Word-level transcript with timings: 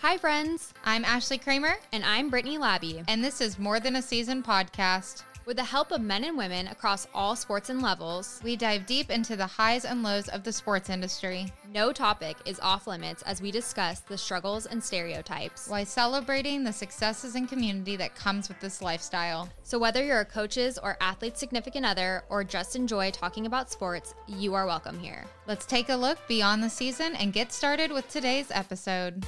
Hi, 0.00 0.16
friends. 0.16 0.72
I'm 0.84 1.04
Ashley 1.04 1.38
Cramer, 1.38 1.74
And 1.92 2.04
I'm 2.04 2.28
Brittany 2.30 2.58
Labbe. 2.58 3.04
and 3.08 3.22
this 3.22 3.40
is 3.40 3.58
More 3.58 3.80
Than 3.80 3.96
a 3.96 4.02
Season 4.02 4.42
podcast. 4.42 5.24
With 5.44 5.56
the 5.56 5.64
help 5.64 5.92
of 5.92 6.02
men 6.02 6.24
and 6.24 6.36
women 6.36 6.68
across 6.68 7.06
all 7.14 7.34
sports 7.34 7.70
and 7.70 7.80
levels, 7.80 8.38
We 8.44 8.54
dive 8.54 8.84
deep 8.84 9.10
into 9.10 9.34
the 9.34 9.46
highs 9.46 9.84
and 9.86 10.02
lows 10.02 10.28
of 10.28 10.44
the 10.44 10.52
sports 10.52 10.90
industry 10.90 11.52
no 11.72 11.92
topic 11.92 12.36
is 12.46 12.58
off 12.60 12.86
limits 12.86 13.22
as 13.22 13.42
we 13.42 13.50
discuss 13.50 14.00
the 14.00 14.16
struggles 14.16 14.64
and 14.66 14.82
stereotypes. 14.82 15.68
while 15.68 15.84
celebrating 15.84 16.64
the 16.64 16.72
successes 16.72 17.34
and 17.34 17.46
community 17.48 17.94
that 17.96 18.14
comes 18.14 18.48
with 18.48 18.58
this 18.60 18.80
lifestyle. 18.80 19.48
So, 19.64 19.78
whether 19.78 20.02
you're 20.04 20.20
a 20.20 20.24
coach's 20.24 20.78
or 20.78 20.96
athlete's 21.00 21.40
significant 21.40 21.84
other, 21.84 22.24
or 22.30 22.42
just 22.44 22.74
enjoy 22.76 23.10
talking 23.10 23.44
about 23.46 23.70
sports, 23.70 24.14
you 24.26 24.54
are 24.54 24.64
welcome 24.66 24.98
here. 24.98 25.26
Let's 25.46 25.66
take 25.66 25.90
a 25.90 25.96
look 25.96 26.18
beyond 26.26 26.62
the 26.62 26.70
season 26.70 27.14
and 27.16 27.32
get 27.34 27.52
started 27.52 27.92
with 27.92 28.08
today's 28.08 28.50
episode. 28.50 29.26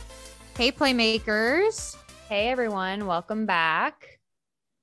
Hey, 0.56 0.72
Playmakers. 0.72 1.96
Hey, 2.28 2.48
everyone. 2.48 3.06
Welcome 3.06 3.46
back. 3.46 4.18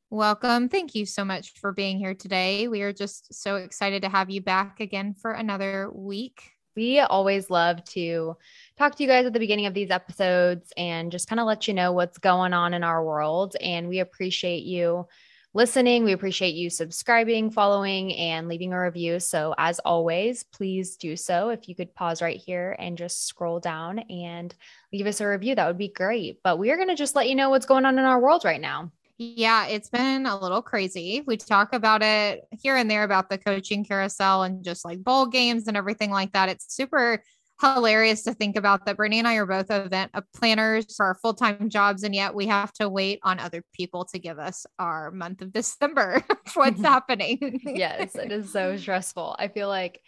Welcome. 0.09 0.69
Thank 0.69 0.95
you 0.95 1.05
so 1.05 1.23
much 1.23 1.53
for 1.59 1.71
being 1.71 1.97
here 1.97 2.15
today. 2.15 2.67
We 2.67 2.81
are 2.81 2.93
just 2.93 3.33
so 3.33 3.57
excited 3.57 4.01
to 4.01 4.09
have 4.09 4.29
you 4.29 4.41
back 4.41 4.79
again 4.79 5.13
for 5.13 5.31
another 5.31 5.91
week. 5.93 6.51
We 6.75 6.99
always 6.99 7.49
love 7.49 7.83
to 7.85 8.37
talk 8.77 8.95
to 8.95 9.03
you 9.03 9.09
guys 9.09 9.25
at 9.25 9.33
the 9.33 9.39
beginning 9.39 9.65
of 9.65 9.73
these 9.73 9.91
episodes 9.91 10.71
and 10.77 11.11
just 11.11 11.27
kind 11.27 11.39
of 11.39 11.47
let 11.47 11.67
you 11.67 11.73
know 11.73 11.91
what's 11.91 12.17
going 12.19 12.53
on 12.53 12.73
in 12.73 12.83
our 12.83 13.03
world. 13.03 13.55
And 13.59 13.89
we 13.89 13.99
appreciate 13.99 14.63
you 14.63 15.07
listening. 15.57 16.03
We 16.03 16.11
appreciate 16.13 16.53
you 16.53 16.69
subscribing, 16.69 17.49
following, 17.49 18.13
and 18.13 18.47
leaving 18.47 18.73
a 18.73 18.79
review. 18.79 19.19
So, 19.19 19.55
as 19.57 19.79
always, 19.79 20.43
please 20.43 20.97
do 20.97 21.17
so. 21.17 21.49
If 21.49 21.67
you 21.67 21.75
could 21.75 21.95
pause 21.95 22.21
right 22.21 22.37
here 22.37 22.75
and 22.77 22.95
just 22.95 23.25
scroll 23.25 23.59
down 23.59 23.97
and 23.97 24.53
leave 24.93 25.07
us 25.07 25.19
a 25.19 25.27
review, 25.27 25.55
that 25.55 25.65
would 25.65 25.79
be 25.79 25.87
great. 25.87 26.41
But 26.43 26.59
we 26.59 26.69
are 26.69 26.75
going 26.75 26.89
to 26.89 26.95
just 26.95 27.15
let 27.15 27.27
you 27.27 27.33
know 27.33 27.49
what's 27.49 27.65
going 27.65 27.85
on 27.85 27.97
in 27.97 28.05
our 28.05 28.21
world 28.21 28.45
right 28.45 28.61
now. 28.61 28.91
Yeah, 29.17 29.65
it's 29.65 29.89
been 29.89 30.27
a 30.27 30.39
little 30.39 30.61
crazy. 30.61 31.23
We 31.25 31.37
talk 31.37 31.73
about 31.73 32.03
it 32.03 32.47
here 32.51 32.75
and 32.75 32.89
there 32.89 33.03
about 33.03 33.27
the 33.27 33.39
coaching 33.39 33.83
carousel 33.83 34.43
and 34.43 34.63
just 34.63 34.85
like 34.85 35.03
bowl 35.03 35.25
games 35.25 35.67
and 35.67 35.75
everything 35.75 36.11
like 36.11 36.33
that. 36.33 36.49
It's 36.49 36.71
super 36.71 37.23
hilarious 37.61 38.23
to 38.23 38.33
think 38.33 38.55
about 38.55 38.85
that 38.85 38.97
Brittany 38.97 39.19
and 39.19 39.27
I 39.27 39.35
are 39.35 39.45
both 39.45 39.71
event 39.71 40.11
uh, 40.13 40.21
planners 40.35 40.95
for 40.95 41.05
our 41.05 41.15
full 41.15 41.33
time 41.33 41.69
jobs, 41.69 42.03
and 42.03 42.13
yet 42.13 42.33
we 42.33 42.47
have 42.47 42.71
to 42.73 42.89
wait 42.89 43.19
on 43.23 43.39
other 43.39 43.63
people 43.73 44.05
to 44.05 44.19
give 44.19 44.39
us 44.39 44.65
our 44.77 45.11
month 45.11 45.41
of 45.41 45.51
December. 45.51 46.23
What's 46.53 46.81
happening? 46.81 47.61
yes, 47.63 48.15
it 48.15 48.31
is 48.31 48.51
so 48.51 48.77
stressful. 48.77 49.35
I 49.39 49.47
feel 49.47 49.67
like 49.67 50.01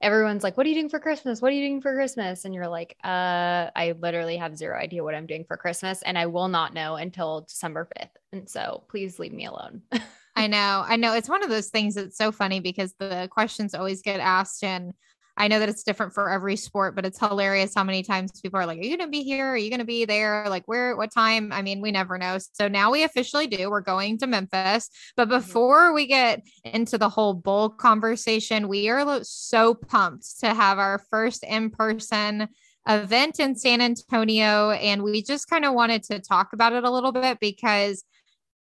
everyone's 0.00 0.42
like, 0.42 0.56
What 0.56 0.66
are 0.66 0.68
you 0.68 0.74
doing 0.74 0.88
for 0.88 1.00
Christmas? 1.00 1.40
What 1.40 1.52
are 1.52 1.54
you 1.54 1.66
doing 1.66 1.80
for 1.80 1.94
Christmas? 1.94 2.44
And 2.44 2.54
you're 2.54 2.68
like, 2.68 2.96
uh, 3.04 3.70
I 3.74 3.94
literally 3.98 4.36
have 4.38 4.56
zero 4.56 4.78
idea 4.78 5.04
what 5.04 5.14
I'm 5.14 5.26
doing 5.26 5.44
for 5.46 5.56
Christmas, 5.56 6.02
and 6.02 6.18
I 6.18 6.26
will 6.26 6.48
not 6.48 6.74
know 6.74 6.96
until 6.96 7.42
December 7.42 7.88
5th. 7.98 8.10
And 8.32 8.48
so 8.48 8.84
please 8.88 9.18
leave 9.18 9.32
me 9.32 9.46
alone. 9.46 9.82
I 10.36 10.48
know. 10.48 10.84
I 10.86 10.96
know. 10.96 11.14
It's 11.14 11.30
one 11.30 11.42
of 11.42 11.48
those 11.48 11.68
things 11.68 11.94
that's 11.94 12.18
so 12.18 12.30
funny 12.30 12.60
because 12.60 12.94
the 12.98 13.26
questions 13.30 13.74
always 13.74 14.02
get 14.02 14.20
asked 14.20 14.62
and 14.62 14.92
I 15.38 15.48
know 15.48 15.58
that 15.58 15.68
it's 15.68 15.82
different 15.82 16.14
for 16.14 16.30
every 16.30 16.56
sport, 16.56 16.94
but 16.94 17.04
it's 17.04 17.18
hilarious 17.18 17.74
how 17.74 17.84
many 17.84 18.02
times 18.02 18.40
people 18.40 18.58
are 18.58 18.66
like, 18.66 18.78
Are 18.78 18.82
you 18.82 18.96
going 18.96 19.08
to 19.08 19.10
be 19.10 19.22
here? 19.22 19.48
Are 19.48 19.56
you 19.56 19.68
going 19.68 19.80
to 19.80 19.84
be 19.86 20.04
there? 20.04 20.46
Like, 20.48 20.66
where, 20.66 20.96
what 20.96 21.12
time? 21.12 21.52
I 21.52 21.62
mean, 21.62 21.80
we 21.80 21.92
never 21.92 22.16
know. 22.16 22.38
So 22.52 22.68
now 22.68 22.90
we 22.90 23.04
officially 23.04 23.46
do. 23.46 23.70
We're 23.70 23.80
going 23.82 24.18
to 24.18 24.26
Memphis. 24.26 24.88
But 25.16 25.28
mm-hmm. 25.28 25.38
before 25.38 25.92
we 25.92 26.06
get 26.06 26.42
into 26.64 26.96
the 26.96 27.08
whole 27.08 27.34
bowl 27.34 27.68
conversation, 27.68 28.68
we 28.68 28.88
are 28.88 29.22
so 29.22 29.74
pumped 29.74 30.40
to 30.40 30.54
have 30.54 30.78
our 30.78 30.98
first 31.10 31.44
in 31.44 31.70
person 31.70 32.48
event 32.88 33.40
in 33.40 33.56
San 33.56 33.80
Antonio. 33.80 34.70
And 34.70 35.02
we 35.02 35.22
just 35.22 35.50
kind 35.50 35.64
of 35.64 35.74
wanted 35.74 36.02
to 36.04 36.20
talk 36.20 36.52
about 36.52 36.72
it 36.72 36.84
a 36.84 36.90
little 36.90 37.12
bit 37.12 37.40
because 37.40 38.04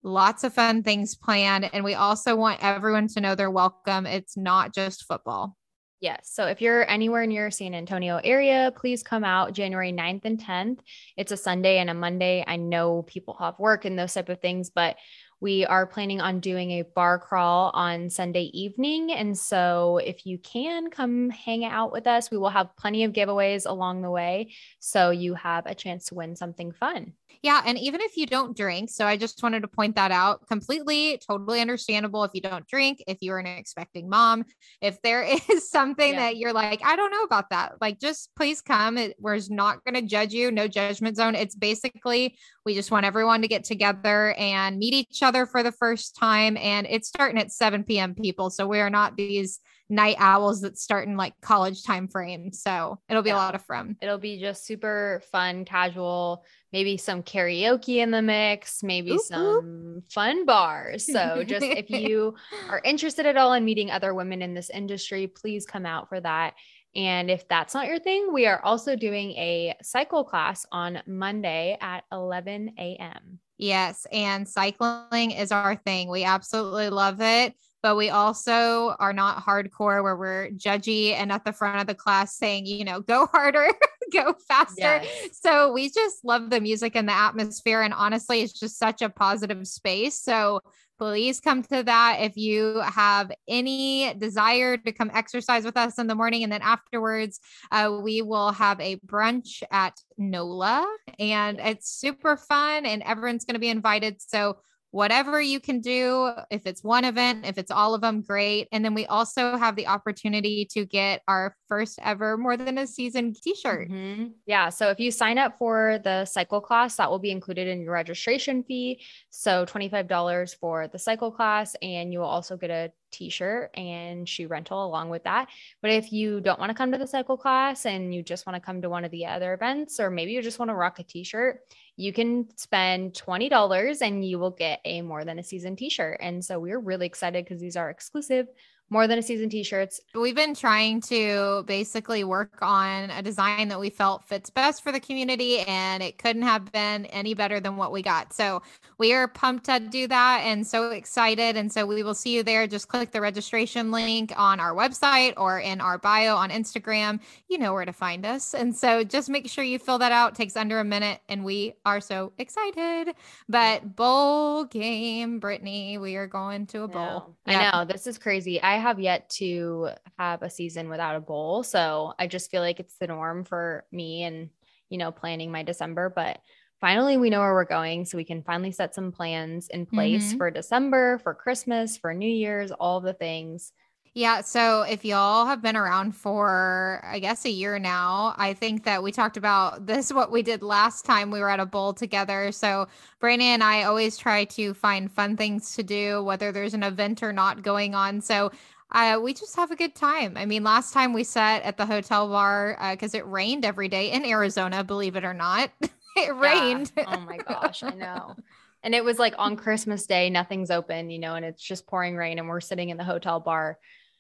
lots 0.02 0.44
of 0.44 0.54
fun 0.54 0.82
things 0.82 1.14
planned. 1.14 1.68
And 1.72 1.84
we 1.84 1.94
also 1.94 2.34
want 2.34 2.62
everyone 2.62 3.08
to 3.08 3.20
know 3.20 3.34
they're 3.34 3.50
welcome. 3.50 4.06
It's 4.06 4.36
not 4.36 4.74
just 4.74 5.04
football. 5.04 5.56
Yes. 6.02 6.32
So 6.32 6.46
if 6.46 6.60
you're 6.60 6.90
anywhere 6.90 7.26
near 7.26 7.48
San 7.52 7.74
Antonio 7.74 8.20
area, 8.24 8.72
please 8.74 9.04
come 9.04 9.22
out 9.22 9.52
January 9.52 9.92
9th 9.92 10.24
and 10.24 10.36
10th. 10.36 10.80
It's 11.16 11.30
a 11.30 11.36
Sunday 11.36 11.78
and 11.78 11.88
a 11.88 11.94
Monday. 11.94 12.42
I 12.44 12.56
know 12.56 13.02
people 13.04 13.36
have 13.38 13.56
work 13.60 13.84
and 13.84 13.96
those 13.96 14.12
type 14.12 14.28
of 14.28 14.40
things, 14.40 14.68
but 14.68 14.96
we 15.38 15.64
are 15.64 15.86
planning 15.86 16.20
on 16.20 16.40
doing 16.40 16.72
a 16.72 16.82
bar 16.82 17.20
crawl 17.20 17.70
on 17.72 18.10
Sunday 18.10 18.50
evening. 18.52 19.12
And 19.12 19.38
so 19.38 19.98
if 19.98 20.26
you 20.26 20.38
can 20.38 20.90
come 20.90 21.30
hang 21.30 21.64
out 21.64 21.92
with 21.92 22.08
us, 22.08 22.32
we 22.32 22.36
will 22.36 22.48
have 22.48 22.76
plenty 22.76 23.04
of 23.04 23.12
giveaways 23.12 23.64
along 23.64 24.02
the 24.02 24.10
way. 24.10 24.54
So 24.80 25.10
you 25.10 25.34
have 25.34 25.66
a 25.66 25.74
chance 25.74 26.06
to 26.06 26.16
win 26.16 26.34
something 26.34 26.72
fun. 26.72 27.12
Yeah. 27.42 27.62
And 27.64 27.78
even 27.78 28.00
if 28.00 28.16
you 28.16 28.26
don't 28.26 28.56
drink, 28.56 28.90
so 28.90 29.06
I 29.06 29.16
just 29.16 29.42
wanted 29.42 29.60
to 29.62 29.68
point 29.68 29.96
that 29.96 30.12
out 30.12 30.46
completely, 30.46 31.20
totally 31.26 31.60
understandable 31.60 32.24
if 32.24 32.32
you 32.34 32.40
don't 32.40 32.66
drink, 32.66 33.02
if 33.06 33.18
you're 33.20 33.38
an 33.38 33.46
expecting 33.46 34.08
mom, 34.08 34.44
if 34.80 35.00
there 35.02 35.22
is 35.50 35.70
something 35.70 36.12
Yeah. 36.12 36.20
that 36.20 36.36
you're 36.36 36.52
like, 36.52 36.80
I 36.84 36.96
don't 36.96 37.10
know 37.10 37.22
about 37.22 37.50
that, 37.50 37.74
like 37.80 37.98
just 37.98 38.30
please 38.36 38.60
come. 38.60 38.98
It, 38.98 39.16
we're 39.18 39.40
not 39.48 39.84
going 39.84 39.94
to 39.94 40.02
judge 40.02 40.32
you, 40.32 40.50
no 40.50 40.68
judgment 40.68 41.16
zone. 41.16 41.34
It's 41.34 41.54
basically, 41.54 42.36
we 42.64 42.74
just 42.74 42.90
want 42.90 43.06
everyone 43.06 43.42
to 43.42 43.48
get 43.48 43.64
together 43.64 44.34
and 44.34 44.78
meet 44.78 44.94
each 44.94 45.22
other 45.22 45.46
for 45.46 45.62
the 45.62 45.72
first 45.72 46.16
time. 46.16 46.56
And 46.56 46.86
it's 46.88 47.08
starting 47.08 47.40
at 47.40 47.52
7 47.52 47.84
p.m. 47.84 48.14
people. 48.14 48.50
So 48.50 48.66
we 48.66 48.80
are 48.80 48.90
not 48.90 49.16
these 49.16 49.60
night 49.92 50.16
owls 50.18 50.62
that 50.62 50.78
start 50.78 51.06
in 51.06 51.18
like 51.18 51.34
college 51.42 51.84
time 51.84 52.08
frame. 52.08 52.50
So 52.52 52.98
it'll 53.10 53.22
be 53.22 53.28
Yeah. 53.28 53.36
a 53.36 53.44
lot 53.44 53.54
of 53.54 53.62
fun. 53.62 53.96
It'll 54.00 54.16
be 54.16 54.40
just 54.40 54.64
super 54.64 55.22
fun, 55.30 55.66
casual, 55.66 56.44
maybe 56.72 56.96
some 56.96 57.22
karaoke 57.22 57.98
in 57.98 58.10
the 58.10 58.22
mix, 58.22 58.82
maybe 58.82 59.12
oop. 59.12 59.20
some 59.20 60.02
fun 60.10 60.46
bars. 60.46 61.04
So, 61.12 61.44
just 61.44 61.66
if 61.66 61.90
you 62.08 62.34
are 62.70 62.80
interested 62.82 63.26
at 63.26 63.36
all 63.36 63.52
in 63.52 63.66
meeting 63.66 63.90
other 63.90 64.14
women 64.14 64.40
in 64.40 64.54
this 64.54 64.70
industry, 64.70 65.26
please 65.26 65.66
come 65.66 65.84
out 65.84 66.08
for 66.08 66.18
that. 66.20 66.54
And 66.96 67.30
if 67.30 67.46
that's 67.46 67.74
not 67.74 67.86
your 67.86 67.98
thing, 67.98 68.32
we 68.32 68.46
are 68.46 68.62
also 68.64 68.96
doing 68.96 69.32
a 69.32 69.74
cycle 69.82 70.24
class 70.24 70.64
on 70.72 71.02
Monday 71.06 71.76
at 71.82 72.04
11 72.10 72.74
a.m. 72.78 73.40
Yes. 73.58 74.06
And 74.10 74.48
cycling 74.48 75.32
is 75.32 75.52
our 75.52 75.76
thing. 75.76 76.08
We 76.08 76.24
absolutely 76.24 76.88
love 76.88 77.20
it. 77.20 77.54
But 77.82 77.96
we 77.96 78.10
also 78.10 78.94
are 78.98 79.12
not 79.12 79.44
hardcore 79.44 80.02
where 80.02 80.16
we're 80.16 80.50
judgy 80.50 81.12
and 81.12 81.32
at 81.32 81.44
the 81.44 81.52
front 81.52 81.80
of 81.80 81.86
the 81.86 81.94
class 81.94 82.36
saying, 82.36 82.66
you 82.66 82.84
know, 82.84 83.00
go 83.00 83.26
harder, 83.26 83.68
go 84.12 84.34
faster. 84.46 85.00
Yes. 85.02 85.40
So 85.42 85.72
we 85.72 85.90
just 85.90 86.24
love 86.24 86.50
the 86.50 86.60
music 86.60 86.94
and 86.94 87.08
the 87.08 87.12
atmosphere. 87.12 87.82
And 87.82 87.92
honestly, 87.92 88.42
it's 88.42 88.58
just 88.58 88.78
such 88.78 89.02
a 89.02 89.08
positive 89.08 89.66
space. 89.66 90.20
So 90.20 90.60
please 91.02 91.40
come 91.40 91.64
to 91.64 91.82
that 91.82 92.18
if 92.20 92.36
you 92.36 92.80
have 92.80 93.32
any 93.48 94.14
desire 94.14 94.76
to 94.76 94.92
come 94.92 95.10
exercise 95.12 95.64
with 95.64 95.76
us 95.76 95.98
in 95.98 96.06
the 96.06 96.14
morning. 96.14 96.44
And 96.44 96.52
then 96.52 96.62
afterwards, 96.62 97.40
uh, 97.72 97.98
we 98.00 98.22
will 98.22 98.52
have 98.52 98.78
a 98.80 98.96
brunch 98.98 99.64
at 99.72 99.98
NOLA 100.16 100.86
and 101.18 101.58
it's 101.58 101.90
super 101.90 102.36
fun 102.36 102.86
and 102.86 103.02
everyone's 103.02 103.44
going 103.44 103.54
to 103.54 103.60
be 103.60 103.68
invited. 103.68 104.22
So 104.22 104.58
whatever 104.92 105.40
you 105.40 105.58
can 105.58 105.80
do, 105.80 106.30
if 106.50 106.66
it's 106.66 106.84
one 106.84 107.04
event, 107.04 107.46
if 107.46 107.58
it's 107.58 107.70
all 107.70 107.94
of 107.94 108.02
them, 108.02 108.20
great. 108.20 108.68
And 108.72 108.84
then 108.84 108.94
we 108.94 109.06
also 109.06 109.56
have 109.56 109.74
the 109.74 109.88
opportunity 109.88 110.66
to 110.72 110.84
get 110.84 111.22
our 111.26 111.56
first 111.66 111.98
ever 112.02 112.36
more 112.36 112.56
than 112.58 112.76
a 112.78 112.86
season 112.86 113.32
t-shirt. 113.34 113.90
Mhm. 113.90 114.34
Yeah. 114.46 114.68
So 114.68 114.90
if 114.90 115.00
you 115.00 115.10
sign 115.10 115.38
up 115.38 115.56
for 115.58 115.98
the 116.04 116.26
cycle 116.26 116.60
class, 116.60 116.96
that 116.96 117.10
will 117.10 117.18
be 117.18 117.30
included 117.30 117.68
in 117.68 117.82
your 117.82 117.92
registration 117.94 118.62
fee. 118.64 119.02
So 119.30 119.64
$25 119.64 120.54
for 120.54 120.88
the 120.88 120.98
cycle 120.98 121.32
class, 121.32 121.74
and 121.82 122.12
you 122.12 122.20
will 122.20 122.26
also 122.26 122.56
get 122.58 122.70
a 122.70 122.92
t 123.10 123.28
shirt 123.28 123.70
and 123.76 124.26
shoe 124.26 124.48
rental 124.48 124.86
along 124.86 125.10
with 125.10 125.24
that. 125.24 125.48
But 125.82 125.90
if 125.90 126.12
you 126.12 126.40
don't 126.40 126.58
want 126.58 126.70
to 126.70 126.74
come 126.74 126.92
to 126.92 126.98
the 126.98 127.06
cycle 127.06 127.36
class 127.36 127.84
and 127.84 128.14
you 128.14 128.22
just 128.22 128.46
want 128.46 128.56
to 128.56 128.60
come 128.60 128.80
to 128.82 128.88
one 128.88 129.04
of 129.04 129.10
the 129.10 129.26
other 129.26 129.52
events, 129.52 130.00
or 130.00 130.10
maybe 130.10 130.32
you 130.32 130.40
just 130.42 130.58
want 130.58 130.70
to 130.70 130.74
rock 130.74 130.98
a 130.98 131.02
t 131.02 131.22
shirt, 131.24 131.60
you 131.96 132.12
can 132.12 132.46
spend 132.56 133.12
$20 133.14 134.00
and 134.00 134.24
you 134.24 134.38
will 134.38 134.50
get 134.50 134.80
a 134.84 135.02
more 135.02 135.24
than 135.24 135.38
a 135.38 135.42
season 135.42 135.76
t 135.76 135.90
shirt. 135.90 136.18
And 136.20 136.44
so 136.44 136.58
we're 136.58 136.80
really 136.80 137.06
excited 137.06 137.44
because 137.44 137.60
these 137.60 137.76
are 137.76 137.90
exclusive 137.90 138.46
more 138.92 139.06
than 139.06 139.18
a 139.18 139.22
season 139.22 139.48
t-shirts. 139.48 140.02
We've 140.14 140.34
been 140.34 140.54
trying 140.54 141.00
to 141.02 141.64
basically 141.66 142.24
work 142.24 142.58
on 142.60 143.08
a 143.08 143.22
design 143.22 143.68
that 143.68 143.80
we 143.80 143.88
felt 143.88 144.22
fits 144.24 144.50
best 144.50 144.82
for 144.82 144.92
the 144.92 145.00
community, 145.00 145.60
and 145.60 146.02
it 146.02 146.18
couldn't 146.18 146.42
have 146.42 146.70
been 146.72 147.06
any 147.06 147.32
better 147.32 147.58
than 147.58 147.78
what 147.78 147.90
we 147.90 148.02
got. 148.02 148.34
So 148.34 148.60
we 148.98 149.14
are 149.14 149.26
pumped 149.26 149.64
to 149.64 149.80
do 149.80 150.06
that 150.08 150.42
and 150.44 150.66
so 150.66 150.90
excited. 150.90 151.56
And 151.56 151.72
so 151.72 151.86
we 151.86 152.02
will 152.02 152.14
see 152.14 152.36
you 152.36 152.42
there. 152.42 152.66
Just 152.66 152.88
click 152.88 153.12
the 153.12 153.22
registration 153.22 153.90
link 153.90 154.30
on 154.36 154.60
our 154.60 154.74
website 154.74 155.32
or 155.38 155.58
in 155.58 155.80
our 155.80 155.96
bio 155.96 156.36
on 156.36 156.50
Instagram. 156.50 157.18
You 157.48 157.56
know 157.56 157.72
where 157.72 157.86
to 157.86 157.94
find 157.94 158.26
us. 158.26 158.52
And 158.52 158.76
so 158.76 159.04
just 159.04 159.30
make 159.30 159.48
sure 159.48 159.64
you 159.64 159.78
fill 159.78 159.98
that 159.98 160.12
out. 160.12 160.32
It 160.32 160.36
takes 160.36 160.54
under 160.54 160.80
a 160.80 160.84
minute, 160.84 161.20
and 161.30 161.44
we 161.44 161.72
are 161.86 162.02
so 162.02 162.32
excited. 162.36 163.14
But 163.48 163.96
bowl 163.96 164.64
game, 164.64 165.38
Brittany, 165.38 165.96
we 165.96 166.16
are 166.16 166.26
going 166.26 166.66
to 166.66 166.82
a 166.82 166.88
bowl. 166.88 167.34
I 167.46 167.52
Yeah. 167.52 167.70
know 167.70 167.84
this 167.86 168.06
is 168.06 168.18
crazy. 168.18 168.60
I 168.60 168.81
have 168.82 169.00
yet 169.00 169.28
to 169.38 169.90
have 170.18 170.42
a 170.42 170.50
season 170.50 170.88
without 170.90 171.16
a 171.16 171.20
bowl. 171.20 171.62
So 171.62 172.12
I 172.18 172.26
just 172.26 172.50
feel 172.50 172.60
like 172.60 172.80
it's 172.80 172.96
the 172.98 173.06
norm 173.06 173.44
for 173.44 173.84
me 173.90 174.24
and, 174.24 174.50
you 174.90 174.98
know, 174.98 175.10
planning 175.10 175.50
my 175.50 175.62
December. 175.62 176.12
But 176.14 176.40
finally 176.80 177.16
we 177.16 177.30
know 177.30 177.40
where 177.40 177.54
we're 177.54 177.64
going. 177.64 178.04
So 178.04 178.16
we 178.18 178.24
can 178.24 178.42
finally 178.42 178.72
set 178.72 178.94
some 178.94 179.12
plans 179.12 179.68
in 179.68 179.86
place 179.86 180.34
Mhm. 180.34 180.36
for 180.36 180.50
December, 180.50 181.18
for 181.18 181.32
Christmas, 181.34 181.96
for 181.96 182.12
New 182.12 182.28
Year's, 182.28 182.72
all 182.72 183.00
the 183.00 183.14
things. 183.14 183.72
Yeah. 184.14 184.42
So 184.42 184.82
if 184.82 185.06
y'all 185.06 185.46
have 185.46 185.62
been 185.62 185.74
around 185.74 186.12
for, 186.12 187.00
I 187.02 187.18
guess, 187.18 187.46
a 187.46 187.50
year 187.50 187.78
now, 187.78 188.34
I 188.36 188.52
think 188.52 188.84
that 188.84 189.02
we 189.02 189.10
talked 189.10 189.38
about 189.38 189.86
this, 189.86 190.12
what 190.12 190.30
we 190.30 190.42
did 190.42 190.62
last 190.62 191.06
time 191.06 191.30
we 191.30 191.40
were 191.40 191.48
at 191.48 191.60
a 191.60 191.64
bowl 191.64 191.94
together. 191.94 192.52
So 192.52 192.88
Brandon 193.20 193.48
and 193.48 193.64
I 193.64 193.84
always 193.84 194.18
try 194.18 194.44
to 194.44 194.74
find 194.74 195.10
fun 195.10 195.38
things 195.38 195.74
to 195.76 195.82
do, 195.82 196.22
whether 196.24 196.52
there's 196.52 196.74
an 196.74 196.82
event 196.82 197.22
or 197.22 197.32
not 197.32 197.62
going 197.62 197.94
on. 197.94 198.20
So 198.20 198.50
uh, 198.92 199.18
we 199.22 199.34
just 199.34 199.56
have 199.56 199.70
a 199.70 199.76
good 199.76 199.94
time. 199.94 200.36
I 200.36 200.46
mean, 200.46 200.62
last 200.64 200.92
time 200.92 201.12
we 201.12 201.24
sat 201.24 201.62
at 201.62 201.76
the 201.76 201.86
hotel 201.86 202.28
bar 202.28 202.76
because 202.92 203.14
it 203.14 203.26
rained 203.26 203.64
every 203.64 203.88
day 203.88 204.10
in 204.12 204.24
Arizona, 204.24 204.84
believe 204.84 205.16
it 205.16 205.24
or 205.24 205.34
not. 205.34 205.70
it 206.16 206.34
Yeah. 206.40 206.80
rained. 206.80 206.92
Oh 207.04 207.20
my 207.20 207.38
gosh, 207.38 207.82
I 207.82 207.94
know. 207.94 208.38
And 208.82 208.94
it 208.94 209.04
was 209.04 209.18
like 209.18 209.34
on 209.38 209.56
Christmas 209.56 210.06
Day, 210.06 210.28
nothing's 210.28 210.70
open, 210.70 211.10
you 211.10 211.18
know, 211.18 211.34
and 211.34 211.44
it's 211.44 211.62
just 211.62 211.86
pouring 211.86 212.16
rain. 212.16 212.38
And 212.38 212.48
we're 212.48 212.60
sitting 212.60 212.90
in 212.90 212.96
the 212.96 213.04
hotel 213.04 213.40
bar 213.40 213.78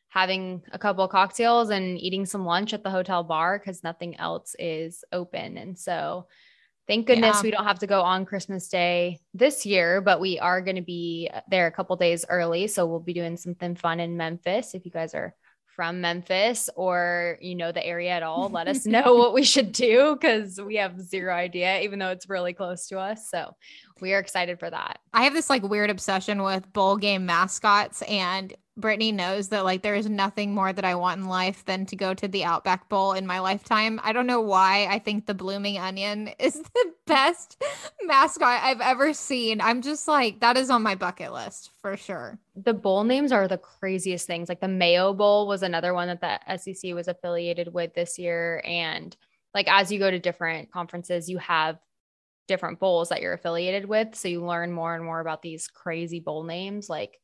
having 0.08 0.62
a 0.72 0.78
couple 0.78 1.04
of 1.04 1.10
cocktails 1.10 1.70
and 1.70 1.98
eating 1.98 2.26
some 2.26 2.44
lunch 2.44 2.72
at 2.72 2.82
the 2.82 2.90
hotel 2.90 3.24
bar 3.24 3.58
because 3.58 3.82
nothing 3.82 4.18
else 4.18 4.54
is 4.58 5.04
open. 5.12 5.56
And 5.58 5.78
so 5.78 6.26
thank 6.88 7.06
goodness 7.06 7.36
Yeah. 7.36 7.42
we 7.42 7.50
don't 7.50 7.64
have 7.64 7.78
to 7.80 7.86
go 7.86 8.02
on 8.02 8.24
Christmas 8.24 8.68
Day 8.68 9.20
this 9.34 9.64
year, 9.66 10.00
but 10.00 10.20
we 10.20 10.38
are 10.38 10.60
going 10.60 10.76
to 10.76 10.82
be 10.82 11.30
there 11.50 11.66
a 11.66 11.72
couple 11.72 11.96
days 11.96 12.24
early. 12.28 12.66
So 12.66 12.86
we'll 12.86 13.00
be 13.00 13.12
doing 13.14 13.36
something 13.36 13.76
fun 13.76 14.00
in 14.00 14.16
Memphis. 14.16 14.74
If 14.74 14.84
you 14.84 14.90
guys 14.90 15.14
are 15.14 15.34
from 15.74 16.02
Memphis 16.02 16.68
or 16.76 17.38
you 17.40 17.54
know 17.54 17.72
the 17.72 17.84
area 17.84 18.10
at 18.10 18.22
all, 18.22 18.50
let 18.50 18.68
us 18.68 18.84
know 18.86 19.14
what 19.14 19.32
we 19.32 19.42
should 19.42 19.72
do 19.72 20.14
because 20.20 20.60
we 20.60 20.76
have 20.76 21.00
zero 21.00 21.34
idea, 21.34 21.80
even 21.80 21.98
though 21.98 22.10
it's 22.10 22.28
really 22.28 22.52
close 22.52 22.88
to 22.88 22.98
us. 22.98 23.30
So 23.30 23.54
we 24.00 24.12
are 24.12 24.18
excited 24.18 24.58
for 24.58 24.68
that. 24.68 24.98
I 25.14 25.24
have 25.24 25.32
this 25.32 25.48
like 25.48 25.62
weird 25.62 25.88
obsession 25.88 26.42
with 26.42 26.70
bowl 26.74 26.98
game 26.98 27.24
mascots, 27.24 28.02
and 28.02 28.52
Brittany 28.76 29.12
knows 29.12 29.48
that 29.48 29.64
like 29.64 29.82
there 29.82 29.94
is 29.94 30.08
nothing 30.08 30.54
more 30.54 30.72
that 30.72 30.84
I 30.84 30.94
want 30.94 31.20
in 31.20 31.28
life 31.28 31.64
than 31.66 31.84
to 31.86 31.96
go 31.96 32.14
to 32.14 32.26
the 32.26 32.44
Outback 32.44 32.88
Bowl 32.88 33.12
in 33.12 33.26
my 33.26 33.38
lifetime. 33.38 34.00
I 34.02 34.12
don't 34.12 34.26
know 34.26 34.40
why. 34.40 34.86
I 34.86 34.98
think 34.98 35.26
the 35.26 35.34
Blooming 35.34 35.78
Onion 35.78 36.28
is 36.38 36.54
the 36.54 36.92
best 37.06 37.62
mascot 38.04 38.62
I've 38.62 38.80
ever 38.80 39.12
seen. 39.12 39.60
I'm 39.60 39.82
just 39.82 40.08
like, 40.08 40.40
that 40.40 40.56
is 40.56 40.70
on 40.70 40.82
my 40.82 40.94
bucket 40.94 41.32
list 41.32 41.70
for 41.82 41.98
sure. 41.98 42.38
The 42.56 42.72
bowl 42.72 43.04
names 43.04 43.30
are 43.30 43.46
the 43.46 43.58
craziest 43.58 44.26
things. 44.26 44.48
Like 44.48 44.60
the 44.60 44.68
Mayo 44.68 45.12
Bowl 45.12 45.46
was 45.46 45.62
another 45.62 45.92
one 45.92 46.08
that 46.08 46.20
the 46.20 46.56
SEC 46.56 46.94
was 46.94 47.08
affiliated 47.08 47.74
with 47.74 47.92
this 47.92 48.18
year. 48.18 48.62
And 48.64 49.14
like 49.54 49.68
as 49.68 49.92
you 49.92 49.98
go 49.98 50.10
to 50.10 50.18
different 50.18 50.72
conferences, 50.72 51.28
you 51.28 51.36
have 51.38 51.78
different 52.48 52.80
bowls 52.80 53.10
that 53.10 53.20
you're 53.20 53.34
affiliated 53.34 53.84
with. 53.84 54.14
So 54.14 54.28
you 54.28 54.44
learn 54.44 54.72
more 54.72 54.94
and 54.94 55.04
more 55.04 55.20
about 55.20 55.42
these 55.42 55.68
crazy 55.68 56.20
bowl 56.20 56.44
names. 56.44 56.88
Like 56.88 57.18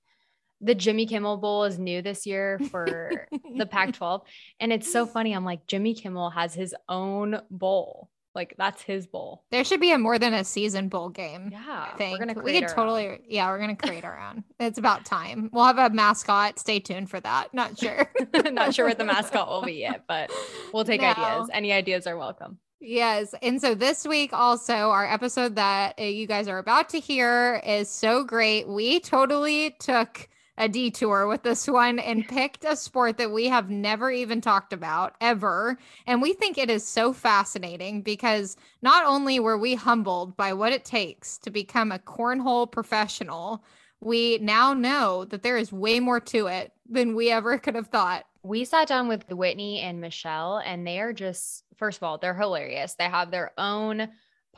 the 0.60 0.74
Jimmy 0.74 1.06
Kimmel 1.06 1.36
Bowl 1.36 1.64
is 1.64 1.78
new 1.78 2.02
this 2.02 2.26
year 2.26 2.58
for 2.70 3.26
the 3.56 3.66
Pac 3.70 3.92
12. 3.94 4.22
And 4.60 4.72
it's 4.72 4.90
so 4.92 5.06
funny. 5.06 5.32
I'm 5.32 5.44
like, 5.44 5.66
Jimmy 5.66 5.94
Kimmel 5.94 6.30
has 6.30 6.54
his 6.54 6.74
own 6.88 7.40
bowl. 7.50 8.10
Like 8.34 8.54
that's 8.58 8.82
his 8.82 9.06
bowl. 9.06 9.42
There 9.50 9.64
should 9.64 9.80
be 9.80 9.90
a 9.90 9.98
more 9.98 10.16
than 10.18 10.32
a 10.34 10.44
season 10.44 10.88
bowl 10.88 11.08
game. 11.08 11.48
Yeah. 11.50 11.88
I 11.92 11.96
think 11.96 12.12
We're 12.20 12.26
gonna 12.26 12.34
we 12.34 12.42
create 12.42 12.60
could 12.60 12.68
our 12.70 12.74
totally, 12.76 13.08
own. 13.08 13.18
yeah, 13.28 13.48
we're 13.50 13.58
gonna 13.58 13.74
create 13.74 14.04
our 14.04 14.20
own. 14.20 14.44
It's 14.60 14.78
about 14.78 15.04
time. 15.04 15.50
We'll 15.52 15.64
have 15.64 15.78
a 15.78 15.90
mascot. 15.92 16.58
Stay 16.58 16.78
tuned 16.78 17.10
for 17.10 17.18
that. 17.20 17.52
Not 17.52 17.76
sure. 17.80 18.08
Not 18.52 18.74
sure 18.74 18.86
what 18.86 18.98
the 18.98 19.04
mascot 19.04 19.48
will 19.48 19.62
be 19.62 19.72
yet, 19.74 20.04
but 20.06 20.30
we'll 20.72 20.84
take 20.84 21.00
No. 21.00 21.08
ideas. 21.08 21.48
Any 21.52 21.72
ideas 21.72 22.06
are 22.06 22.16
welcome. 22.16 22.58
Yes. 22.80 23.34
And 23.42 23.60
so 23.60 23.74
this 23.74 24.06
week, 24.06 24.32
also, 24.32 24.72
our 24.90 25.04
episode 25.10 25.56
that 25.56 25.98
uh, 25.98 26.04
you 26.04 26.28
guys 26.28 26.46
are 26.46 26.58
about 26.58 26.90
to 26.90 27.00
hear 27.00 27.60
is 27.66 27.88
so 27.90 28.22
great. 28.22 28.68
We 28.68 29.00
totally 29.00 29.74
took 29.80 30.28
a 30.58 30.68
detour 30.68 31.26
with 31.26 31.44
this 31.44 31.66
one 31.66 31.98
and 31.98 32.28
picked 32.28 32.64
a 32.64 32.76
sport 32.76 33.16
that 33.16 33.30
we 33.30 33.46
have 33.46 33.70
never 33.70 34.10
even 34.10 34.40
talked 34.40 34.72
about 34.72 35.14
ever. 35.20 35.78
And 36.06 36.20
we 36.20 36.32
think 36.34 36.58
it 36.58 36.68
is 36.68 36.86
so 36.86 37.12
fascinating 37.12 38.02
because 38.02 38.56
not 38.82 39.06
only 39.06 39.40
were 39.40 39.56
we 39.56 39.76
humbled 39.76 40.36
by 40.36 40.52
what 40.52 40.72
it 40.72 40.84
takes 40.84 41.38
to 41.38 41.50
become 41.50 41.92
a 41.92 41.98
cornhole 41.98 42.70
professional, 42.70 43.64
we 44.00 44.38
now 44.38 44.74
know 44.74 45.24
that 45.26 45.42
there 45.42 45.56
is 45.56 45.72
way 45.72 46.00
more 46.00 46.20
to 46.20 46.48
it 46.48 46.72
than 46.88 47.14
we 47.14 47.30
ever 47.30 47.56
could 47.58 47.74
have 47.74 47.88
thought. 47.88 48.26
We 48.42 48.64
sat 48.64 48.88
down 48.88 49.08
with 49.08 49.28
Whitney 49.30 49.80
and 49.80 50.00
Michelle, 50.00 50.58
and 50.58 50.86
they 50.86 51.00
are 51.00 51.12
just, 51.12 51.64
first 51.76 51.98
of 51.98 52.02
all, 52.02 52.18
they're 52.18 52.34
hilarious. 52.34 52.94
They 52.94 53.04
have 53.04 53.30
their 53.30 53.52
own 53.58 54.08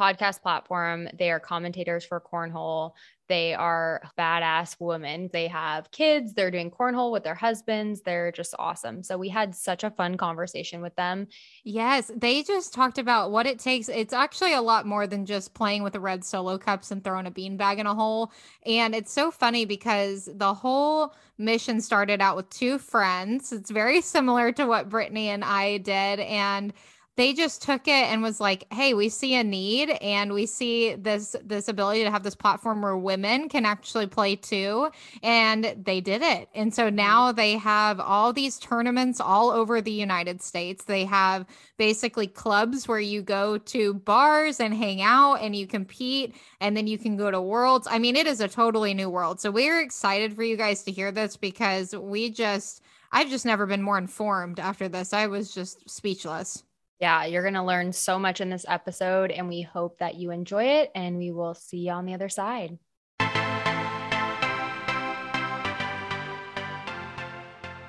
podcast 0.01 0.41
platform. 0.41 1.09
They 1.19 1.31
are 1.31 1.39
commentators 1.39 2.05
for 2.05 2.21
Cornhole. 2.21 2.93
They 3.29 3.55
are 3.55 4.03
badass 4.19 4.75
women. 4.81 5.31
They 5.33 5.47
have 5.47 5.93
kids. 5.93 6.35
They're 6.35 6.51
doing 6.51 6.69
Cornhole 6.69 7.13
with 7.13 7.23
their 7.23 7.37
husbands. 7.37 8.01
They're 8.01 8.33
just 8.33 8.57
awesome. 8.59 9.05
So 9.05 9.17
we 9.17 9.29
had 9.29 9.55
such 9.55 9.85
a 9.85 9.91
fun 9.91 10.17
conversation 10.17 10.81
with 10.81 10.97
them. 10.97 11.29
Yes, 11.63 12.11
they 12.17 12.43
just 12.43 12.75
talked 12.75 12.99
about 12.99 13.31
what 13.31 13.47
it 13.47 13.61
takes. 13.61 13.89
It's 13.89 14.13
actually 14.13 14.55
a 14.55 14.61
lot 14.61 14.85
more 14.85 15.07
than 15.07 15.27
just 15.27 15.55
playing 15.55 15.85
with 15.85 15.93
the 15.93 16.01
red 16.01 16.25
solo 16.25 16.59
cups 16.59 16.91
and 16.91 17.05
throwing 17.05 17.29
a 17.29 17.31
beanbag 17.31 17.79
in 17.79 17.87
a 17.87 17.95
hole. 17.95 18.33
And 18.67 18.97
it's 18.97 19.13
so 19.13 19.31
funny 19.31 19.65
because 19.65 20.29
the 20.35 20.53
whole 20.53 21.15
mission 21.39 21.81
started 21.81 22.21
out 22.21 22.35
with 22.35 22.51
two 22.51 22.79
friends. 22.79 23.53
It's 23.53 23.71
very 23.71 24.01
similar 24.01 24.51
to 24.53 24.67
what 24.67 24.89
Brittany 24.89 25.29
and 25.29 25.45
I 25.45 25.79
did. 25.79 26.19
And 26.19 26.73
they 27.21 27.35
just 27.35 27.61
took 27.61 27.87
it 27.87 28.07
and 28.07 28.23
was 28.23 28.41
like 28.41 28.67
hey 28.73 28.95
we 28.95 29.11
see 29.11 29.35
a 29.35 29.45
need 29.45 29.91
and 30.01 30.33
we 30.33 30.47
see 30.47 30.95
this 30.95 31.37
this 31.45 31.69
ability 31.69 32.03
to 32.03 32.11
have 32.11 32.23
this 32.23 32.35
platform 32.35 32.81
where 32.81 32.97
women 32.97 33.49
can 33.49 33.67
actually 33.67 34.07
play 34.07 34.37
too. 34.37 34.89
And 35.23 35.77
they 35.85 36.01
did 36.01 36.23
it. 36.23 36.49
And 36.55 36.75
so 36.75 36.87
mm-hmm. 36.87 36.97
now 36.97 37.33
they 37.33 37.59
have 37.59 38.01
all 38.01 38.33
these 38.33 38.59
tournaments 38.59 39.21
all 39.21 39.51
over 39.51 39.81
the 39.81 39.93
united 39.93 40.41
states. 40.41 40.85
They 40.85 41.05
have 41.05 41.47
basically 41.77 42.27
clubs 42.27 42.89
where 42.89 43.01
you 43.01 43.23
go 43.23 43.59
to 43.59 43.95
bars 43.95 44.61
and 44.61 44.75
hang 44.75 45.03
out 45.03 45.37
and 45.37 45.55
you 45.55 45.67
compete 45.67 46.35
and 46.61 46.77
then 46.77 46.87
you 46.87 46.99
can 46.99 47.17
go 47.17 47.31
to 47.31 47.41
worlds. 47.41 47.87
I 47.91 47.99
mean 47.99 48.17
it 48.17 48.27
is 48.27 48.41
a 48.41 48.49
totally 48.49 48.95
new 48.95 49.11
world. 49.11 49.41
So 49.41 49.51
we're 49.51 49.81
excited 49.81 50.35
for 50.35 50.43
you 50.43 50.57
guys 50.57 50.83
to 50.85 50.93
hear 50.93 51.13
this 51.13 51.37
because 51.37 51.95
we 51.95 52.31
just 52.31 52.83
i've 53.13 53.29
just 53.29 53.45
never 53.45 53.67
been 53.67 53.83
more 53.83 53.99
informed 53.99 54.59
after 54.59 54.89
this. 54.89 55.13
I 55.13 55.27
was 55.27 55.53
just 55.53 55.89
speechless 55.91 56.65
Yeah, 57.01 57.25
you're 57.25 57.41
going 57.41 57.55
to 57.55 57.63
learn 57.63 57.95
so 57.95 58.19
much 58.19 58.43
in 58.43 58.51
this 58.51 58.67
episode, 58.69 59.31
and 59.31 59.49
we 59.49 59.63
hope 59.63 60.01
that 60.01 60.17
you 60.17 60.31
enjoy 60.31 60.65
it. 60.65 60.91
And 60.95 61.17
we 61.17 61.31
will 61.31 61.55
see 61.55 61.79
you 61.79 61.93
on 61.93 62.05
the 62.05 62.13
other 62.13 62.29
side. 62.29 62.79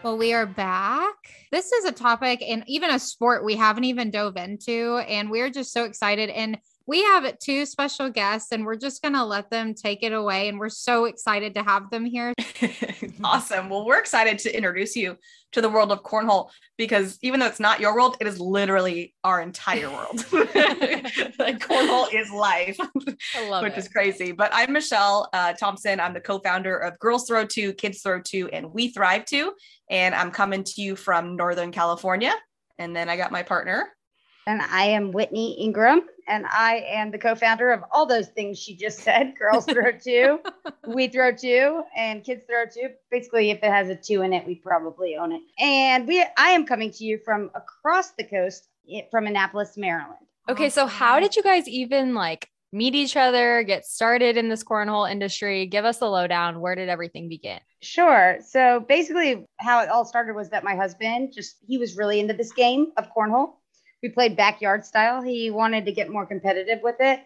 Well, 0.01 0.17
we 0.17 0.31
are 0.31 0.45
back. 0.45 1.13
This 1.51 1.73
is 1.73 1.83
a 1.83 1.91
topic 1.91 2.41
and 2.41 2.63
even 2.67 2.89
a 2.89 2.97
sport 2.97 3.43
we 3.43 3.57
haven't 3.57 3.83
even 3.83 4.11
dove 4.11 4.37
into. 4.37 4.97
And 5.07 5.29
we're 5.29 5.49
just 5.49 5.73
so 5.73 5.83
excited. 5.83 6.29
And 6.29 6.57
we 6.87 7.03
have 7.03 7.37
two 7.39 7.65
special 7.65 8.09
guests, 8.09 8.51
and 8.51 8.65
we're 8.65 8.75
just 8.75 9.01
going 9.01 9.13
to 9.13 9.23
let 9.23 9.49
them 9.49 9.73
take 9.73 10.03
it 10.03 10.13
away. 10.13 10.49
And 10.49 10.59
we're 10.59 10.69
so 10.69 11.05
excited 11.05 11.55
to 11.55 11.63
have 11.63 11.89
them 11.89 12.05
here. 12.05 12.33
awesome. 13.23 13.69
Well, 13.69 13.85
we're 13.85 13.99
excited 13.99 14.39
to 14.39 14.55
introduce 14.55 14.95
you 14.95 15.17
to 15.51 15.61
the 15.61 15.69
world 15.69 15.91
of 15.91 16.01
cornhole 16.03 16.49
because 16.77 17.17
even 17.21 17.39
though 17.39 17.45
it's 17.45 17.59
not 17.59 17.79
your 17.79 17.93
world, 17.93 18.17
it 18.19 18.27
is 18.27 18.39
literally 18.39 19.13
our 19.23 19.41
entire 19.41 19.89
world. 19.89 20.25
like 20.33 21.59
cornhole 21.59 22.13
is 22.13 22.31
life, 22.31 22.77
which 22.95 23.73
it. 23.73 23.77
is 23.77 23.87
crazy. 23.87 24.31
But 24.31 24.51
I'm 24.53 24.71
Michelle 24.71 25.29
uh, 25.33 25.53
Thompson. 25.53 25.99
I'm 25.99 26.13
the 26.13 26.21
co-founder 26.21 26.77
of 26.77 26.97
Girls 26.99 27.27
Throw 27.27 27.45
Too, 27.45 27.73
Kids 27.73 28.01
Throw 28.01 28.21
Too, 28.21 28.49
and 28.51 28.73
We 28.73 28.89
Thrive 28.89 29.25
Too. 29.25 29.53
And 29.89 30.15
I'm 30.15 30.31
coming 30.31 30.63
to 30.63 30.81
you 30.81 30.95
from 30.95 31.35
Northern 31.35 31.71
California. 31.71 32.33
And 32.79 32.95
then 32.95 33.09
I 33.09 33.17
got 33.17 33.31
my 33.31 33.43
partner. 33.43 33.89
And 34.47 34.61
I 34.61 34.85
am 34.85 35.11
Whitney 35.11 35.59
Ingram, 35.59 36.01
and 36.27 36.45
I 36.47 36.83
am 36.87 37.11
the 37.11 37.19
co 37.19 37.35
founder 37.35 37.71
of 37.71 37.83
all 37.91 38.07
those 38.07 38.29
things 38.29 38.57
she 38.57 38.75
just 38.75 38.99
said 38.99 39.33
Girls 39.37 39.65
Throw 39.65 39.91
Too, 40.03 40.39
We 40.87 41.07
Throw 41.09 41.31
Too, 41.31 41.83
and 41.95 42.23
Kids 42.23 42.43
Throw 42.49 42.65
Too. 42.65 42.93
Basically, 43.11 43.51
if 43.51 43.59
it 43.59 43.71
has 43.71 43.89
a 43.89 43.95
two 43.95 44.23
in 44.23 44.33
it, 44.33 44.45
we 44.47 44.55
probably 44.55 45.15
own 45.15 45.31
it. 45.31 45.41
And 45.59 46.07
we, 46.07 46.25
I 46.37 46.49
am 46.49 46.65
coming 46.65 46.91
to 46.91 47.03
you 47.03 47.19
from 47.23 47.51
across 47.53 48.11
the 48.11 48.23
coast 48.23 48.67
from 49.11 49.27
Annapolis, 49.27 49.77
Maryland. 49.77 50.25
Okay, 50.49 50.69
so 50.69 50.87
how 50.87 51.19
did 51.19 51.35
you 51.35 51.43
guys 51.43 51.67
even 51.67 52.15
like 52.15 52.49
meet 52.73 52.95
each 52.95 53.15
other, 53.15 53.63
get 53.63 53.85
started 53.85 54.37
in 54.37 54.49
this 54.49 54.63
cornhole 54.63 55.09
industry? 55.09 55.67
Give 55.67 55.85
us 55.85 55.99
the 55.99 56.09
lowdown. 56.09 56.61
Where 56.61 56.73
did 56.73 56.89
everything 56.89 57.29
begin? 57.29 57.59
Sure. 57.81 58.37
So 58.45 58.79
basically, 58.87 59.45
how 59.57 59.83
it 59.83 59.89
all 59.89 60.05
started 60.05 60.35
was 60.35 60.49
that 60.49 60.63
my 60.63 60.75
husband 60.75 61.31
just, 61.33 61.57
he 61.67 61.77
was 61.77 61.95
really 61.95 62.19
into 62.19 62.33
this 62.33 62.51
game 62.53 62.87
of 62.97 63.07
cornhole. 63.15 63.53
We 64.01 64.09
played 64.09 64.35
backyard 64.35 64.85
style. 64.85 65.21
He 65.21 65.51
wanted 65.51 65.85
to 65.85 65.91
get 65.91 66.09
more 66.09 66.25
competitive 66.25 66.79
with 66.81 66.97
it. 66.99 67.21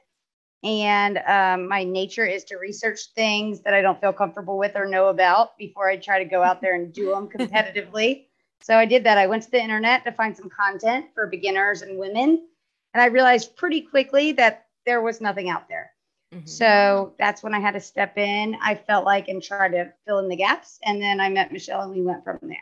And 0.63 1.19
um, 1.19 1.67
my 1.67 1.83
nature 1.83 2.25
is 2.25 2.43
to 2.45 2.57
research 2.57 2.99
things 3.13 3.61
that 3.61 3.73
I 3.73 3.81
don't 3.81 4.01
feel 4.01 4.13
comfortable 4.13 4.57
with 4.57 4.75
or 4.75 4.87
know 4.87 5.07
about 5.07 5.57
before 5.57 5.87
I 5.89 5.97
try 5.97 6.19
to 6.23 6.29
go 6.29 6.41
out 6.41 6.59
there 6.61 6.75
and 6.75 6.91
do 6.91 7.11
them 7.11 7.29
competitively. 7.35 8.25
So 8.61 8.75
I 8.75 8.85
did 8.85 9.03
that. 9.03 9.17
I 9.17 9.27
went 9.27 9.43
to 9.43 9.51
the 9.51 9.61
internet 9.61 10.03
to 10.05 10.11
find 10.11 10.35
some 10.35 10.49
content 10.49 11.07
for 11.13 11.27
beginners 11.27 11.81
and 11.83 11.99
women. 11.99 12.47
And 12.93 13.01
I 13.01 13.07
realized 13.07 13.55
pretty 13.55 13.81
quickly 13.81 14.31
that 14.33 14.65
there 14.85 15.01
was 15.01 15.21
nothing 15.21 15.49
out 15.49 15.67
there. 15.69 15.91
Mhm. 16.33 16.47
So 16.49 17.13
that's 17.19 17.43
when 17.43 17.53
I 17.53 17.59
had 17.59 17.73
to 17.75 17.79
step 17.79 18.17
in. 18.17 18.55
I 18.61 18.75
felt 18.75 19.05
like 19.05 19.27
and 19.27 19.43
try 19.43 19.69
to 19.69 19.93
fill 20.07 20.19
in 20.19 20.29
the 20.29 20.35
gaps. 20.35 20.79
And 20.83 21.01
then 21.01 21.19
I 21.19 21.29
met 21.29 21.51
Michelle 21.51 21.81
and 21.81 21.91
we 21.91 22.01
went 22.01 22.23
from 22.23 22.39
there. 22.41 22.57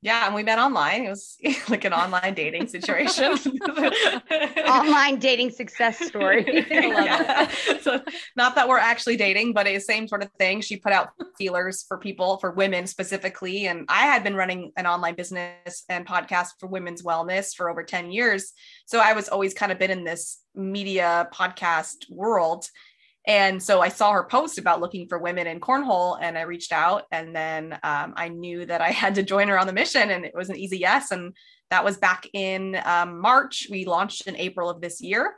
Yeah, 0.00 0.26
and 0.26 0.34
we 0.34 0.44
met 0.44 0.60
online. 0.60 1.04
It 1.04 1.08
was 1.08 1.36
like 1.68 1.84
an 1.84 1.92
online 1.92 2.34
dating 2.34 2.68
situation. 2.68 3.32
Online 4.68 5.18
dating 5.18 5.50
success 5.50 5.98
story. 5.98 6.44
Yeah. 6.68 7.48
So 7.80 8.00
not 8.36 8.54
that 8.54 8.68
we're 8.68 8.78
actually 8.78 9.16
dating, 9.16 9.52
but 9.52 9.66
it's 9.66 9.86
the 9.86 9.92
same 9.92 10.08
sort 10.08 10.22
of 10.22 10.30
thing. 10.38 10.60
She 10.60 10.76
put 10.76 10.92
out 10.92 11.10
feelers 11.36 11.84
for 11.86 11.98
people, 11.98 12.38
for 12.38 12.50
women 12.52 12.86
specifically. 12.86 13.66
And 13.66 13.86
I 13.88 14.02
had 14.02 14.22
been 14.22 14.34
running 14.34 14.72
an 14.76 14.86
online 14.86 15.14
business 15.14 15.84
and 15.88 16.06
podcast 16.06 16.48
for 16.58 16.68
women's 16.68 17.02
wellness 17.02 17.54
for 17.54 17.70
over 17.70 17.82
10 17.82 18.10
years. 18.10 18.52
So 18.86 19.00
I 19.00 19.12
was 19.12 19.28
always 19.28 19.54
kind 19.54 19.72
of 19.72 19.78
been 19.78 19.90
in 19.90 20.04
this 20.04 20.38
media 20.54 21.28
podcast 21.32 22.10
world. 22.10 22.68
And 23.28 23.62
so 23.62 23.82
I 23.82 23.90
saw 23.90 24.12
her 24.12 24.24
post 24.24 24.56
about 24.56 24.80
looking 24.80 25.06
for 25.06 25.18
women 25.18 25.46
in 25.46 25.60
cornhole, 25.60 26.18
and 26.20 26.38
I 26.38 26.42
reached 26.42 26.72
out. 26.72 27.04
And 27.12 27.36
then 27.36 27.78
um, 27.82 28.14
I 28.16 28.28
knew 28.30 28.64
that 28.64 28.80
I 28.80 28.90
had 28.90 29.14
to 29.16 29.22
join 29.22 29.48
her 29.48 29.58
on 29.58 29.66
the 29.66 29.72
mission, 29.72 30.10
and 30.10 30.24
it 30.24 30.34
was 30.34 30.48
an 30.48 30.56
easy 30.56 30.78
yes. 30.78 31.10
And 31.10 31.36
that 31.70 31.84
was 31.84 31.98
back 31.98 32.26
in 32.32 32.80
um, 32.84 33.20
March. 33.20 33.68
We 33.70 33.84
launched 33.84 34.26
in 34.26 34.36
April 34.36 34.70
of 34.70 34.80
this 34.80 35.02
year, 35.02 35.34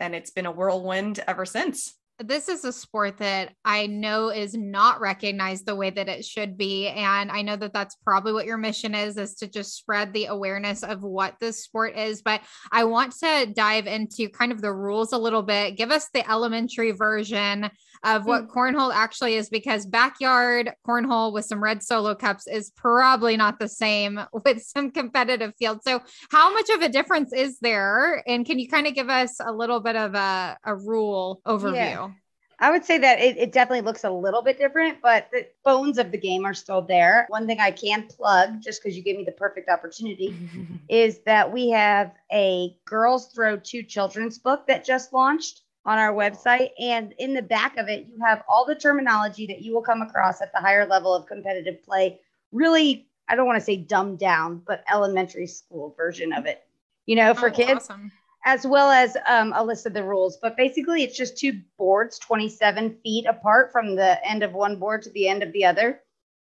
and 0.00 0.16
it's 0.16 0.32
been 0.32 0.46
a 0.46 0.52
whirlwind 0.52 1.20
ever 1.28 1.46
since. 1.46 1.94
This 2.20 2.48
is 2.48 2.64
a 2.64 2.72
sport 2.72 3.18
that 3.18 3.52
I 3.64 3.86
know 3.86 4.30
is 4.30 4.54
not 4.54 5.00
recognized 5.00 5.66
the 5.66 5.76
way 5.76 5.90
that 5.90 6.08
it 6.08 6.24
should 6.24 6.56
be. 6.56 6.88
And 6.88 7.30
I 7.30 7.42
know 7.42 7.54
that 7.56 7.72
that's 7.72 7.94
probably 7.96 8.32
what 8.32 8.46
your 8.46 8.56
mission 8.56 8.94
is, 8.94 9.16
is 9.16 9.34
to 9.36 9.46
just 9.46 9.76
spread 9.76 10.12
the 10.12 10.26
awareness 10.26 10.82
of 10.82 11.02
what 11.02 11.34
this 11.40 11.62
sport 11.62 11.96
is. 11.96 12.22
But 12.22 12.40
I 12.72 12.84
want 12.84 13.14
to 13.20 13.52
dive 13.54 13.86
into 13.86 14.28
kind 14.28 14.50
of 14.50 14.60
the 14.60 14.72
rules 14.72 15.12
a 15.12 15.18
little 15.18 15.42
bit. 15.42 15.76
Give 15.76 15.92
us 15.92 16.08
the 16.12 16.28
elementary 16.28 16.90
version 16.90 17.70
of 18.04 18.26
what 18.26 18.48
mm. 18.48 18.50
cornhole 18.50 18.92
actually 18.94 19.34
is, 19.34 19.48
because 19.48 19.86
backyard 19.86 20.72
cornhole 20.86 21.32
with 21.32 21.44
some 21.44 21.62
red 21.62 21.82
solo 21.82 22.14
cups 22.14 22.46
is 22.46 22.70
probably 22.70 23.36
not 23.36 23.58
the 23.58 23.68
same 23.68 24.20
with 24.44 24.62
some 24.62 24.90
competitive 24.90 25.52
field. 25.58 25.82
So 25.82 26.00
how 26.30 26.52
much 26.52 26.68
of 26.70 26.82
a 26.82 26.88
difference 26.88 27.32
is 27.32 27.58
there? 27.60 28.22
And 28.26 28.44
can 28.46 28.58
you 28.58 28.68
kind 28.68 28.86
of 28.86 28.94
give 28.94 29.08
us 29.08 29.38
a 29.40 29.52
little 29.52 29.80
bit 29.80 29.96
of 29.96 30.14
a, 30.14 30.56
a 30.64 30.74
rule 30.74 31.40
overview? 31.46 32.14
I 32.60 32.72
would 32.72 32.84
say 32.84 32.98
that 32.98 33.20
it, 33.20 33.36
it 33.36 33.52
definitely 33.52 33.82
looks 33.82 34.02
a 34.02 34.10
little 34.10 34.42
bit 34.42 34.58
different, 34.58 35.00
but 35.00 35.28
the 35.30 35.46
bones 35.64 35.96
of 35.96 36.10
the 36.10 36.18
game 36.18 36.44
are 36.44 36.54
still 36.54 36.82
there. 36.82 37.26
One 37.28 37.46
thing 37.46 37.60
I 37.60 37.70
can 37.70 38.08
plug, 38.08 38.60
just 38.60 38.82
because 38.82 38.96
you 38.96 39.02
gave 39.02 39.16
me 39.16 39.24
the 39.24 39.32
perfect 39.32 39.68
opportunity, 39.68 40.34
is 40.88 41.20
that 41.20 41.52
we 41.52 41.70
have 41.70 42.12
a 42.32 42.76
Girls 42.84 43.28
Throw 43.28 43.56
Too 43.58 43.84
children's 43.84 44.38
book 44.38 44.66
that 44.66 44.84
just 44.84 45.12
launched 45.12 45.62
on 45.88 45.98
our 45.98 46.12
website. 46.12 46.70
And 46.78 47.14
in 47.18 47.32
the 47.32 47.42
back 47.42 47.78
of 47.78 47.88
it, 47.88 48.06
you 48.08 48.20
have 48.22 48.44
all 48.46 48.66
the 48.66 48.74
terminology 48.74 49.46
that 49.46 49.62
you 49.62 49.72
will 49.74 49.82
come 49.82 50.02
across 50.02 50.42
at 50.42 50.52
the 50.52 50.60
higher 50.60 50.86
level 50.86 51.14
of 51.14 51.26
competitive 51.26 51.82
play. 51.82 52.20
Really, 52.52 53.08
I 53.28 53.36
don't 53.36 53.46
want 53.46 53.58
to 53.58 53.64
say 53.64 53.76
dumbed 53.76 54.18
down, 54.18 54.62
but 54.66 54.84
elementary 54.92 55.46
school 55.46 55.94
version 55.96 56.32
of 56.34 56.44
it, 56.46 56.66
you 57.06 57.16
know, 57.16 57.32
for 57.32 57.48
Oh, 57.48 57.52
kids 57.52 57.90
awesome. 57.90 58.12
as 58.44 58.66
well 58.66 58.90
as 58.90 59.16
um, 59.26 59.54
a 59.56 59.64
list 59.64 59.86
of 59.86 59.94
the 59.94 60.04
rules. 60.04 60.36
But 60.36 60.58
basically, 60.58 61.04
it's 61.04 61.16
just 61.16 61.38
two 61.38 61.62
boards 61.78 62.18
27 62.18 62.98
feet 63.02 63.24
apart 63.26 63.72
from 63.72 63.96
the 63.96 64.20
end 64.28 64.42
of 64.42 64.52
one 64.52 64.78
board 64.78 65.02
to 65.04 65.10
the 65.10 65.26
end 65.26 65.42
of 65.42 65.52
the 65.52 65.64
other. 65.64 66.02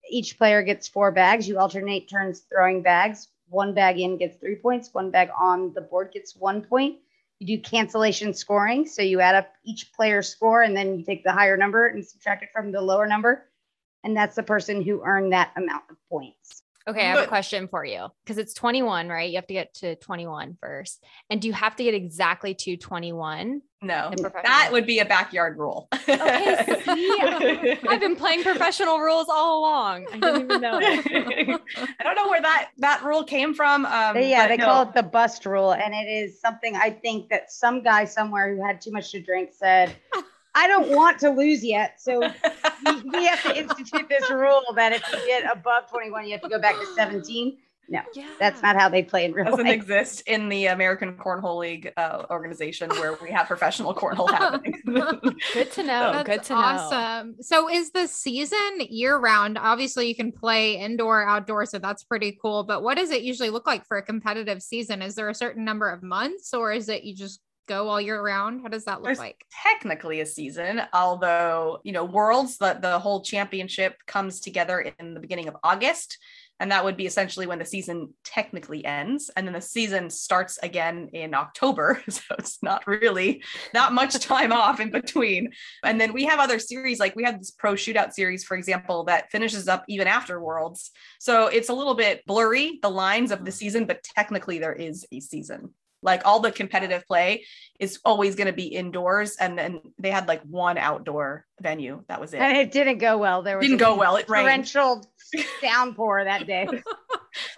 Each 0.10 0.38
player 0.40 0.64
gets 0.64 0.88
four 0.88 1.12
bags. 1.12 1.48
You 1.48 1.60
alternate 1.60 2.10
turns 2.10 2.40
throwing 2.52 2.82
bags. 2.82 3.28
One 3.50 3.76
bag 3.76 4.00
in 4.00 4.18
gets 4.18 4.38
three 4.38 4.56
points, 4.56 4.92
one 4.92 5.12
bag 5.12 5.30
on 5.40 5.74
the 5.74 5.82
board 5.82 6.12
gets 6.14 6.36
one 6.36 6.64
point. 6.64 6.98
You 7.40 7.58
do 7.58 7.62
cancellation 7.62 8.34
scoring. 8.34 8.86
So 8.86 9.02
you 9.02 9.22
add 9.22 9.36
up 9.36 9.54
each 9.64 9.92
player's 9.94 10.28
score 10.28 10.62
and 10.62 10.76
then 10.76 10.98
you 10.98 11.06
take 11.06 11.24
the 11.24 11.32
higher 11.32 11.58
number 11.58 11.88
and 11.88 12.06
subtract 12.06 12.44
it 12.44 12.50
from 12.52 12.72
the 12.72 12.82
lower 12.82 13.08
number. 13.08 13.46
And 14.04 14.16
that's 14.16 14.36
the 14.36 14.44
person 14.44 14.82
who 14.82 15.02
earned 15.04 15.34
that 15.34 15.52
amount 15.56 15.84
of 15.90 15.98
points. 16.10 16.64
Okay, 16.88 17.02
I 17.02 17.10
have 17.12 17.26
a 17.26 17.28
question 17.28 17.68
for 17.68 17.86
you 17.86 18.08
because 18.24 18.38
it's 18.38 18.54
21, 18.54 19.10
right? 19.10 19.30
You 19.30 19.36
have 19.36 19.48
to 19.48 19.54
get 19.54 19.74
to 19.76 19.96
21 19.98 20.58
first. 20.62 21.04
And 21.30 21.42
do 21.42 21.48
you 21.48 21.54
have 21.54 21.76
to 21.76 21.84
get 21.84 21.94
exactly 21.94 22.56
to 22.56 22.78
21? 22.78 23.62
No, 23.82 24.12
that 24.44 24.70
would 24.72 24.86
be 24.86 25.00
a 25.00 25.06
backyard 25.06 25.58
rule. 25.58 25.88
Okay, 25.94 26.82
see? 26.84 27.78
I've 27.88 28.00
been 28.00 28.16
playing 28.16 28.44
professional 28.44 29.00
rules 29.00 29.28
all 29.30 29.60
along. 29.60 30.08
I 30.12 30.18
didn't 30.20 30.42
even 30.44 30.62
know. 30.62 30.80
I 30.82 32.04
don't 32.04 32.16
know 32.16 32.28
where 32.30 32.42
that 32.42 32.70
that 32.80 33.04
rule 33.04 33.24
came 33.24 33.54
from. 33.54 33.86
Um, 33.86 34.16
They- 34.16 34.30
yeah, 34.32 34.48
they 34.48 34.58
no. 34.58 34.66
call 34.66 34.82
it 34.84 34.94
the 34.94 35.04
bust 35.04 35.46
rule, 35.46 35.72
and 35.74 35.94
it 35.94 36.10
is 36.10 36.42
something 36.42 36.76
I 36.76 36.90
think 36.90 37.30
that 37.30 37.52
some 37.52 37.82
guy 37.84 38.04
somewhere 38.06 38.54
who 38.56 38.66
had 38.66 38.82
too 38.82 38.92
much 38.92 39.12
to 39.12 39.22
drink 39.22 39.52
said, 39.54 39.96
"I 40.60 40.68
don't 40.68 40.90
want 40.96 41.20
to 41.20 41.30
lose 41.30 41.64
yet, 41.64 42.02
so 42.02 42.20
we, 42.86 43.02
we 43.14 43.26
have 43.26 43.42
to 43.44 43.58
institute 43.58 44.08
this 44.10 44.30
rule 44.30 44.62
that 44.76 44.92
if 44.94 45.04
you 45.12 45.20
get 45.28 45.44
above 45.52 45.90
21, 45.90 46.26
you 46.26 46.32
have 46.34 46.42
to 46.42 46.50
go 46.50 46.60
back 46.60 46.76
to 46.76 46.86
17." 46.96 47.58
No, 47.92 48.02
Yeah. 48.14 48.28
that's 48.40 48.62
not 48.62 48.76
how 48.76 48.88
they 48.88 49.02
play 49.02 49.26
in 49.26 49.32
real 49.34 49.46
life. 49.46 49.54
doesn't 49.54 49.66
life. 49.66 49.74
exist 49.74 50.22
in 50.28 50.48
the 50.48 50.68
American 50.68 51.18
Cornhole 51.18 51.58
League 51.58 51.92
uh, 51.98 52.24
organization 52.30 52.88
where 52.92 53.18
we 53.20 53.32
have 53.32 53.48
professional 53.48 53.96
cornhole 53.96 54.30
happening. 54.30 54.76
good 54.86 55.72
to 55.72 55.82
know. 55.82 56.12
That's 56.14 56.30
good 56.30 56.44
to 56.44 56.54
know. 56.54 56.60
awesome. 56.60 57.36
So 57.42 57.68
is 57.68 57.90
the 57.92 58.06
season 58.08 58.60
year 58.82 59.18
round? 59.18 59.58
Obviously, 59.58 60.08
you 60.08 60.14
can 60.14 60.32
play 60.32 60.76
indoor, 60.78 61.28
outdoor, 61.28 61.66
so 61.66 61.80
that's 61.80 62.04
pretty 62.04 62.38
cool. 62.40 62.64
But 62.64 62.84
what 62.84 62.96
does 62.96 63.10
it 63.10 63.24
usually 63.24 63.50
look 63.50 63.66
like 63.66 63.88
for 63.88 63.98
a 63.98 64.04
competitive 64.04 64.62
season? 64.62 65.02
Is 65.02 65.16
there 65.16 65.30
a 65.30 65.34
certain 65.34 65.66
number 65.66 65.90
of 65.90 66.04
months, 66.04 66.54
or 66.54 66.72
is 66.72 66.90
it 66.90 67.04
you 67.06 67.16
just 67.16 67.40
go 67.70 67.88
all 67.88 68.02
year 68.02 68.22
round? 68.22 68.62
How 68.62 68.68
does 68.68 68.86
that 68.86 68.96
look 68.96 69.06
There's 69.06 69.20
like? 69.20 69.46
technically 69.64 70.20
a 70.20 70.26
season, 70.26 70.82
although 70.92 71.80
you 71.84 71.94
know 71.94 72.04
Worlds, 72.04 72.58
the 72.58 72.78
the 72.82 73.00
whole 73.00 73.22
championship 73.22 73.96
comes 74.08 74.42
together 74.42 74.80
in 75.00 75.14
the 75.14 75.20
beginning 75.22 75.48
of 75.48 75.56
August, 75.64 76.18
and 76.60 76.72
that 76.72 76.84
would 76.84 76.98
be 76.98 77.06
essentially 77.06 77.48
when 77.48 77.60
the 77.60 77.66
season 77.66 78.14
technically 78.26 78.84
ends, 78.84 79.30
and 79.38 79.48
then 79.48 79.54
the 79.54 79.62
season 79.62 80.10
starts 80.10 80.58
again 80.62 81.10
in 81.14 81.34
October. 81.34 82.02
So 82.10 82.36
it's 82.38 82.62
not 82.62 82.86
really 82.88 83.44
that 83.74 83.94
much 83.94 84.14
time 84.20 84.52
off 84.52 84.80
in 84.80 84.92
between. 84.92 85.52
And 85.84 86.02
then 86.02 86.12
we 86.12 86.26
have 86.26 86.40
other 86.40 86.60
series, 86.60 87.00
like 87.00 87.16
we 87.16 87.24
have 87.24 87.38
this 87.40 87.52
pro 87.52 87.74
shootout 87.74 88.14
series, 88.14 88.44
for 88.44 88.58
example, 88.58 89.06
that 89.06 89.32
finishes 89.32 89.68
up 89.68 89.86
even 89.88 90.08
after 90.08 90.42
Worlds. 90.42 90.92
So 91.20 91.48
it's 91.48 91.70
a 91.70 91.74
little 91.74 91.94
bit 91.94 92.26
blurry 92.26 92.80
the 92.82 92.90
lines 92.90 93.32
of 93.32 93.46
the 93.46 93.52
mm. 93.52 93.56
season, 93.56 93.86
but 93.86 94.04
technically 94.04 94.60
there 94.60 94.74
is 94.74 95.06
a 95.12 95.20
season. 95.20 95.74
Like 96.02 96.22
all 96.26 96.40
the 96.40 96.52
competitive 96.52 97.06
play 97.08 97.46
is 97.80 98.00
always 98.06 98.36
going 98.36 98.48
to 98.48 98.54
be 98.54 98.68
indoors, 98.68 99.36
and 99.40 99.58
then 99.58 99.82
they 99.98 100.12
had 100.12 100.28
like 100.28 100.42
one 100.44 100.78
outdoor 100.78 101.46
venue. 101.62 102.04
That 102.08 102.22
was 102.22 102.34
it. 102.34 102.38
And 102.40 102.58
it 102.58 102.72
didn't 102.72 103.00
go 103.00 103.18
well. 103.18 103.42
There 103.42 103.58
was 103.58 103.66
Didn't 103.66 103.82
a 103.82 103.86
go 103.86 103.96
well. 103.98 104.16
It 104.16 104.30
rained. 104.30 104.46
torrential 104.46 105.06
downpour 105.62 106.24
that 106.26 106.48
day. 106.48 106.68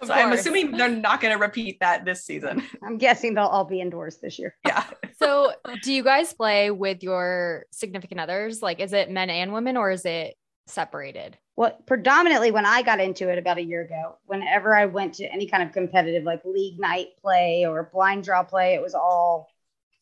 Of 0.00 0.08
So 0.08 0.14
I'm 0.14 0.32
assuming 0.32 0.72
they're 0.72 0.88
not 0.88 1.20
going 1.20 1.32
to 1.36 1.40
repeat 1.42 1.80
that 1.80 2.04
this 2.04 2.24
season. 2.24 2.62
I'm 2.84 2.98
guessing 2.98 3.34
they'll 3.34 3.46
all 3.46 3.64
be 3.64 3.80
indoors 3.80 4.18
this 4.18 4.38
year. 4.38 4.54
Yeah. 4.66 4.84
So, 5.18 5.52
do 5.84 5.92
you 5.92 6.02
guys 6.02 6.32
play 6.32 6.72
with 6.72 7.02
your 7.04 7.66
significant 7.70 8.18
others? 8.20 8.60
Like, 8.60 8.80
is 8.80 8.92
it 8.92 9.08
men 9.08 9.30
and 9.30 9.52
women 9.52 9.76
or 9.76 9.92
is 9.92 10.04
it 10.04 10.34
separated? 10.66 11.38
Well, 11.56 11.76
predominantly 11.86 12.50
when 12.50 12.64
I 12.64 12.82
got 12.82 13.00
into 13.00 13.28
it 13.28 13.38
about 13.38 13.58
a 13.58 13.62
year 13.62 13.82
ago, 13.82 14.16
whenever 14.26 14.74
I 14.74 14.86
went 14.86 15.14
to 15.14 15.26
any 15.30 15.46
kind 15.46 15.62
of 15.62 15.72
competitive 15.72 16.24
like 16.24 16.44
league 16.44 16.80
night 16.80 17.08
play 17.20 17.66
or 17.66 17.90
blind 17.92 18.24
draw 18.24 18.42
play, 18.42 18.74
it 18.74 18.82
was 18.82 18.94
all 18.94 19.50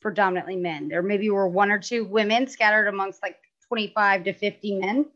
predominantly 0.00 0.56
men. 0.56 0.88
There 0.88 1.02
maybe 1.02 1.28
were 1.30 1.48
one 1.48 1.70
or 1.70 1.78
two 1.78 2.04
women 2.04 2.46
scattered 2.46 2.86
amongst 2.86 3.22
like 3.22 3.36
25 3.68 4.24
to 4.24 4.32
50 4.32 4.78
men. 4.78 5.06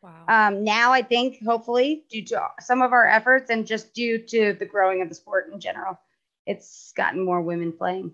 Wow. 0.00 0.24
Um, 0.28 0.64
now 0.64 0.92
I 0.92 1.02
think 1.02 1.42
hopefully 1.44 2.04
due 2.10 2.24
to 2.26 2.48
some 2.60 2.82
of 2.82 2.92
our 2.92 3.06
efforts 3.06 3.50
and 3.50 3.66
just 3.66 3.94
due 3.94 4.18
to 4.18 4.54
the 4.54 4.66
growing 4.66 5.02
of 5.02 5.08
the 5.08 5.14
sport 5.14 5.50
in 5.52 5.60
general, 5.60 5.98
it's 6.46 6.92
gotten 6.96 7.24
more 7.24 7.40
women 7.40 7.72
playing. 7.72 8.12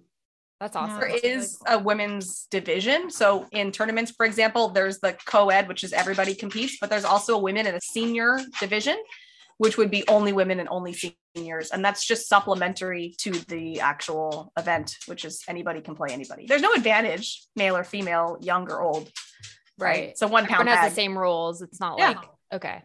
That's 0.60 0.74
awesome. 0.74 0.98
There 0.98 1.10
that's 1.10 1.22
really 1.24 1.46
cool. 1.46 1.56
a 1.68 1.78
women's 1.78 2.46
division. 2.50 3.10
So 3.10 3.46
in 3.52 3.70
tournaments, 3.70 4.10
for 4.16 4.26
example, 4.26 4.70
there's 4.70 4.98
the 4.98 5.16
co-ed, 5.24 5.68
which 5.68 5.84
is 5.84 5.92
everybody 5.92 6.34
competes, 6.34 6.78
but 6.80 6.90
there's 6.90 7.04
also 7.04 7.34
a 7.36 7.38
women 7.38 7.66
and 7.66 7.76
a 7.76 7.80
senior 7.80 8.40
division, 8.58 8.96
which 9.58 9.76
would 9.78 9.90
be 9.90 10.02
only 10.08 10.32
women 10.32 10.58
and 10.58 10.68
only 10.68 10.94
seniors. 11.36 11.70
And 11.70 11.84
that's 11.84 12.04
just 12.04 12.28
supplementary 12.28 13.14
to 13.18 13.30
the 13.32 13.80
actual 13.80 14.52
event, 14.58 14.96
which 15.06 15.24
is 15.24 15.44
anybody 15.48 15.80
can 15.80 15.94
play 15.94 16.08
anybody. 16.10 16.46
There's 16.46 16.62
no 16.62 16.72
advantage, 16.72 17.40
male 17.54 17.76
or 17.76 17.84
female, 17.84 18.36
young 18.40 18.68
or 18.70 18.80
old. 18.82 19.12
Right. 19.78 20.18
So 20.18 20.26
one 20.26 20.42
Everyone 20.42 20.66
pound 20.66 20.68
has 20.70 20.78
bag. 20.78 20.90
the 20.90 20.94
same 20.96 21.16
rules. 21.16 21.62
It's 21.62 21.78
not 21.78 21.98
Yeah. 21.98 22.08
like, 22.08 22.18
okay. 22.52 22.82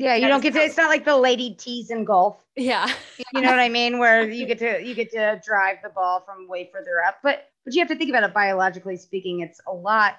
Yeah, 0.00 0.14
you 0.14 0.28
don't 0.28 0.40
get 0.40 0.54
to. 0.54 0.60
It's 0.60 0.78
not 0.78 0.88
like 0.88 1.04
the 1.04 1.16
lady 1.18 1.54
tees 1.54 1.90
in 1.90 2.04
golf. 2.04 2.42
Yeah. 2.56 2.88
You 3.34 3.42
know 3.42 3.50
what 3.50 3.58
I 3.60 3.68
mean? 3.80 3.98
Where 3.98 4.28
you 4.28 4.46
get 4.46 4.58
to 4.60 4.82
you 4.82 4.94
get 4.94 5.10
to 5.12 5.40
drive 5.46 5.76
the 5.82 5.90
ball 5.90 6.22
from 6.24 6.48
way 6.48 6.70
further 6.72 7.02
up. 7.06 7.18
But 7.22 7.50
but 7.66 7.74
you 7.74 7.80
have 7.80 7.88
to 7.88 7.96
think 7.96 8.08
about 8.08 8.22
it 8.24 8.32
biologically 8.32 8.96
speaking. 8.96 9.40
It's 9.40 9.60
a 9.68 9.72
lot 9.74 10.14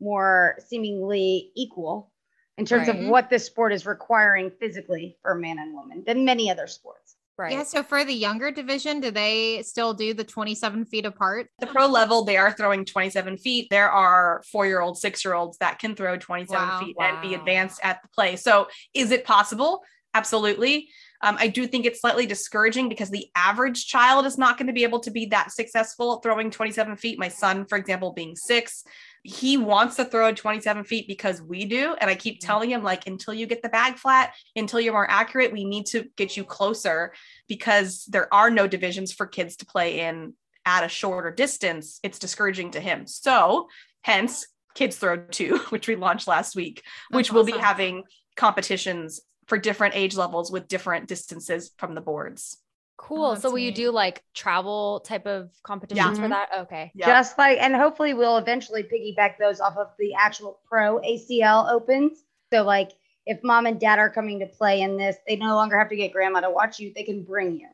more 0.00 0.56
seemingly 0.66 1.52
equal 1.54 2.10
in 2.58 2.64
terms 2.64 2.88
Right. 2.88 2.98
of 3.04 3.06
what 3.08 3.30
this 3.30 3.46
sport 3.46 3.72
is 3.72 3.86
requiring 3.86 4.50
physically 4.50 5.16
for 5.22 5.36
man 5.36 5.60
and 5.60 5.74
woman 5.74 6.02
than 6.04 6.24
many 6.24 6.50
other 6.50 6.66
sports. 6.66 7.14
Right. 7.40 7.52
Yeah. 7.52 7.62
So 7.62 7.82
for 7.82 8.04
the 8.04 8.12
younger 8.12 8.50
division, 8.50 9.00
do 9.00 9.10
they 9.10 9.62
still 9.62 9.94
do 9.94 10.12
the 10.12 10.24
27 10.24 10.84
feet 10.84 11.06
apart? 11.06 11.48
the 11.58 11.66
pro 11.66 11.86
level, 11.86 12.22
they 12.22 12.36
are 12.36 12.52
throwing 12.52 12.84
27 12.84 13.38
feet. 13.38 13.68
There 13.70 13.90
are 13.90 14.42
four 14.52 14.66
year 14.66 14.82
olds, 14.82 15.00
six 15.00 15.24
year 15.24 15.32
olds 15.32 15.56
that 15.58 15.78
can 15.78 15.94
throw 15.94 16.18
27 16.18 16.68
Wow. 16.68 16.80
feet 16.80 16.96
and 17.00 17.22
be 17.22 17.32
advanced 17.32 17.80
at 17.82 18.02
the 18.02 18.08
play. 18.08 18.36
So, 18.36 18.68
is 18.92 19.10
it 19.10 19.24
possible? 19.24 19.82
Absolutely. 20.12 20.90
Um, 21.22 21.36
I 21.38 21.48
do 21.48 21.66
think 21.66 21.86
it's 21.86 22.02
slightly 22.02 22.26
discouraging 22.26 22.90
because 22.90 23.08
the 23.08 23.28
average 23.34 23.86
child 23.86 24.26
is 24.26 24.36
not 24.36 24.58
going 24.58 24.66
to 24.66 24.72
be 24.74 24.82
able 24.82 25.00
to 25.00 25.10
be 25.10 25.26
that 25.26 25.50
successful 25.50 26.16
at 26.16 26.22
throwing 26.22 26.50
27 26.50 26.96
feet. 26.96 27.18
My 27.18 27.28
son, 27.28 27.64
for 27.64 27.78
example, 27.78 28.12
being 28.12 28.36
six, 28.36 28.84
he 29.22 29.56
wants 29.56 29.96
to 29.96 30.04
throw 30.04 30.32
27 30.32 30.84
feet 30.84 31.06
because 31.06 31.42
we 31.42 31.64
do. 31.64 31.94
And 32.00 32.10
I 32.10 32.14
keep 32.14 32.40
mm-hmm. 32.40 32.46
telling 32.46 32.70
him, 32.70 32.82
like, 32.82 33.06
until 33.06 33.34
you 33.34 33.46
get 33.46 33.62
the 33.62 33.68
bag 33.68 33.96
flat, 33.96 34.34
until 34.56 34.80
you're 34.80 34.92
more 34.92 35.10
accurate, 35.10 35.52
we 35.52 35.64
need 35.64 35.86
to 35.86 36.06
get 36.16 36.36
you 36.36 36.44
closer 36.44 37.12
because 37.48 38.04
there 38.06 38.32
are 38.32 38.50
no 38.50 38.66
divisions 38.66 39.12
for 39.12 39.26
kids 39.26 39.56
to 39.56 39.66
play 39.66 40.00
in 40.00 40.34
at 40.64 40.84
a 40.84 40.88
shorter 40.88 41.30
distance. 41.30 42.00
It's 42.02 42.18
discouraging 42.18 42.72
to 42.72 42.80
him. 42.80 43.06
So, 43.06 43.68
hence, 44.02 44.46
Kids 44.74 44.96
Throw 44.96 45.16
Too, 45.16 45.58
which 45.70 45.88
we 45.88 45.96
launched 45.96 46.28
last 46.28 46.56
week, 46.56 46.82
which 47.10 47.28
That's 47.28 47.34
will 47.34 47.44
be 47.44 47.58
having 47.58 48.04
competitions 48.36 49.20
for 49.46 49.58
different 49.58 49.96
age 49.96 50.16
levels 50.16 50.50
with 50.50 50.68
different 50.68 51.08
distances 51.08 51.72
from 51.76 51.94
the 51.94 52.00
boards. 52.00 52.56
Cool. 53.00 53.30
that's 53.30 53.42
so 53.42 53.50
will 53.50 53.58
you 53.58 53.72
do 53.72 53.90
like 53.90 54.22
travel 54.34 55.00
type 55.00 55.26
of 55.26 55.50
competitions 55.62 56.18
for 56.18 56.26
Mhm. 56.26 56.30
that? 56.30 56.48
Okay. 56.60 56.92
Yeah. 56.94 57.06
Just 57.06 57.38
like, 57.38 57.58
and 57.60 57.74
hopefully 57.74 58.14
we'll 58.14 58.36
eventually 58.36 58.82
piggyback 58.82 59.38
those 59.38 59.58
off 59.60 59.76
of 59.76 59.88
the 59.98 60.14
actual 60.14 60.60
pro 60.68 60.98
ACL 61.00 61.68
opens. 61.70 62.22
So, 62.52 62.62
like, 62.62 62.92
if 63.26 63.42
mom 63.42 63.66
and 63.66 63.80
dad 63.80 63.98
are 63.98 64.10
coming 64.10 64.38
to 64.40 64.46
play 64.46 64.82
in 64.82 64.96
this, 64.96 65.16
they 65.26 65.36
no 65.36 65.54
longer 65.54 65.78
have 65.78 65.88
to 65.88 65.96
get 65.96 66.12
grandma 66.12 66.40
to 66.40 66.50
watch 66.50 66.78
you. 66.78 66.92
They 66.94 67.04
can 67.04 67.22
bring 67.22 67.58
you. 67.58 67.68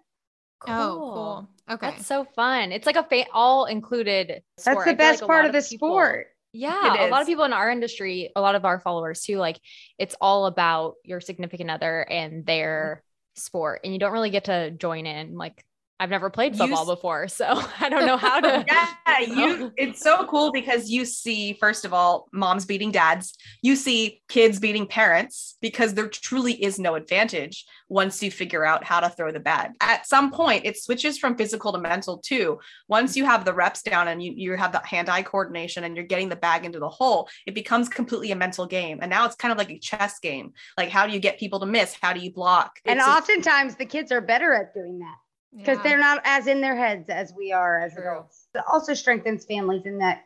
Oh, 0.67 1.13
cool. 1.15 1.49
Okay. 1.75 1.91
That's 1.91 2.07
so 2.07 2.25
fun. 2.25 2.73
It's 2.73 2.87
like 2.87 2.97
a 2.97 3.03
fa- 3.05 3.27
all 3.33 3.67
included. 3.67 4.43
That's 4.65 4.85
the 4.85 4.95
best 4.95 5.27
part 5.27 5.45
of 5.45 5.53
the 5.53 5.61
sport. 5.61 6.29
Yeah, 6.53 7.07
a 7.07 7.11
lot 7.11 7.21
of 7.21 7.27
people 7.27 7.45
in 7.45 7.53
our 7.53 7.69
industry, 7.69 8.31
a 8.35 8.41
lot 8.41 8.55
of 8.55 8.65
our 8.65 8.81
followers 8.81 9.21
too, 9.23 9.37
like 9.37 9.61
it's 9.99 10.17
all 10.23 10.47
about 10.47 10.95
your 11.05 11.21
significant 11.21 11.71
other 11.71 12.01
and 12.01 12.47
their 12.47 13.03
sport, 13.37 13.81
and 13.85 13.93
you 13.93 13.99
don't 13.99 14.13
really 14.13 14.31
get 14.31 14.45
to 14.45 14.71
join 14.71 15.07
in. 15.07 15.37
Like 15.37 15.65
I've 15.99 16.11
never 16.11 16.29
played 16.29 16.57
football 16.57 16.83
s- 16.83 16.87
before, 16.97 17.27
so 17.29 17.47
I 17.81 17.89
don't 17.89 18.05
know 18.05 18.19
how 18.19 18.41
to. 18.41 18.65
yeah, 18.69 19.21
you 19.21 19.73
it's 19.77 20.01
so 20.01 20.27
cool 20.27 20.53
because 20.53 20.91
you 20.91 21.05
see 21.07 21.55
first 21.55 21.85
of 21.87 21.95
all 21.95 22.29
moms 22.33 22.67
beating 22.67 22.91
dads, 22.91 23.35
you 23.63 23.77
see 23.77 24.21
kids 24.29 24.59
beating 24.61 24.87
parents 24.87 25.57
because 25.63 25.95
there 25.95 26.09
truly 26.09 26.53
is 26.63 26.79
no 26.79 26.97
advantage 26.97 27.65
once 27.89 28.23
you 28.23 28.31
figure 28.31 28.65
out 28.65 28.85
how 28.85 29.01
to 29.01 29.09
throw 29.09 29.33
the 29.33 29.41
bag. 29.41 29.71
At 29.81 30.07
some 30.07 30.31
point 30.31 30.67
it 30.67 30.77
switches 30.77 31.17
from 31.19 31.37
physical 31.37 31.73
to 31.73 31.79
mental 31.79 32.19
too. 32.19 32.59
Once 32.89 33.17
you 33.17 33.25
have 33.25 33.45
the 33.47 33.55
reps 33.55 33.83
down 33.83 34.09
and 34.09 34.23
you 34.23 34.33
you 34.37 34.55
have 34.57 34.73
the 34.73 34.83
hand-eye 34.85 35.23
coordination 35.23 35.85
and 35.85 35.97
you're 35.97 36.05
getting 36.05 36.29
the 36.29 36.37
bag 36.37 36.67
into 36.67 36.79
the 36.79 36.89
hole, 36.91 37.29
it 37.47 37.55
becomes 37.55 37.89
completely 37.89 38.33
a 38.33 38.37
mental 38.37 38.67
game. 38.67 38.99
And 39.01 39.09
now 39.09 39.25
it's 39.25 39.37
kind 39.37 39.51
of 39.53 39.57
like 39.57 39.71
a 39.71 39.79
chess 39.79 40.19
game. 40.19 40.53
Like 40.77 40.91
how 40.91 41.07
do 41.07 41.13
you 41.15 41.21
get 41.21 41.39
people 41.39 41.61
to 41.61 41.67
miss? 41.67 41.97
How 42.01 42.13
do 42.13 42.21
you 42.21 42.33
block? 42.33 42.81
And 42.85 42.99
It's 42.99 43.07
a- 43.07 43.11
oftentimes 43.11 43.77
the 43.77 43.87
kids 43.87 44.13
are 44.13 44.21
better 44.21 44.53
at 44.53 44.75
doing 44.75 44.99
that 44.99 45.15
because 45.57 45.79
Yeah. 45.79 45.83
they're 45.83 45.99
not 45.99 46.21
as 46.25 46.47
in 46.47 46.61
their 46.61 46.77
heads 46.77 47.09
as 47.09 47.33
we 47.33 47.53
are 47.53 47.81
as 47.81 47.95
True. 47.95 48.03
adults. 48.03 48.49
It 48.55 48.63
also 48.71 48.95
strengthens 48.95 49.45
families 49.45 49.87
in 49.87 49.99
that 49.99 50.25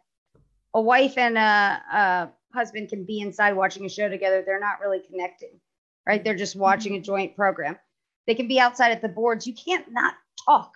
a 0.75 0.81
wife 0.81 1.19
and 1.19 1.37
a, 1.37 1.41
a 1.93 2.33
husband 2.53 2.89
can 2.89 3.05
be 3.05 3.21
inside 3.21 3.53
watching 3.53 3.85
a 3.85 3.89
show 3.89 4.09
together. 4.09 4.43
They're 4.45 4.61
not 4.61 4.81
really 4.81 5.01
connecting, 5.01 5.61
right? 6.07 6.23
They're 6.23 6.37
just 6.37 6.57
watching 6.57 6.93
a 6.93 6.97
mm-hmm. 6.97 7.05
joint 7.05 7.37
program. 7.37 7.79
They 8.27 8.35
can 8.35 8.49
be 8.49 8.61
outside 8.61 8.93
at 8.93 9.03
the 9.03 9.09
boards. 9.09 9.47
You 9.47 9.55
can't 9.55 9.87
not 9.91 10.15
talk 10.47 10.73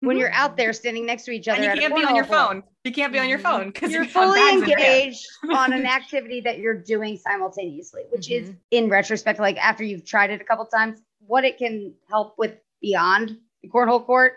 when 0.00 0.16
you're 0.16 0.32
out 0.32 0.50
mm-hmm. 0.50 0.56
there 0.56 0.72
standing 0.72 1.06
next 1.06 1.24
to 1.24 1.32
each 1.32 1.48
other. 1.48 1.62
and 1.62 1.74
you 1.74 1.80
can't 1.80 1.94
be 1.94 2.04
on 2.04 2.16
your 2.16 2.24
phone. 2.24 2.62
You 2.84 2.92
can't 2.92 3.12
be 3.12 3.18
on 3.18 3.28
your 3.28 3.38
phone 3.38 3.70
because 3.70 3.92
You're 3.92 4.04
fully 4.04 4.40
engaged 4.50 5.26
on 5.52 5.72
an 5.72 5.86
activity 5.86 6.40
that 6.42 6.58
you're 6.58 6.80
doing 6.80 7.16
simultaneously, 7.16 8.02
which 8.10 8.30
is 8.30 8.48
mm-hmm. 8.48 8.58
in 8.70 8.88
retrospect, 8.88 9.38
like 9.38 9.56
after 9.58 9.84
you've 9.84 10.04
tried 10.04 10.30
it 10.30 10.40
a 10.40 10.44
couple 10.44 10.64
times, 10.66 11.00
what 11.26 11.44
it 11.44 11.58
can 11.58 11.94
help 12.08 12.34
with 12.38 12.54
beyond 12.80 13.36
the 13.62 13.68
cornhole 13.68 14.04
court 14.04 14.34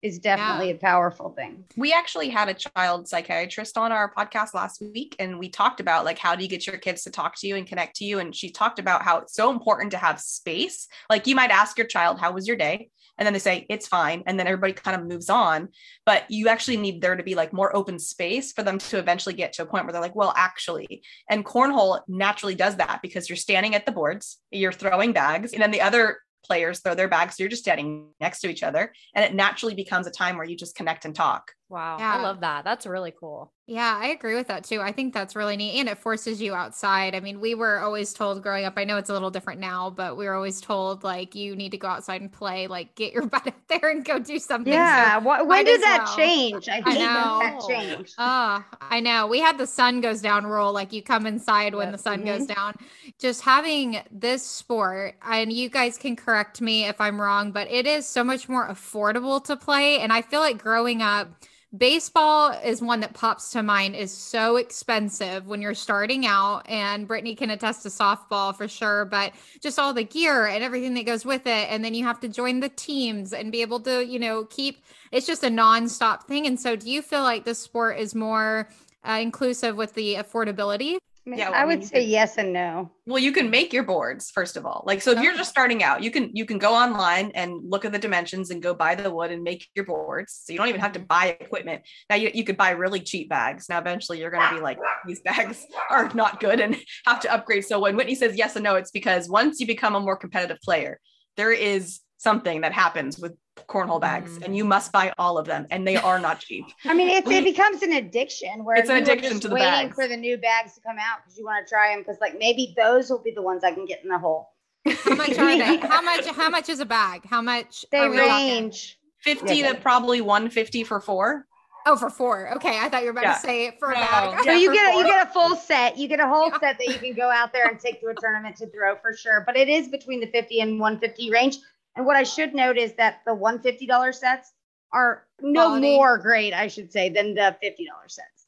is 0.00 0.20
definitely 0.20 0.70
a 0.70 0.76
powerful 0.76 1.30
thing. 1.30 1.64
we 1.76 1.92
actually 1.92 2.28
had 2.28 2.48
a 2.48 2.54
child 2.54 3.08
psychiatrist 3.08 3.76
on 3.76 3.90
our 3.90 4.12
podcast 4.14 4.54
last 4.54 4.80
week 4.80 5.16
and 5.18 5.38
we 5.38 5.48
talked 5.48 5.80
about 5.80 6.04
like 6.04 6.18
how 6.18 6.36
do 6.36 6.42
you 6.44 6.48
get 6.48 6.66
your 6.66 6.78
kids 6.78 7.02
to 7.02 7.10
talk 7.10 7.34
to 7.36 7.48
you 7.48 7.56
and 7.56 7.66
connect 7.66 7.96
to 7.96 8.04
you? 8.04 8.20
And 8.20 8.34
she 8.34 8.50
talked 8.50 8.78
about 8.78 9.02
how 9.02 9.18
it's 9.18 9.34
so 9.34 9.50
important 9.50 9.90
to 9.92 9.98
have 9.98 10.20
space. 10.20 10.86
Like 11.10 11.26
you 11.26 11.34
might 11.34 11.50
ask 11.50 11.76
your 11.76 11.86
child 11.86 12.20
how 12.20 12.30
was 12.30 12.46
your 12.46 12.56
day? 12.56 12.90
And 13.18 13.26
then 13.26 13.32
they 13.32 13.40
say 13.40 13.66
it's 13.68 13.88
fine. 13.88 14.22
And 14.26 14.38
then 14.38 14.46
everybody 14.46 14.72
kind 14.72 15.00
of 15.00 15.08
moves 15.08 15.28
on. 15.28 15.70
But 16.06 16.30
you 16.30 16.46
actually 16.46 16.76
need 16.76 17.02
there 17.02 17.16
to 17.16 17.24
be 17.24 17.34
like 17.34 17.52
more 17.52 17.74
open 17.74 17.98
space 17.98 18.52
for 18.52 18.62
them 18.62 18.78
to 18.78 18.98
eventually 18.98 19.34
get 19.34 19.54
to 19.54 19.62
a 19.62 19.66
point 19.66 19.84
where 19.84 19.92
they're 19.92 20.00
like 20.00 20.14
well 20.14 20.32
actually. 20.36 21.02
And 21.28 21.44
cornhole 21.44 22.02
naturally 22.06 22.54
does 22.54 22.76
that 22.76 23.00
because 23.02 23.28
you're 23.28 23.36
standing 23.36 23.74
at 23.74 23.84
the 23.84 23.92
boards 23.92 24.38
you're 24.52 24.72
throwing 24.72 25.12
bags 25.12 25.52
and 25.52 25.60
then 25.60 25.72
the 25.72 25.80
other 25.80 26.18
players 26.48 26.80
throw 26.80 26.94
their 26.94 27.08
bags 27.08 27.36
so 27.36 27.42
you're 27.42 27.50
just 27.50 27.62
standing 27.62 28.08
next 28.20 28.40
to 28.40 28.48
each 28.48 28.62
other. 28.62 28.92
And 29.14 29.24
it 29.24 29.34
naturally 29.34 29.74
becomes 29.74 30.06
a 30.06 30.10
time 30.10 30.36
where 30.36 30.46
you 30.46 30.56
just 30.56 30.74
connect 30.74 31.04
and 31.04 31.14
talk 31.14 31.52
Wow, 31.70 31.98
Yeah. 31.98 32.14
I 32.16 32.22
love 32.22 32.40
that. 32.40 32.64
That's 32.64 32.86
really 32.86 33.12
cool. 33.18 33.52
Yeah, 33.66 33.98
I 34.00 34.06
agree 34.06 34.34
with 34.34 34.48
that 34.48 34.64
too. 34.64 34.80
I 34.80 34.92
think 34.92 35.12
that's 35.12 35.36
really 35.36 35.54
neat 35.54 35.78
and 35.78 35.90
it 35.90 35.98
forces 35.98 36.40
you 36.40 36.54
outside. 36.54 37.14
I 37.14 37.20
mean, 37.20 37.38
we 37.38 37.54
were 37.54 37.80
always 37.80 38.14
told 38.14 38.42
growing 38.42 38.64
up, 38.64 38.72
I 38.78 38.84
know 38.84 38.96
it's 38.96 39.10
a 39.10 39.12
little 39.12 39.30
different 39.30 39.60
now, 39.60 39.90
but 39.90 40.16
we 40.16 40.24
were 40.24 40.32
always 40.32 40.62
told 40.62 41.04
like 41.04 41.34
you 41.34 41.54
need 41.54 41.72
to 41.72 41.76
go 41.76 41.86
outside 41.88 42.22
and 42.22 42.32
play, 42.32 42.66
like 42.66 42.94
get 42.94 43.12
your 43.12 43.26
butt 43.26 43.46
out 43.46 43.52
there 43.68 43.90
and 43.90 44.02
go 44.02 44.18
do 44.18 44.38
something. 44.38 44.72
So- 44.72 44.78
Yeah. 44.78 45.18
when 45.18 45.64
did 45.66 45.82
that 45.82 46.04
well. 46.06 46.16
change? 46.16 46.66
I 46.70 46.76
hate 46.76 46.84
when 46.86 46.94
that 46.96 47.58
know. 47.60 47.68
changed. 47.68 48.14
Ah, 48.16 48.66
I 48.80 49.00
know. 49.00 49.26
We 49.26 49.38
had 49.40 49.58
the 49.58 49.66
sun 49.66 50.00
goes 50.00 50.22
down 50.22 50.46
rule, 50.46 50.72
like 50.72 50.94
you 50.94 51.02
come 51.02 51.26
inside 51.26 51.74
when 51.74 51.88
Yep. 51.88 51.96
the 51.96 52.02
sun 52.02 52.24
goes 52.24 52.46
down. 52.46 52.74
Just 53.18 53.42
having 53.42 54.00
this 54.10 54.42
sport, 54.42 55.16
and 55.22 55.52
you 55.52 55.68
guys 55.68 55.98
can 55.98 56.16
correct 56.16 56.62
me 56.62 56.86
if 56.86 56.98
I'm 57.02 57.20
wrong, 57.20 57.52
but 57.52 57.70
it 57.70 57.86
is 57.86 58.06
so 58.06 58.24
much 58.24 58.48
more 58.48 58.66
affordable 58.66 59.44
to 59.44 59.56
play. 59.56 59.98
And 60.00 60.10
I 60.10 60.22
feel 60.22 60.40
like 60.40 60.56
growing 60.56 61.02
up, 61.02 61.28
baseball 61.76 62.50
is 62.64 62.80
one 62.80 63.00
that 63.00 63.12
pops 63.12 63.50
to 63.50 63.62
mind 63.62 63.94
is 63.94 64.10
so 64.10 64.56
expensive 64.56 65.46
when 65.46 65.60
you're 65.60 65.74
starting 65.74 66.24
out 66.24 66.62
and 66.66 67.06
brittany 67.06 67.34
can 67.34 67.50
attest 67.50 67.82
to 67.82 67.90
softball 67.90 68.56
for 68.56 68.66
sure 68.66 69.04
but 69.04 69.34
just 69.60 69.78
all 69.78 69.92
the 69.92 70.02
gear 70.02 70.46
and 70.46 70.64
everything 70.64 70.94
that 70.94 71.04
goes 71.04 71.26
with 71.26 71.46
it 71.46 71.68
and 71.70 71.84
then 71.84 71.92
you 71.92 72.04
have 72.04 72.18
to 72.18 72.26
join 72.26 72.60
the 72.60 72.70
teams 72.70 73.34
and 73.34 73.52
be 73.52 73.60
able 73.60 73.80
to 73.80 74.06
you 74.06 74.18
know 74.18 74.46
keep 74.46 74.82
it's 75.12 75.26
just 75.26 75.44
a 75.44 75.50
non-stop 75.50 76.26
thing 76.26 76.46
and 76.46 76.58
so 76.58 76.74
do 76.74 76.90
you 76.90 77.02
feel 77.02 77.22
like 77.22 77.44
this 77.44 77.58
sport 77.58 77.98
is 77.98 78.14
more 78.14 78.70
uh, 79.06 79.18
inclusive 79.20 79.76
with 79.76 79.92
the 79.92 80.14
affordability 80.14 80.96
I, 81.28 81.30
mean, 81.30 81.38
Yeah, 81.40 81.48
I 81.48 81.50
well, 81.50 81.60
I 81.60 81.64
would 81.66 81.78
mean, 81.80 81.88
say 81.88 82.04
yes 82.04 82.38
and 82.38 82.54
no. 82.54 82.90
Well, 83.06 83.18
you 83.18 83.32
can 83.32 83.50
make 83.50 83.72
your 83.72 83.82
boards 83.82 84.30
first 84.30 84.56
of 84.56 84.64
all. 84.64 84.82
Like 84.86 85.02
so 85.02 85.12
if 85.12 85.22
you're 85.22 85.36
just 85.36 85.50
starting 85.50 85.82
out, 85.82 86.02
you 86.02 86.10
can 86.10 86.30
you 86.34 86.46
can 86.46 86.58
go 86.58 86.74
online 86.74 87.32
and 87.34 87.60
look 87.62 87.84
at 87.84 87.92
the 87.92 87.98
dimensions 87.98 88.50
and 88.50 88.62
go 88.62 88.72
buy 88.72 88.94
the 88.94 89.10
wood 89.10 89.30
and 89.30 89.42
make 89.42 89.68
your 89.74 89.84
boards. 89.84 90.40
So 90.44 90.54
you 90.54 90.58
don't 90.58 90.68
even 90.68 90.80
have 90.80 90.92
to 90.92 91.00
buy 91.00 91.36
equipment. 91.38 91.82
Now 92.08 92.16
you, 92.16 92.30
you 92.32 92.44
could 92.44 92.56
buy 92.56 92.70
really 92.70 93.00
cheap 93.00 93.28
bags. 93.28 93.68
Now 93.68 93.78
eventually 93.78 94.20
you're 94.20 94.30
going 94.30 94.48
to 94.48 94.54
be 94.54 94.62
like 94.62 94.78
these 95.06 95.20
bags 95.20 95.66
are 95.90 96.10
not 96.14 96.40
good 96.40 96.60
and 96.60 96.76
have 97.06 97.20
to 97.20 97.32
upgrade. 97.32 97.66
So 97.66 97.78
when 97.78 97.94
Whitney 97.94 98.14
says 98.14 98.34
yes 98.34 98.56
and 98.56 98.64
no, 98.64 98.76
it's 98.76 98.90
because 98.90 99.28
once 99.28 99.60
you 99.60 99.66
become 99.66 99.94
a 99.94 100.00
more 100.00 100.16
competitive 100.16 100.58
player, 100.64 100.98
there 101.36 101.52
is 101.52 102.00
something 102.18 102.60
that 102.60 102.72
happens 102.72 103.18
with 103.18 103.34
cornhole 103.68 104.00
bags 104.00 104.38
Mhm. 104.38 104.44
and 104.44 104.56
you 104.56 104.64
must 104.64 104.92
buy 104.92 105.12
all 105.18 105.38
of 105.38 105.46
them 105.46 105.66
and 105.70 105.86
they 105.86 105.96
are 105.96 106.18
not 106.18 106.40
cheap. 106.40 106.66
I 106.84 106.94
mean, 106.94 107.08
it's, 107.08 107.28
it 107.30 107.44
becomes 107.44 107.82
an 107.82 107.92
addiction 107.92 108.64
where 108.64 108.76
It's 108.76 108.90
an 108.90 108.96
addiction 108.96 109.30
just 109.30 109.42
to 109.42 109.48
the 109.48 109.54
waiting 109.54 109.70
bags. 109.88 109.94
for 109.94 110.06
the 110.06 110.16
new 110.16 110.36
bags 110.36 110.74
to 110.74 110.80
come 110.80 110.96
out 110.98 111.18
because 111.24 111.38
you 111.38 111.44
want 111.44 111.66
to 111.66 111.70
try 111.72 111.90
them 111.94 112.00
because 112.00 112.18
like 112.20 112.38
maybe 112.38 112.74
those 112.76 113.08
will 113.10 113.22
be 113.22 113.30
the 113.32 113.42
ones 113.42 113.64
I 113.64 113.72
can 113.72 113.86
get 113.86 114.02
in 114.02 114.08
the 114.10 114.18
hole. 114.18 114.50
how 114.86 115.14
much 115.14 115.38
are 115.38 115.56
they 115.56 115.76
how 115.88 116.02
much 116.02 116.26
how 116.26 116.48
much 116.50 116.68
is 116.68 116.80
a 116.80 116.86
bag 116.86 117.24
how 117.28 117.40
much 117.42 117.84
They 117.90 117.98
are 117.98 118.10
we 118.10 118.16
talking? 118.16 118.48
range. 118.64 118.98
50 119.20 119.54
Yeah, 119.56 119.72
to 119.72 119.80
probably 119.80 120.20
150 120.20 120.84
for 120.84 121.00
four. 121.00 121.46
oh 121.86 121.96
for 121.96 122.10
four 122.10 122.54
okay 122.56 122.78
i 122.80 122.88
thought 122.88 123.00
you 123.02 123.06
were 123.06 123.10
about 123.12 123.24
Yeah. 123.24 123.34
to 123.34 123.40
say 123.40 123.66
it 123.66 123.78
for 123.78 123.90
a 123.90 123.94
No. 123.94 124.00
bag 124.00 124.38
So 124.44 124.52
Yeah, 124.52 124.58
you 124.58 124.72
get 124.78 124.94
a, 124.94 124.98
you 124.98 125.04
get 125.04 125.26
a 125.26 125.30
full 125.30 125.56
set. 125.56 125.98
You 125.98 126.06
get 126.08 126.20
a 126.20 126.26
whole 126.28 126.50
Yeah. 126.52 126.58
set 126.60 126.78
that 126.78 126.88
you 126.88 126.98
can 126.98 127.14
go 127.14 127.28
out 127.30 127.52
there 127.52 127.68
and 127.68 127.78
take 127.78 128.00
to 128.00 128.06
a 128.08 128.14
tournament 128.14 128.56
to 128.56 128.66
throw 128.70 128.96
for 128.96 129.12
sure. 129.12 129.42
But 129.46 129.56
it 129.56 129.68
is 129.68 129.88
between 129.88 130.20
the 130.20 130.26
50 130.28 130.60
and 130.60 130.78
150 130.80 131.30
range. 131.30 131.58
And 131.98 132.06
what 132.06 132.14
I 132.16 132.22
should 132.22 132.54
note 132.54 132.78
is 132.78 132.92
that 132.94 133.22
the 133.26 133.32
$150 133.34 134.14
sets 134.14 134.52
are 134.92 135.24
no 135.42 135.64
Quality. 135.66 135.96
more 135.96 136.16
great, 136.18 136.54
I 136.54 136.68
should 136.68 136.92
say, 136.92 137.08
than 137.08 137.34
the 137.34 137.56
$50 137.62 137.74
sets. 138.06 138.46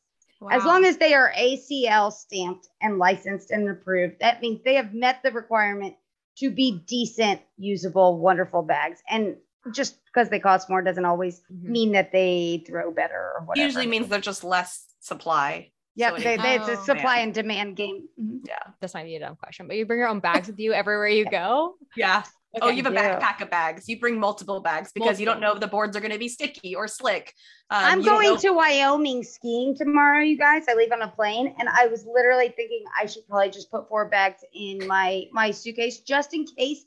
As 0.53 0.65
long 0.65 0.85
as 0.85 0.97
they 0.99 1.13
are 1.15 1.33
ACL 1.37 2.13
stamped 2.13 2.69
and 2.81 2.97
licensed 2.99 3.51
and 3.51 3.69
approved, 3.69 4.21
that 4.21 4.41
means 4.41 4.61
they 4.65 4.77
have 4.77 4.95
met 4.95 5.21
the 5.25 5.33
requirement 5.33 5.97
to 6.39 6.49
be 6.51 6.83
decent, 6.87 7.41
usable, 7.59 8.19
wonderful 8.19 8.63
bags. 8.63 9.03
And 9.11 9.37
just 9.75 9.99
because 10.07 10.31
they 10.31 10.39
cost 10.39 10.71
more 10.71 10.81
doesn't 10.81 11.05
always 11.05 11.43
Mhm. 11.53 11.65
mean 11.65 11.93
that 11.93 12.13
they 12.13 12.63
throw 12.67 12.93
better 12.93 13.33
or 13.37 13.45
whatever. 13.45 13.67
Usually 13.67 13.87
means 13.89 14.09
they're 14.09 14.21
just 14.21 14.45
less 14.45 14.87
supply. 15.01 15.73
Yeah, 15.97 16.11
So 16.17 16.23
they, 16.23 16.37
they, 16.37 16.55
it's 16.55 16.69
a 16.69 16.79
Oh, 16.79 16.85
supply 16.85 17.17
man. 17.17 17.25
and 17.25 17.35
demand 17.35 17.77
game. 17.77 18.09
Mhm. 18.19 18.41
yeah. 18.47 18.63
This 18.81 18.95
might 18.95 19.05
be 19.05 19.17
a 19.17 19.21
dumb 19.21 19.35
question, 19.37 19.67
but 19.67 19.77
you 19.77 19.85
bring 19.85 19.99
your 19.99 20.09
own 20.09 20.21
bags 20.21 20.47
with 20.47 20.59
you 20.61 20.73
everywhere 20.73 21.09
you 21.09 21.25
go. 21.27 21.75
Yeah. 21.97 22.23
Oh, 22.61 22.69
you 22.69 22.83
have 22.83 22.93
a 22.93 22.95
Yeah. 22.95 23.19
backpack 23.21 23.41
of 23.43 23.51
bags. 23.51 23.89
You 23.89 23.99
bring 24.01 24.19
multiple 24.19 24.61
bags 24.61 24.93
because 24.93 25.21
you 25.21 25.27
don't 25.27 25.41
know 25.41 25.53
if 25.55 25.61
the 25.61 25.67
boards 25.67 25.97
are 25.97 26.01
going 26.01 26.13
to 26.13 26.19
be 26.19 26.29
sticky 26.29 26.75
or 26.75 26.89
slick. 26.89 27.35
Um, 27.71 27.85
I'm 27.85 28.03
going 28.03 28.37
to 28.39 28.53
Wyoming 28.53 29.23
skiing 29.23 29.77
tomorrow, 29.77 30.21
you 30.21 30.37
guys. 30.37 30.65
I 30.69 30.75
leave 30.75 30.93
on 30.93 31.03
a 31.03 31.09
plane, 31.09 31.55
and 31.59 31.69
I 31.69 31.87
was 31.87 32.05
literally 32.07 32.49
thinking 32.49 32.85
I 33.01 33.07
should 33.07 33.27
probably 33.29 33.51
just 33.51 33.71
put 33.71 33.89
four 33.89 34.09
bags 34.09 34.43
in 34.55 34.87
my 34.87 35.25
my 35.33 35.51
suitcase 35.51 36.01
just 36.01 36.35
in 36.35 36.45
case 36.47 36.85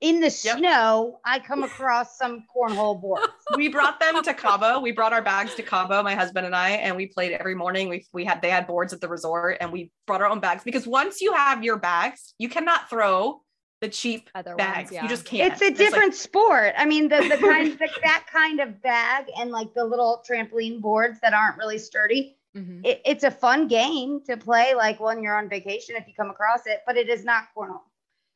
in 0.00 0.16
the 0.20 0.36
Yep. 0.42 0.58
snow 0.58 1.20
I 1.24 1.38
come 1.38 1.62
across 1.62 2.18
some 2.18 2.44
cornhole 2.54 3.00
boards. 3.00 3.32
we 3.56 3.68
brought 3.68 4.00
them 4.00 4.22
to 4.24 4.34
Cabo. 4.34 4.80
We 4.80 4.90
brought 4.90 5.12
our 5.12 5.22
bags 5.22 5.54
to 5.54 5.62
Cabo, 5.62 6.02
my 6.02 6.14
husband 6.16 6.44
and 6.44 6.56
I, 6.56 6.70
and 6.70 6.96
we 6.96 7.06
played 7.06 7.32
every 7.32 7.54
morning. 7.54 7.88
We 7.88 8.06
we 8.12 8.24
had 8.24 8.42
they 8.42 8.50
had 8.50 8.66
boards 8.66 8.92
at 8.92 9.00
the 9.00 9.08
resort, 9.08 9.58
and 9.60 9.70
we 9.70 9.92
brought 10.06 10.20
our 10.22 10.28
own 10.28 10.40
bags 10.40 10.64
because 10.64 10.86
once 10.86 11.20
you 11.20 11.34
have 11.34 11.62
your 11.62 11.76
bags, 11.76 12.34
you 12.38 12.48
cannot 12.48 12.88
throw 12.90 13.42
the 13.82 13.88
cheap 13.88 14.30
Other 14.34 14.54
bags. 14.54 14.90
ones, 14.90 14.92
yeah. 14.92 15.02
You 15.02 15.08
just 15.08 15.26
can't. 15.26 15.52
It's 15.52 15.60
a 15.60 15.66
like- 15.66 15.76
different 15.76 16.14
sport. 16.14 16.72
I 16.78 16.86
mean, 16.86 17.08
the 17.08 17.16
the 17.18 17.36
kind 17.48 17.72
the, 17.78 17.88
that 18.04 18.24
kind 18.32 18.60
of 18.60 18.80
bag 18.80 19.26
and 19.38 19.50
like 19.50 19.74
the 19.74 19.84
little 19.84 20.24
trampoline 20.26 20.80
boards 20.80 21.18
that 21.20 21.34
aren't 21.34 21.58
really 21.58 21.78
sturdy. 21.78 22.38
Mhm. 22.56 22.84
It, 22.86 23.00
it's 23.04 23.24
a 23.24 23.30
fun 23.30 23.66
game 23.66 24.20
to 24.26 24.36
play, 24.36 24.74
like 24.74 25.00
when 25.00 25.22
you're 25.22 25.36
on 25.36 25.48
vacation 25.48 25.96
if 25.96 26.06
you 26.06 26.14
come 26.14 26.30
across 26.30 26.66
it, 26.66 26.80
but 26.86 26.96
it 26.96 27.08
is 27.08 27.24
not 27.24 27.44
cornhole. 27.56 27.80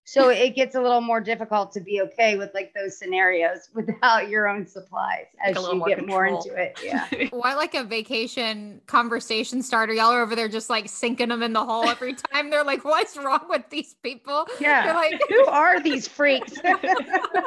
So 0.09 0.29
it 0.29 0.55
gets 0.55 0.77
a 0.77 0.81
little 0.81 1.01
more 1.01 1.21
difficult 1.21 1.73
to 1.73 1.81
be 1.81 2.01
okay 2.01 2.37
with 2.37 2.55
like 2.55 2.73
those 2.75 2.97
scenarios 2.97 3.71
without 3.75 4.29
your 4.29 4.47
own 4.49 4.65
supplies 4.65 5.27
as 5.45 5.57
a 5.57 5.61
little 5.61 5.75
you 5.75 5.79
more 5.81 5.89
get 5.89 6.07
more 6.07 6.27
into 6.27 6.55
it. 6.55 6.79
Yeah. 6.83 7.09
What 7.33 7.57
like 7.57 7.75
a 7.75 7.83
vacation 7.83 8.81
conversation 8.87 9.63
starter? 9.63 9.93
Y'all 9.93 10.13
are 10.13 10.23
over 10.23 10.37
there 10.37 10.47
just 10.49 10.71
like 10.71 10.89
sinking 10.89 11.31
them 11.31 11.43
in 11.43 11.53
the 11.53 11.65
hole 11.65 11.89
every 11.89 12.15
time. 12.33 12.51
They're 12.51 12.63
like, 12.63 12.85
"What's 12.85 13.17
wrong 13.17 13.47
with 13.49 13.69
these 13.69 13.95
people?" 13.95 14.47
Yeah. 14.61 14.85
They're 14.85 14.95
like, 14.95 15.21
Who 15.29 15.47
are 15.47 15.81
these 15.81 16.07
freaks? 16.07 16.53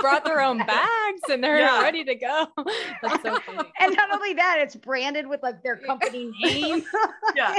Brought 0.01 0.25
their 0.25 0.41
own 0.41 0.57
bags 0.57 1.21
and 1.31 1.41
they're 1.41 1.59
Yeah. 1.59 1.81
ready 1.81 2.03
to 2.03 2.15
go. 2.15 2.47
That's 3.01 3.23
so 3.23 3.39
funny. 3.39 3.69
and 3.79 3.95
not 3.95 4.11
only 4.11 4.33
that, 4.33 4.57
it's 4.59 4.75
branded 4.75 5.27
with 5.27 5.41
like 5.41 5.63
their 5.63 5.77
company 5.77 6.29
name. 6.43 6.83
yeah, 7.35 7.57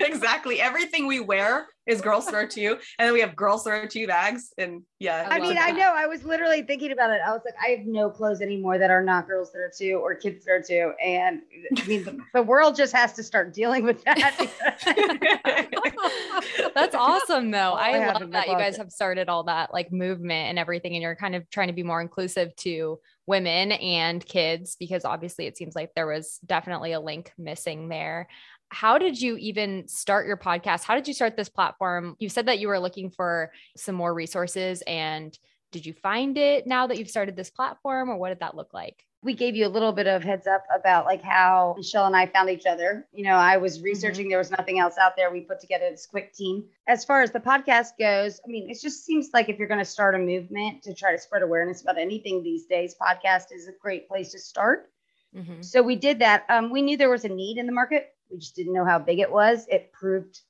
exactly. 0.00 0.60
Everything 0.60 1.06
we 1.08 1.18
wear 1.18 1.66
is 1.86 2.00
Girls 2.00 2.26
Throw 2.26 2.46
Too, 2.46 2.78
and 2.98 3.06
then 3.06 3.12
we 3.12 3.20
have 3.20 3.36
Girls 3.36 3.64
Throw 3.64 3.86
Too 3.86 4.06
bags, 4.06 4.52
and 4.58 4.82
yeah. 4.98 5.26
I 5.28 5.36
I 5.36 5.38
love 5.38 5.48
mean, 5.48 5.58
I 5.58 5.70
know. 5.70 5.92
I 5.94 6.06
was 6.06 6.24
literally 6.24 6.62
thinking 6.62 6.92
about 6.92 7.10
it. 7.10 7.20
I 7.26 7.30
was 7.30 7.42
like, 7.44 7.54
I 7.62 7.70
have 7.72 7.86
no 7.86 8.10
clothes 8.10 8.40
anymore 8.40 8.78
that 8.78 8.90
are 8.90 9.02
not 9.02 9.26
girls 9.26 9.52
that 9.52 9.58
are 9.58 9.72
two 9.76 9.94
or 9.94 10.14
kids 10.14 10.44
that 10.44 10.52
are 10.52 10.62
two. 10.62 10.92
And 11.02 11.42
I 11.76 11.86
mean, 11.86 12.04
the, 12.04 12.18
the 12.32 12.42
world 12.42 12.76
just 12.76 12.94
has 12.94 13.12
to 13.14 13.22
start 13.22 13.52
dealing 13.54 13.84
with 13.84 14.02
that. 14.04 14.48
That's 16.74 16.94
awesome 16.94 17.50
though. 17.50 17.72
I 17.72 17.90
I 17.90 18.12
love 18.12 18.22
my 18.22 18.26
that 18.40 18.48
you 18.48 18.54
guys 18.54 18.76
have 18.76 18.90
started 18.90 19.28
all 19.28 19.44
that 19.44 19.72
like 19.72 19.92
movement 19.92 20.50
and 20.50 20.58
everything 20.58 20.94
and 20.94 21.02
you're 21.02 21.16
kind 21.16 21.34
of 21.34 21.48
trying 21.50 21.68
to 21.68 21.74
be 21.74 21.82
more 21.82 22.00
inclusive 22.00 22.54
to 22.56 22.98
women 23.26 23.72
and 23.72 24.24
kids 24.24 24.76
because 24.78 25.04
obviously 25.04 25.46
it 25.46 25.56
seems 25.56 25.74
like 25.74 25.90
there 25.94 26.06
was 26.06 26.38
definitely 26.44 26.92
a 26.92 27.00
link 27.00 27.32
missing 27.38 27.88
there. 27.88 28.28
How 28.74 28.98
did 28.98 29.20
you 29.20 29.36
even 29.36 29.86
start 29.86 30.26
your 30.26 30.36
podcast? 30.36 30.84
How 30.84 30.94
did 30.94 31.06
you 31.06 31.14
start 31.14 31.36
this 31.36 31.48
platform? 31.48 32.16
You 32.18 32.28
said 32.28 32.46
that 32.46 32.58
you 32.58 32.68
were 32.68 32.80
looking 32.80 33.10
for 33.10 33.52
some 33.76 33.94
more 33.94 34.12
resources 34.12 34.82
and 34.86 35.36
did 35.70 35.86
you 35.86 35.92
find 35.92 36.36
it 36.36 36.66
now 36.66 36.86
that 36.86 36.98
you've 36.98 37.10
started 37.10 37.36
this 37.36 37.50
platform 37.50 38.10
or 38.10 38.16
what 38.16 38.28
did 38.28 38.40
that 38.40 38.56
look 38.56 38.74
like? 38.74 39.06
we 39.24 39.32
gave 39.32 39.56
you 39.56 39.66
a 39.66 39.68
little 39.68 39.90
bit 39.90 40.06
of 40.06 40.22
heads 40.22 40.46
up 40.46 40.64
about 40.72 41.06
like 41.06 41.22
how 41.22 41.74
Michelle 41.78 42.04
and 42.04 42.14
I 42.14 42.26
found 42.26 42.50
each 42.50 42.66
other. 42.66 43.08
You 43.10 43.24
know, 43.24 43.36
I 43.36 43.56
was 43.56 43.80
researching, 43.80 44.28
there 44.28 44.38
was 44.38 44.50
nothing 44.50 44.78
else 44.78 44.98
out 44.98 45.16
there. 45.16 45.32
We 45.32 45.40
put 45.40 45.60
together 45.60 45.88
this 45.90 46.04
quick 46.04 46.34
team. 46.34 46.64
As 46.86 47.06
far 47.06 47.22
as 47.22 47.32
the 47.32 47.40
podcast 47.40 47.92
goes, 47.98 48.38
I 48.46 48.50
mean, 48.50 48.68
it 48.68 48.78
just 48.80 49.06
seems 49.06 49.30
like 49.32 49.48
if 49.48 49.58
you're 49.58 49.66
going 49.66 49.80
to 49.80 49.84
start 49.84 50.14
a 50.14 50.18
movement 50.18 50.82
to 50.82 50.94
try 50.94 51.10
to 51.12 51.18
spread 51.18 51.42
awareness 51.42 51.80
about 51.80 51.96
anything 51.96 52.42
these 52.42 52.66
days, 52.66 52.94
podcast 53.00 53.46
is 53.50 53.66
a 53.66 53.72
great 53.80 54.06
place 54.08 54.30
to 54.32 54.38
start. 54.38 54.90
Mhm. 55.34 55.64
So 55.64 55.82
we 55.82 55.96
did 55.96 56.18
that. 56.18 56.44
Um, 56.50 56.70
we 56.70 56.82
knew 56.82 56.98
there 56.98 57.10
was 57.10 57.24
a 57.24 57.28
need 57.28 57.56
in 57.56 57.64
the 57.64 57.72
market. 57.72 58.13
We 58.30 58.38
just 58.38 58.56
didn't 58.56 58.72
know 58.72 58.84
how 58.84 58.98
big 58.98 59.18
it 59.20 59.30
was. 59.30 59.66
It 59.70 59.92
proved 59.92 60.40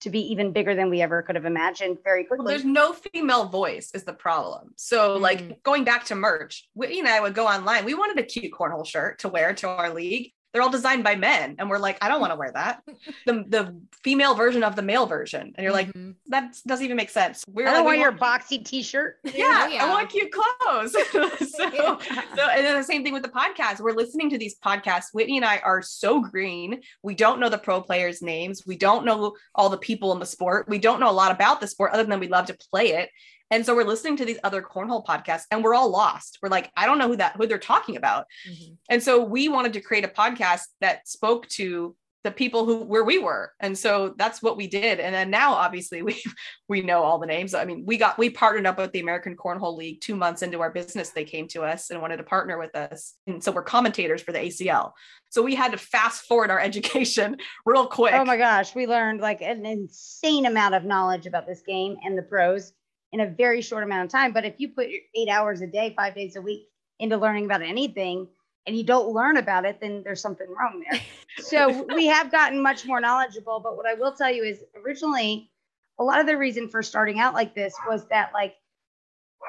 to 0.00 0.10
be 0.10 0.32
even 0.32 0.52
bigger 0.52 0.74
than 0.74 0.90
we 0.90 1.00
ever 1.00 1.22
could 1.22 1.36
have 1.36 1.44
imagined 1.44 1.98
very 2.02 2.22
Well, 2.28 2.38
quickly. 2.38 2.52
there's 2.54 2.64
no 2.64 2.92
female 2.92 3.44
voice 3.44 3.92
is 3.94 4.02
the 4.02 4.12
problem. 4.12 4.72
So, 4.76 5.16
Mm. 5.16 5.20
like 5.20 5.62
going 5.62 5.84
back 5.84 6.04
to 6.06 6.16
merch, 6.16 6.68
Whitney 6.74 6.98
and 6.98 7.08
I 7.08 7.20
would 7.20 7.34
go 7.34 7.46
online. 7.46 7.84
We 7.84 7.94
wanted 7.94 8.18
a 8.18 8.24
cute 8.26 8.52
cornhole 8.52 8.84
shirt 8.86 9.20
to 9.20 9.28
wear 9.28 9.54
to 9.54 9.68
our 9.68 9.90
league. 9.94 10.32
They're 10.52 10.62
all 10.62 10.70
designed 10.70 11.02
by 11.02 11.16
men, 11.16 11.56
and 11.58 11.70
we're 11.70 11.78
like, 11.78 11.96
I 12.02 12.08
don't 12.08 12.20
want 12.20 12.32
to 12.32 12.36
wear 12.36 12.52
that. 12.52 12.82
the 13.26 13.44
the 13.48 13.74
female 14.02 14.34
version 14.34 14.62
of 14.62 14.76
the 14.76 14.82
male 14.82 15.06
version, 15.06 15.52
and 15.56 15.64
you're 15.64 15.72
like, 15.72 15.92
Mhm. 15.92 16.14
that 16.28 16.56
doesn't 16.66 16.84
even 16.84 16.96
make 16.96 17.10
sense. 17.10 17.44
We're 17.48 17.66
I 17.66 17.70
like, 17.70 17.76
don't 17.76 17.84
we 17.84 17.86
want 17.90 18.00
your 18.00 18.10
want- 18.10 18.42
boxy 18.42 18.64
t-shirt. 18.64 19.16
yeah, 19.24 19.68
Yeah. 19.68 19.86
I 19.86 19.90
want 19.90 20.10
cute 20.10 20.30
clothes. 20.32 20.92
so, 21.12 21.28
so, 21.30 22.48
and 22.48 22.66
then 22.66 22.76
the 22.76 22.84
same 22.84 23.02
thing 23.02 23.12
with 23.12 23.22
the 23.22 23.28
podcast. 23.28 23.80
We're 23.80 23.92
listening 23.94 24.30
to 24.30 24.38
these 24.38 24.58
podcasts. 24.58 25.06
Whitney 25.12 25.36
and 25.38 25.46
I 25.46 25.58
are 25.58 25.80
so 25.82 26.20
green. 26.20 26.80
We 27.02 27.14
don't 27.14 27.40
know 27.40 27.48
the 27.48 27.58
pro 27.58 27.80
players' 27.80 28.22
names. 28.22 28.66
We 28.66 28.76
don't 28.76 29.04
know 29.04 29.34
all 29.54 29.68
the 29.68 29.78
people 29.78 30.12
in 30.12 30.18
the 30.18 30.26
sport. 30.26 30.68
We 30.68 30.78
don't 30.78 31.00
know 31.00 31.10
a 31.10 31.12
lot 31.12 31.32
about 31.32 31.60
the 31.60 31.66
sport 31.66 31.92
other 31.92 32.04
than 32.04 32.20
we 32.20 32.28
love 32.28 32.46
to 32.46 32.56
play 32.70 32.92
it. 32.92 33.10
And 33.52 33.66
so 33.66 33.76
we're 33.76 33.84
listening 33.84 34.16
to 34.16 34.24
these 34.24 34.38
other 34.42 34.62
cornhole 34.62 35.04
podcasts 35.04 35.44
and 35.50 35.62
we're 35.62 35.74
all 35.74 35.90
lost. 35.90 36.38
We're 36.42 36.48
like, 36.48 36.70
I 36.74 36.86
don't 36.86 36.96
know 36.96 37.06
who 37.06 37.16
that 37.16 37.36
who 37.36 37.46
they're 37.46 37.58
talking 37.58 37.96
about. 37.96 38.24
Mhm. 38.48 38.78
And 38.88 39.02
so 39.02 39.22
we 39.22 39.50
wanted 39.50 39.74
to 39.74 39.82
create 39.82 40.04
a 40.04 40.08
podcast 40.08 40.62
that 40.80 41.06
spoke 41.06 41.46
to 41.48 41.94
the 42.24 42.30
people 42.30 42.64
who 42.64 42.84
where 42.84 43.04
we 43.04 43.18
were. 43.18 43.52
And 43.60 43.76
so 43.76 44.14
that's 44.16 44.42
what 44.42 44.56
we 44.56 44.68
did. 44.68 45.00
And 45.00 45.14
then 45.14 45.28
now 45.28 45.52
obviously 45.52 46.00
we 46.00 46.22
we 46.68 46.80
know 46.80 47.02
all 47.02 47.18
the 47.18 47.26
names. 47.26 47.52
I 47.52 47.66
mean, 47.66 47.84
we 47.84 47.98
got 47.98 48.16
we 48.16 48.30
partnered 48.30 48.64
up 48.64 48.78
with 48.78 48.92
the 48.92 49.00
American 49.00 49.36
Cornhole 49.36 49.76
League 49.76 50.00
2 50.00 50.16
months 50.16 50.40
into 50.40 50.62
our 50.62 50.70
business. 50.70 51.10
They 51.10 51.24
came 51.24 51.46
to 51.48 51.62
us 51.62 51.90
and 51.90 52.00
wanted 52.00 52.18
to 52.18 52.22
partner 52.22 52.58
with 52.58 52.74
us. 52.74 53.16
And 53.26 53.44
so 53.44 53.52
we're 53.52 53.64
commentators 53.64 54.22
for 54.22 54.32
the 54.32 54.38
ACL. 54.38 54.92
So 55.28 55.42
we 55.42 55.54
had 55.54 55.72
to 55.72 55.78
fast 55.78 56.22
forward 56.22 56.50
our 56.50 56.60
education 56.70 57.36
real 57.66 57.86
quick. 57.86 58.14
Oh 58.14 58.24
my 58.24 58.38
gosh, 58.38 58.74
we 58.74 58.86
learned 58.86 59.20
like 59.20 59.42
an 59.42 59.66
insane 59.66 60.46
amount 60.46 60.74
of 60.74 60.84
knowledge 60.84 61.26
about 61.26 61.46
this 61.46 61.60
game 61.60 61.96
and 62.02 62.16
the 62.16 62.22
pros 62.22 62.72
in 63.12 63.20
a 63.20 63.26
very 63.26 63.62
short 63.62 63.84
amount 63.84 64.04
of 64.04 64.10
time. 64.10 64.32
But 64.32 64.44
if 64.44 64.54
you 64.58 64.68
put 64.68 64.88
your 64.88 65.00
eight 65.14 65.28
hours 65.28 65.60
a 65.60 65.66
day, 65.66 65.94
five 65.96 66.14
days 66.14 66.36
a 66.36 66.42
week 66.42 66.68
into 66.98 67.16
learning 67.16 67.44
about 67.44 67.62
anything 67.62 68.28
and 68.66 68.76
you 68.76 68.84
don't 68.84 69.08
learn 69.12 69.36
about 69.36 69.64
it, 69.64 69.80
then 69.80 70.02
there's 70.02 70.20
something 70.20 70.46
wrong 70.48 70.82
there. 70.90 71.00
so 71.38 71.82
we 71.94 72.06
have 72.06 72.30
gotten 72.30 72.62
much 72.62 72.86
more 72.86 73.00
knowledgeable. 73.00 73.60
But 73.60 73.76
what 73.76 73.86
I 73.86 73.94
will 73.94 74.12
tell 74.12 74.32
you 74.32 74.44
is 74.44 74.64
originally, 74.84 75.50
a 75.98 76.04
lot 76.04 76.20
of 76.20 76.26
the 76.26 76.36
reason 76.36 76.68
for 76.68 76.82
starting 76.82 77.18
out 77.20 77.34
like 77.34 77.54
this 77.54 77.74
was 77.88 78.06
that 78.08 78.32
like 78.32 78.56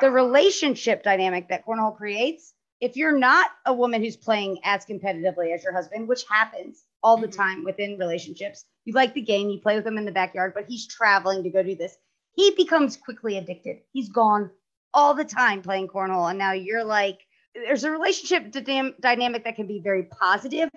the 0.01 0.11
relationship 0.11 1.03
dynamic 1.03 1.47
that 1.49 1.65
cornhole 1.65 1.95
creates 1.95 2.53
if 2.81 2.97
you're 2.97 3.17
not 3.17 3.51
a 3.65 3.73
woman 3.73 4.03
who's 4.03 4.17
playing 4.17 4.59
as 4.63 4.85
competitively 4.85 5.53
as 5.53 5.63
your 5.63 5.73
husband 5.73 6.07
which 6.07 6.25
happens 6.29 6.83
all 7.01 7.17
the 7.17 7.27
Mhm. 7.27 7.35
time 7.35 7.63
within 7.63 7.97
relationships 7.97 8.65
you 8.85 8.93
like 8.93 9.13
the 9.13 9.21
game 9.21 9.49
you 9.49 9.59
play 9.59 9.75
with 9.75 9.85
him 9.87 9.97
in 9.97 10.05
the 10.05 10.11
backyard 10.11 10.53
but 10.53 10.65
he's 10.67 10.87
traveling 10.87 11.43
to 11.43 11.49
go 11.49 11.63
do 11.63 11.75
this 11.75 11.97
he 12.35 12.51
becomes 12.57 12.97
quickly 12.97 13.37
addicted. 13.37 13.77
He's 13.91 14.09
gone 14.09 14.49
all 14.93 15.13
the 15.13 15.25
time 15.25 15.61
playing 15.61 15.87
cornhole. 15.87 16.29
And 16.29 16.37
now 16.39 16.51
you're 16.53 16.83
like 16.83 17.19
there's 17.55 17.83
a 17.83 17.91
relationship 17.91 18.51
dynam- 18.51 18.99
dynamic 18.99 19.43
that 19.43 19.55
can 19.55 19.67
be 19.67 19.79
very 19.79 20.03
positive 20.03 20.69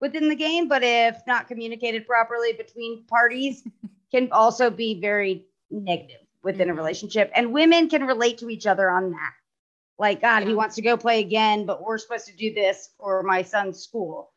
within 0.00 0.28
the 0.28 0.36
game 0.36 0.68
but 0.68 0.82
if 0.84 1.16
not 1.26 1.48
communicated 1.48 2.06
properly 2.06 2.52
between 2.52 3.04
parties 3.06 3.64
can 4.14 4.30
also 4.32 4.70
be 4.70 5.00
very 5.00 5.44
negative 5.70 6.20
within 6.42 6.70
a 6.70 6.72
Mhm. 6.72 6.76
relationship. 6.76 7.30
And 7.34 7.52
women 7.52 7.88
can 7.88 8.04
relate 8.06 8.38
to 8.38 8.50
each 8.50 8.66
other 8.66 8.90
on 8.90 9.10
that. 9.12 9.32
Like 9.98 10.20
god 10.20 10.44
he 10.46 10.54
wants 10.54 10.74
to 10.76 10.82
go 10.82 10.96
play 10.96 11.20
again 11.20 11.66
but 11.66 11.82
we're 11.82 11.98
supposed 11.98 12.26
to 12.26 12.36
do 12.36 12.52
this 12.54 12.90
for 12.98 13.22
my 13.22 13.42
son's 13.42 13.80
school. 13.82 14.32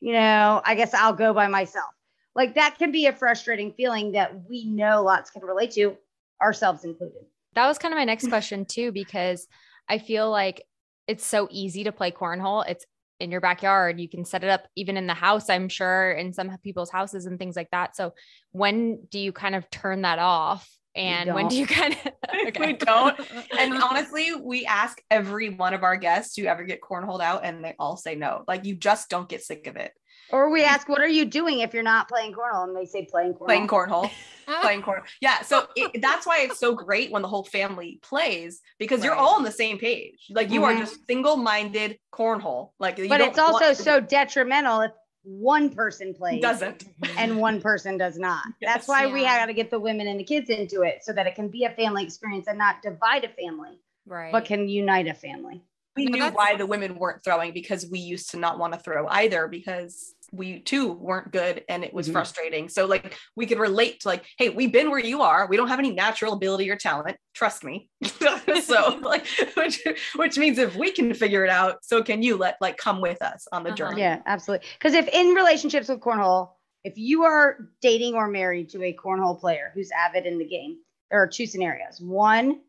You 0.00 0.12
know 0.14 0.62
i 0.64 0.74
guess 0.74 0.94
i'll 0.94 1.12
go 1.14 1.32
by 1.34 1.48
myself. 1.48 1.90
Like 2.34 2.54
that 2.54 2.76
can 2.78 2.92
be 2.92 3.06
a 3.06 3.12
frustrating 3.12 3.72
feeling 3.72 4.12
that 4.12 4.48
we 4.48 4.64
know 4.64 5.02
lots 5.02 5.30
can 5.30 5.42
relate 5.42 5.72
to 5.72 5.96
ourselves 6.42 6.84
included 6.84 7.22
That 7.54 7.66
was 7.66 7.78
kind 7.78 7.92
of 7.92 7.98
my 7.98 8.04
next 8.04 8.28
question 8.28 8.64
too, 8.64 8.92
because 8.92 9.46
I 9.88 9.98
feel 9.98 10.30
like 10.30 10.62
it's 11.06 11.24
so 11.24 11.48
easy 11.50 11.84
to 11.84 11.92
play 11.92 12.10
cornhole. 12.10 12.64
It's 12.68 12.86
in 13.18 13.30
your 13.30 13.40
backyard. 13.40 14.00
You 14.00 14.08
can 14.08 14.24
set 14.24 14.44
it 14.44 14.50
up 14.50 14.66
even 14.76 14.96
in 14.96 15.06
the 15.06 15.14
house, 15.14 15.50
I'm 15.50 15.68
sure, 15.68 16.12
in 16.12 16.32
some 16.32 16.56
people's 16.62 16.90
houses 16.90 17.26
and 17.26 17.38
things 17.38 17.56
like 17.56 17.70
that. 17.70 17.96
So 17.96 18.14
when 18.52 19.06
do 19.10 19.18
you 19.18 19.32
kind 19.32 19.54
of 19.54 19.68
turn 19.70 20.02
that 20.02 20.18
off? 20.18 20.68
And 20.94 21.34
when 21.34 21.48
do 21.48 21.56
you 21.56 21.66
kind 21.66 21.94
of 21.94 22.12
we 22.58 22.72
don't. 22.72 23.18
And 23.58 23.74
honestly, 23.82 24.34
we 24.34 24.64
ask 24.66 25.00
every 25.10 25.50
one 25.50 25.74
of 25.74 25.82
our 25.82 25.96
guests 25.96 26.34
to 26.36 26.46
ever 26.46 26.64
get 26.64 26.80
cornholed 26.80 27.20
out, 27.20 27.44
and 27.44 27.64
they 27.64 27.74
all 27.78 27.96
say 27.96 28.14
no. 28.14 28.44
Like 28.48 28.64
you 28.64 28.74
just 28.74 29.08
don't 29.08 29.28
get 29.28 29.42
sick 29.42 29.66
of 29.66 29.76
it. 29.76 29.92
Or 30.32 30.50
we 30.50 30.64
ask 30.64 30.88
what 30.88 31.00
are 31.00 31.08
you 31.08 31.24
doing 31.24 31.60
if 31.60 31.72
you're 31.74 31.82
not 31.82 32.08
playing 32.08 32.32
cornhole 32.32 32.64
and 32.68 32.76
they 32.76 32.84
say 32.86 33.04
playing 33.10 33.34
cornhole 33.34 33.46
Playing 33.46 33.68
cornhole, 33.68 34.10
playing 34.62 34.82
cornhole. 34.82 35.04
Yeah. 35.20 35.42
So 35.42 35.66
it, 35.76 36.00
that's 36.02 36.26
why 36.26 36.40
it's 36.42 36.58
so 36.58 36.74
great 36.74 37.10
when 37.10 37.22
the 37.22 37.28
whole 37.28 37.44
family 37.44 37.98
plays 38.02 38.60
because 38.78 39.02
you're 39.04 39.14
all 39.14 39.36
on 39.36 39.44
the 39.44 39.52
same 39.52 39.78
page. 39.78 40.26
Like 40.30 40.50
you 40.50 40.64
are 40.64 40.72
Mhm. 40.72 40.78
just 40.80 41.06
single-minded 41.08 41.98
cornhole. 42.12 42.70
Like 42.78 42.98
you 42.98 43.08
but 43.08 43.20
it's 43.20 43.38
also 43.38 43.64
want- 43.66 43.76
so 43.76 44.00
detrimental 44.00 44.80
if 44.82 44.92
one 45.22 45.68
person 45.70 46.14
plays 46.14 46.40
doesn't. 46.40 46.84
and 47.18 47.36
one 47.38 47.60
person 47.60 47.98
does 47.98 48.18
not. 48.18 48.44
Yes. 48.60 48.72
That's 48.74 48.88
why 48.88 49.06
we 49.06 49.22
Yeah. 49.22 49.38
got 49.40 49.46
to 49.46 49.52
get 49.52 49.70
the 49.70 49.78
women 49.78 50.06
and 50.06 50.18
the 50.18 50.24
kids 50.24 50.48
into 50.48 50.82
it 50.82 51.04
so 51.04 51.12
that 51.12 51.26
it 51.26 51.34
can 51.34 51.48
be 51.48 51.64
a 51.64 51.70
family 51.70 52.02
experience 52.04 52.46
and 52.48 52.56
not 52.58 52.80
divide 52.82 53.24
a 53.24 53.28
family 53.28 53.78
Right. 54.06 54.32
but 54.32 54.44
can 54.46 54.68
unite 54.68 55.06
a 55.08 55.14
family. 55.14 55.62
we 55.96 56.06
No, 56.06 56.18
knew 56.28 56.30
why 56.34 56.54
the 56.56 56.64
women 56.66 56.96
weren't 56.96 57.22
throwing 57.24 57.52
because 57.52 57.84
we 57.90 57.98
used 57.98 58.30
to 58.30 58.38
not 58.38 58.58
want 58.58 58.72
to 58.72 58.78
throw 58.78 59.06
either 59.08 59.48
because 59.48 60.14
we 60.32 60.60
too 60.60 60.92
weren't 60.92 61.32
good 61.32 61.64
and 61.68 61.82
it 61.84 61.92
was 61.92 62.08
Mhm. 62.08 62.12
frustrating. 62.12 62.68
So 62.68 62.86
like 62.86 63.16
we 63.36 63.46
could 63.46 63.58
relate 63.58 64.00
to 64.00 64.08
like, 64.08 64.24
hey, 64.38 64.48
we've 64.48 64.72
been 64.72 64.90
where 64.90 65.00
you 65.00 65.22
are. 65.22 65.46
We 65.48 65.56
don't 65.56 65.68
have 65.68 65.78
any 65.78 65.90
natural 65.92 66.32
ability 66.34 66.70
or 66.70 66.76
talent. 66.76 67.16
Trust 67.34 67.64
me. 67.64 67.88
so 68.62 68.98
like 69.02 69.26
which 69.56 69.82
which 70.16 70.38
means 70.38 70.58
if 70.58 70.76
we 70.76 70.92
can 70.92 71.12
figure 71.14 71.44
it 71.44 71.50
out, 71.50 71.84
so 71.84 72.02
can 72.02 72.22
you 72.22 72.36
let 72.36 72.56
like 72.60 72.76
come 72.76 73.00
with 73.00 73.20
us 73.22 73.46
on 73.52 73.62
the 73.64 73.70
Uh-huh. 73.70 73.76
journey. 73.76 74.00
Yeah, 74.00 74.22
absolutely. 74.26 74.66
Because 74.78 74.94
if 74.94 75.08
in 75.08 75.34
relationships 75.34 75.88
with 75.88 76.00
cornhole, 76.00 76.50
if 76.84 76.96
you 76.96 77.24
are 77.24 77.68
dating 77.82 78.14
or 78.14 78.26
married 78.28 78.68
to 78.70 78.82
a 78.84 78.92
cornhole 78.96 79.38
player 79.38 79.70
who's 79.74 79.90
avid 79.90 80.26
in 80.26 80.38
the 80.38 80.46
game, 80.46 80.78
there 81.10 81.20
are 81.20 81.26
two 81.28 81.44
scenarios. 81.46 82.00
One, 82.00 82.60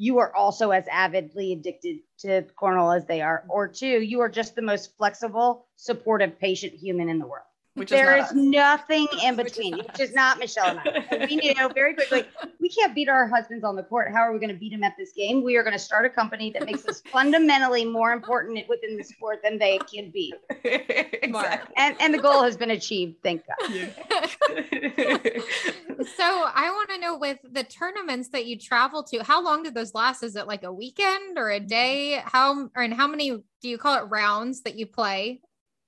you 0.00 0.18
are 0.18 0.34
also 0.34 0.70
as 0.70 0.86
avidly 0.90 1.52
addicted 1.52 1.98
to 2.20 2.42
cornhole 2.58 2.96
as 2.96 3.04
they 3.04 3.20
are, 3.20 3.44
or 3.50 3.68
two, 3.68 4.00
you 4.00 4.20
are 4.20 4.30
just 4.30 4.54
the 4.54 4.62
most 4.62 4.96
flexible, 4.96 5.66
supportive, 5.76 6.38
patient 6.38 6.72
human 6.72 7.10
in 7.10 7.18
the 7.18 7.26
world. 7.26 7.44
Which 7.80 7.88
There 7.88 8.18
is 8.18 8.26
is 8.26 8.34
nothing 8.34 9.08
in 9.24 9.36
Which 9.38 9.46
is 9.46 9.52
between, 9.56 9.78
which 9.78 10.00
is 10.00 10.14
not 10.14 10.38
Michelle 10.38 10.66
and 10.66 10.80
I. 10.80 11.06
And 11.10 11.30
we 11.30 11.36
knew 11.36 11.54
very 11.74 11.94
quickly 11.94 12.24
we 12.60 12.68
can't 12.68 12.94
beat 12.94 13.08
our 13.08 13.26
husbands 13.26 13.64
on 13.64 13.74
the 13.74 13.82
court. 13.82 14.12
How 14.12 14.20
are 14.20 14.34
we 14.34 14.38
going 14.38 14.52
to 14.52 14.54
beat 14.54 14.72
them 14.72 14.84
at 14.84 14.98
this 14.98 15.12
game? 15.12 15.42
We 15.42 15.56
are 15.56 15.62
going 15.62 15.72
to 15.72 15.78
start 15.78 16.04
a 16.04 16.10
company 16.10 16.50
that 16.50 16.66
makes 16.66 16.86
us 16.86 17.00
fundamentally 17.10 17.86
more 17.86 18.12
important 18.12 18.68
within 18.68 18.98
the 18.98 19.02
sport 19.02 19.40
than 19.42 19.58
they 19.58 19.78
can 19.78 20.10
be. 20.10 20.34
exactly. 20.62 21.74
And 21.78 21.96
and 22.00 22.12
the 22.12 22.18
goal 22.18 22.42
has 22.42 22.58
been 22.58 22.72
achieved, 22.72 23.16
thank 23.22 23.44
God. 23.46 23.56
so 26.16 26.24
I 26.54 26.70
want 26.70 26.90
to 26.90 26.98
know 26.98 27.16
with 27.16 27.38
the 27.50 27.64
tournaments 27.64 28.28
that 28.28 28.44
you 28.44 28.58
travel 28.58 29.02
to, 29.04 29.24
how 29.24 29.42
long 29.42 29.62
do 29.62 29.70
those 29.70 29.94
last? 29.94 30.22
Is 30.22 30.36
it 30.36 30.46
like 30.46 30.64
a 30.64 30.72
weekend 30.72 31.38
or 31.38 31.48
a 31.48 31.60
day? 31.60 32.20
How 32.26 32.68
or 32.76 32.82
and 32.82 32.92
how 32.92 33.06
many 33.06 33.30
do 33.30 33.68
you 33.70 33.78
call 33.78 33.96
it 33.96 34.10
rounds 34.10 34.60
that 34.64 34.78
you 34.78 34.84
play? 34.84 35.40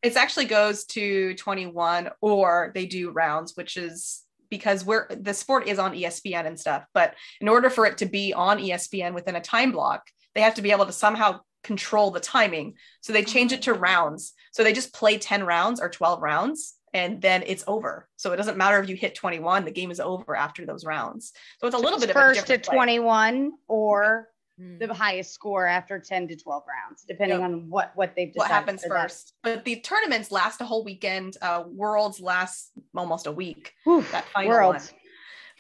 It 0.02 0.16
actually 0.16 0.46
goes 0.46 0.84
to 0.84 1.34
21 1.34 2.10
or 2.20 2.72
they 2.74 2.86
do 2.86 3.10
rounds 3.10 3.56
which 3.56 3.76
is 3.76 4.22
because 4.50 4.84
we're 4.84 5.06
the 5.08 5.34
sport 5.34 5.66
is 5.66 5.78
on 5.78 5.94
espn 5.94 6.46
and 6.46 6.58
stuff 6.58 6.84
but 6.92 7.14
in 7.40 7.48
order 7.48 7.70
for 7.70 7.86
it 7.86 7.98
to 7.98 8.06
be 8.06 8.32
on 8.34 8.58
espn 8.58 9.14
within 9.14 9.36
a 9.36 9.40
time 9.40 9.72
block 9.72 10.02
they 10.34 10.40
have 10.40 10.54
to 10.54 10.62
be 10.62 10.70
able 10.70 10.86
to 10.86 10.92
somehow 10.92 11.40
control 11.62 12.10
the 12.10 12.20
timing. 12.20 12.74
So 13.00 13.12
they 13.12 13.24
change 13.24 13.52
it 13.52 13.62
to 13.62 13.72
mm-hmm. 13.72 13.82
rounds. 13.82 14.32
So 14.52 14.62
they 14.62 14.72
just 14.72 14.92
play 14.92 15.18
10 15.18 15.44
rounds 15.44 15.80
or 15.80 15.88
12 15.88 16.20
rounds 16.20 16.74
and 16.94 17.22
then 17.22 17.42
it's 17.46 17.64
over. 17.66 18.08
So 18.16 18.32
it 18.32 18.36
doesn't 18.36 18.58
matter 18.58 18.78
if 18.80 18.88
you 18.88 18.96
hit 18.96 19.14
21 19.14 19.64
the 19.64 19.70
game 19.70 19.90
is 19.90 20.00
over 20.00 20.36
after 20.36 20.66
those 20.66 20.84
rounds. 20.84 21.32
So 21.60 21.66
it's 21.66 21.76
a 21.76 21.78
little 21.78 21.98
bit 21.98 22.10
of 22.10 22.16
a 22.16 22.18
first 22.18 22.40
to 22.40 22.46
different 22.46 22.64
play. 22.64 22.76
21 22.76 23.52
or 23.68 24.28
Mm. 24.62 24.79
the 24.79 24.94
highest 24.94 25.33
score 25.35 25.66
after 25.66 25.98
10 25.98 26.29
to 26.29 26.37
12 26.37 26.62
rounds, 26.68 27.05
depending 27.07 27.40
Yep. 27.40 27.44
on 27.48 27.70
what 27.70 27.92
what 27.94 28.14
they've 28.14 28.33
what 28.35 28.48
happens 28.48 28.83
for 28.83 28.90
that. 28.90 29.03
first 29.11 29.35
but 29.42 29.64
the 29.64 29.77
tournaments 29.81 30.31
last 30.31 30.61
a 30.61 30.64
whole 30.64 30.85
weekend 30.85 31.37
uh 31.42 31.64
worlds 31.66 32.20
last 32.20 32.70
almost 32.94 33.27
a 33.27 33.33
week 33.33 33.72
Whew, 33.85 34.03
that 34.12 34.25
final 34.27 34.51
worlds. 34.51 34.92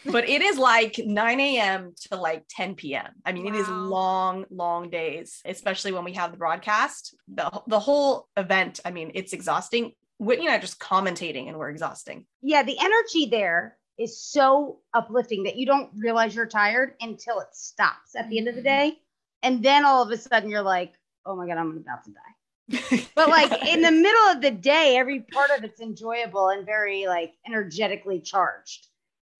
but 0.06 0.28
it 0.28 0.42
is 0.42 0.56
like 0.58 0.94
9 0.98 1.40
a.m. 1.40 1.94
to 2.10 2.16
like 2.16 2.44
10 2.48 2.74
p.m. 2.74 3.08
I 3.24 3.32
mean, 3.32 3.46
it 3.46 3.54
is 3.54 3.68
long, 3.68 4.44
long 4.50 4.90
days, 4.90 5.40
especially 5.44 5.92
when 5.92 6.04
we 6.04 6.12
have 6.14 6.32
the 6.32 6.36
broadcast. 6.38 7.14
The, 7.32 7.48
the 7.68 7.78
whole 7.78 8.26
event, 8.36 8.80
I 8.84 8.90
mean, 8.90 9.12
it's 9.14 9.32
exhausting. 9.32 9.92
Whitney 10.18 10.46
and 10.46 10.54
I 10.54 10.58
are 10.58 10.60
just 10.60 10.80
commentating 10.80 11.48
and 11.48 11.56
we're 11.56 11.70
exhausting. 11.70 12.26
Yeah, 12.42 12.62
the 12.64 12.78
energy 12.80 13.26
there 13.26 13.76
is 13.98 14.20
so 14.20 14.80
uplifting 14.94 15.44
that 15.44 15.56
you 15.56 15.66
don't 15.66 15.90
realize 15.96 16.34
you're 16.34 16.46
tired 16.46 16.94
until 17.00 17.40
it 17.40 17.48
stops 17.52 18.14
at 18.16 18.28
the 18.30 18.38
end 18.38 18.48
of 18.48 18.54
the 18.54 18.60
Mhm. 18.60 18.64
day. 18.64 18.98
And 19.42 19.62
then 19.62 19.84
all 19.84 20.02
of 20.02 20.10
a 20.10 20.16
sudden 20.16 20.50
you're 20.50 20.62
like, 20.62 20.94
oh 21.26 21.36
my 21.36 21.46
God, 21.46 21.58
I'm 21.58 21.76
about 21.76 22.04
to 22.04 22.10
die. 22.10 23.08
But 23.14 23.28
like 23.28 23.52
in 23.68 23.82
the 23.82 23.90
middle 23.90 24.28
of 24.30 24.40
the 24.40 24.50
day, 24.50 24.96
every 24.96 25.20
part 25.20 25.50
of 25.56 25.64
it's 25.64 25.80
enjoyable 25.80 26.48
and 26.48 26.64
very 26.64 27.06
like 27.06 27.34
energetically 27.46 28.20
charged. 28.20 28.88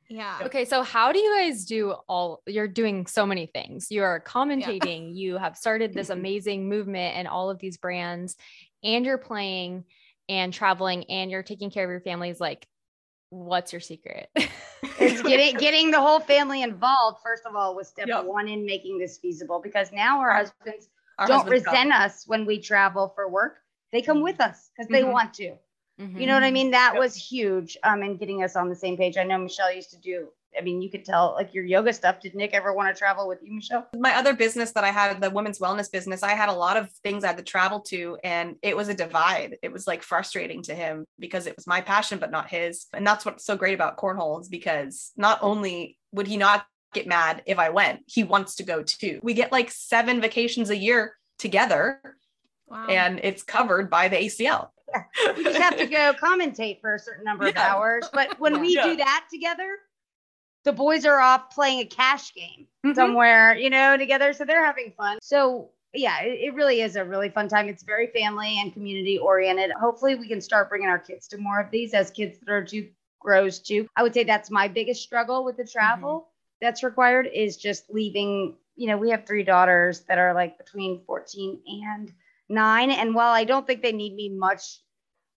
Yeah. 0.09 0.41
Okay, 0.43 0.67
so 0.67 0.83
how 0.83 1.11
do 1.13 1.19
you 1.19 1.35
guys 1.35 1.65
do 1.65 1.93
all 2.07 2.43
you're 2.47 2.69
doing 2.69 3.07
so 3.07 3.25
many 3.25 3.47
things. 3.47 3.87
You 3.91 4.03
are 4.03 4.21
commentating, 4.21 5.17
you 5.17 5.39
have 5.39 5.57
started 5.57 5.95
this 5.95 6.11
amazing 6.11 6.69
movement 6.69 7.17
and 7.17 7.27
all 7.27 7.49
of 7.49 7.59
these 7.59 7.79
brands 7.79 8.37
and 8.85 9.07
you're 9.07 9.17
playing 9.17 9.85
and 10.29 10.53
traveling 10.53 11.05
and 11.05 11.31
you're 11.31 11.43
taking 11.43 11.71
care 11.71 11.85
of 11.85 11.91
your 11.91 12.01
families 12.01 12.41
like 12.41 12.67
what's 13.33 13.73
your 13.73 13.81
secret? 13.81 14.31
It's 14.99 15.23
getting 15.23 15.57
getting 15.59 15.91
the 15.91 16.01
whole 16.01 16.21
family 16.21 16.63
involved, 16.63 17.21
first 17.23 17.47
of 17.47 17.57
all, 17.57 17.75
was 17.75 17.89
step 17.89 18.09
Yep. 18.09 18.25
one 18.27 18.49
in 18.49 18.65
making 18.67 18.99
this 18.99 19.19
feasible 19.19 19.61
because 19.61 19.93
now 19.93 20.21
our 20.21 20.35
husbands 20.35 20.89
Our 21.19 21.27
don't 21.27 21.29
husbands 21.29 21.65
resent 21.65 21.93
us 21.93 22.27
when 22.27 22.47
we 22.47 22.61
travel 22.61 23.09
for 23.15 23.29
work. 23.29 23.59
They 23.93 24.03
come 24.03 24.23
with 24.23 24.41
us 24.41 24.71
because 24.71 24.91
they 24.91 25.03
Mhm. 25.03 25.13
want 25.13 25.35
to. 25.35 25.57
Mm-hmm. 26.01 26.21
You 26.21 26.27
know 26.27 26.35
what 26.35 26.45
I 26.45 26.51
mean? 26.51 26.71
That 26.73 26.95
Yep. 26.95 27.01
was 27.01 27.15
huge 27.17 27.77
um 27.85 28.03
in 28.03 28.17
getting 28.17 28.43
us 28.43 28.57
on 28.57 28.69
the 28.69 28.77
same 28.77 28.97
page. 28.97 29.17
I 29.17 29.25
know 29.25 29.39
Michelle 29.39 29.73
used 29.73 29.91
to 29.91 29.99
do, 29.99 30.33
I 30.59 30.63
mean, 30.63 30.83
you 30.83 30.91
could 30.91 31.05
tell 31.05 31.33
like 31.37 31.55
your 31.55 31.65
yoga 31.65 31.93
stuff. 31.93 32.21
Did 32.21 32.35
Nick 32.35 32.53
ever 32.53 32.73
want 32.73 32.95
to 32.95 32.99
travel 32.99 33.27
with 33.29 33.39
you, 33.43 33.53
Michelle? 33.55 33.89
my 33.97 34.15
other 34.17 34.35
business 34.35 34.73
that 34.73 34.85
I 34.85 34.91
had, 34.91 35.21
the 35.21 35.31
women's 35.31 35.59
wellness 35.59 35.91
business, 35.91 36.23
I 36.23 36.33
had 36.33 36.49
a 36.49 36.53
lot 36.53 36.77
of 36.77 36.91
things 37.03 37.25
I 37.25 37.29
had 37.29 37.39
to 37.39 37.43
travel 37.45 37.81
to, 37.89 38.19
and 38.23 38.57
it 38.63 38.77
was 38.77 38.89
a 38.89 38.95
divide. 38.95 39.57
It 39.63 39.73
was 39.73 39.87
like 39.87 40.03
frustrating 40.03 40.63
to 40.65 40.75
him 40.75 41.05
because 41.19 41.47
it 41.47 41.57
was 41.57 41.67
my 41.67 41.81
passion, 41.81 42.19
but 42.19 42.31
not 42.31 42.51
his. 42.51 42.87
And 42.93 43.07
that's 43.07 43.25
what's 43.25 43.45
so 43.45 43.57
great 43.57 43.75
about 43.75 43.97
cornhole 43.97 44.41
is 44.41 44.49
because 44.49 45.13
not 45.17 45.39
only 45.43 45.99
would 46.13 46.27
he 46.27 46.37
not 46.37 46.67
get 46.93 47.07
mad 47.07 47.43
if 47.47 47.59
I 47.59 47.71
went, 47.71 48.01
he 48.07 48.23
wants 48.23 48.57
to 48.57 48.63
go 48.63 48.83
too. 48.83 49.19
We 49.23 49.33
get 49.35 49.51
like 49.53 49.71
seven 49.71 50.21
vacations 50.21 50.69
a 50.71 50.77
year 50.77 51.15
together, 51.39 52.01
Wow. 52.69 52.87
and 52.89 53.21
it's 53.23 53.43
covered 53.43 53.91
by 53.91 54.09
the 54.09 54.17
ACL. 54.17 54.69
We 55.37 55.45
just 55.45 55.59
have 55.59 55.77
to 55.79 55.87
go 55.87 56.13
commentate 56.23 56.81
for 56.83 56.95
a 56.95 56.99
certain 56.99 57.25
number 57.25 57.47
of 57.47 57.57
hours. 57.57 58.09
But 58.13 58.39
when 58.39 58.53
Yeah. 58.65 58.85
we 58.87 58.91
do 58.93 58.97
that 58.97 59.27
together, 59.33 59.69
the 60.65 60.73
boys 60.73 61.05
are 61.05 61.21
off 61.21 61.55
playing 61.55 61.81
a 61.81 61.85
cash 61.87 62.35
game. 62.35 62.67
Mhm. 62.85 62.97
somewhere, 62.97 63.55
you 63.55 63.71
know, 63.71 63.97
together. 63.97 64.33
So 64.33 64.45
they're 64.45 64.65
having 64.65 64.93
fun. 64.97 65.19
So 65.23 65.71
yeah, 65.95 66.23
it, 66.23 66.41
it 66.41 66.55
really 66.55 66.81
is 66.81 66.97
a 66.97 67.05
really 67.05 67.29
fun 67.29 67.49
time. 67.49 67.69
It's 67.69 67.85
very 67.85 68.09
family 68.09 68.59
and 68.61 68.73
community 68.73 69.19
oriented. 69.19 69.71
Hopefully, 69.73 70.17
we 70.17 70.27
can 70.27 70.41
start 70.41 70.69
bringing 70.69 70.89
our 70.89 70.99
kids 70.99 71.29
to 71.29 71.39
more 71.39 71.61
of 71.61 71.71
these 71.71 71.95
as 71.95 72.11
kids 72.11 72.39
that 72.41 72.51
are 72.51 72.65
to 72.65 72.89
grows 73.21 73.61
too. 73.61 73.87
I 73.97 74.03
would 74.03 74.15
say 74.15 74.25
that's 74.25 74.51
my 74.51 74.67
biggest 74.67 75.03
struggle 75.03 75.45
with 75.45 75.57
the 75.57 75.65
travel 75.65 76.29
that's 76.61 76.83
required 76.83 77.29
is 77.33 77.57
just 77.57 77.89
leaving. 77.89 78.57
You 78.75 78.89
know, 78.89 78.97
we 78.97 79.11
have 79.11 79.27
three 79.27 79.45
daughters 79.45 80.01
that 80.09 80.19
are 80.19 80.35
like 80.35 80.59
between 80.59 81.05
14 81.07 81.61
and 81.85 82.13
nine. 82.49 82.91
And 82.91 83.15
while 83.15 83.33
I 83.33 83.45
don't 83.45 83.65
think 83.67 83.83
they 83.83 83.93
need 83.93 84.15
me 84.15 84.29
much 84.29 84.81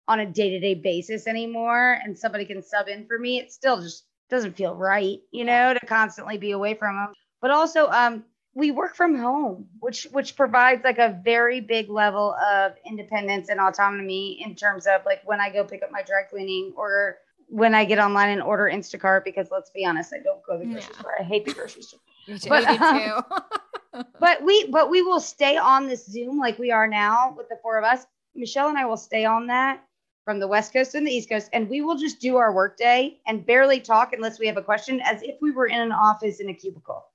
on 0.07 0.19
a 0.19 0.25
day 0.25 0.49
to 0.51 0.59
day 0.59 0.73
basis 0.73 1.27
anymore, 1.27 1.99
and 2.03 2.17
somebody 2.17 2.45
can 2.45 2.63
sub 2.63 2.87
in 2.87 3.05
for 3.05 3.19
me, 3.19 3.39
it's 3.39 3.53
still 3.53 3.81
just 3.81 4.05
doesn't 4.29 4.55
feel 4.55 4.75
right, 4.75 5.19
you 5.31 5.45
know, 5.45 5.73
to 5.73 5.85
constantly 5.85 6.37
be 6.37 6.51
away 6.51 6.73
from 6.73 6.95
them 6.95 7.13
but 7.41 7.51
also 7.51 7.87
um 7.89 8.23
we 8.55 8.71
work 8.71 8.95
from 8.95 9.15
home 9.17 9.67
which 9.79 10.07
which 10.11 10.35
provides 10.35 10.83
like 10.83 10.97
a 10.97 11.19
very 11.23 11.59
big 11.59 11.89
level 11.89 12.33
of 12.35 12.71
independence 12.85 13.49
and 13.49 13.59
autonomy 13.59 14.41
in 14.43 14.55
terms 14.55 14.87
of 14.87 15.01
like 15.05 15.21
when 15.25 15.39
i 15.39 15.49
go 15.51 15.63
pick 15.63 15.83
up 15.83 15.91
my 15.91 16.01
dry 16.01 16.23
cleaning 16.29 16.73
or 16.75 17.17
when 17.47 17.75
i 17.75 17.83
get 17.85 17.99
online 17.99 18.29
and 18.29 18.41
order 18.41 18.63
instacart 18.63 19.23
because 19.23 19.49
let's 19.51 19.69
be 19.71 19.85
honest 19.85 20.13
i 20.13 20.17
don't 20.23 20.41
go 20.47 20.53
to 20.53 20.59
the 20.59 20.65
grocery 20.71 20.89
Yeah. 20.93 20.99
store 20.99 21.13
i 21.19 21.23
hate 21.23 21.45
the 21.45 21.53
grocery 21.53 21.81
store 21.83 21.99
too. 22.25 22.49
But- 22.49 22.67
do 23.93 24.01
too. 24.01 24.03
but 24.19 24.41
we 24.43 24.67
but 24.71 24.89
we 24.89 25.01
will 25.03 25.19
stay 25.19 25.57
on 25.57 25.87
this 25.87 26.05
zoom 26.05 26.39
like 26.39 26.57
we 26.57 26.71
are 26.71 26.87
now 26.87 27.33
with 27.37 27.47
the 27.49 27.57
four 27.61 27.77
of 27.77 27.83
us 27.83 28.05
michelle 28.33 28.69
and 28.69 28.77
i 28.77 28.85
will 28.85 28.97
stay 28.97 29.25
on 29.25 29.47
that 29.47 29.83
from 30.25 30.39
the 30.39 30.47
west 30.47 30.73
coast 30.73 30.95
and 30.95 31.07
the 31.07 31.11
east 31.11 31.29
coast 31.29 31.49
and 31.53 31.69
we 31.69 31.81
will 31.81 31.97
just 31.97 32.19
do 32.19 32.37
our 32.37 32.53
workday 32.53 33.21
and 33.27 33.45
barely 33.45 33.79
talk 33.79 34.13
unless 34.13 34.39
we 34.39 34.47
have 34.47 34.57
a 34.57 34.63
question 34.63 35.01
as 35.01 35.21
if 35.23 35.35
we 35.41 35.51
were 35.51 35.67
in 35.67 35.79
an 35.79 35.91
office 35.91 36.39
in 36.39 36.49
a 36.49 36.53
cubicle 36.53 37.05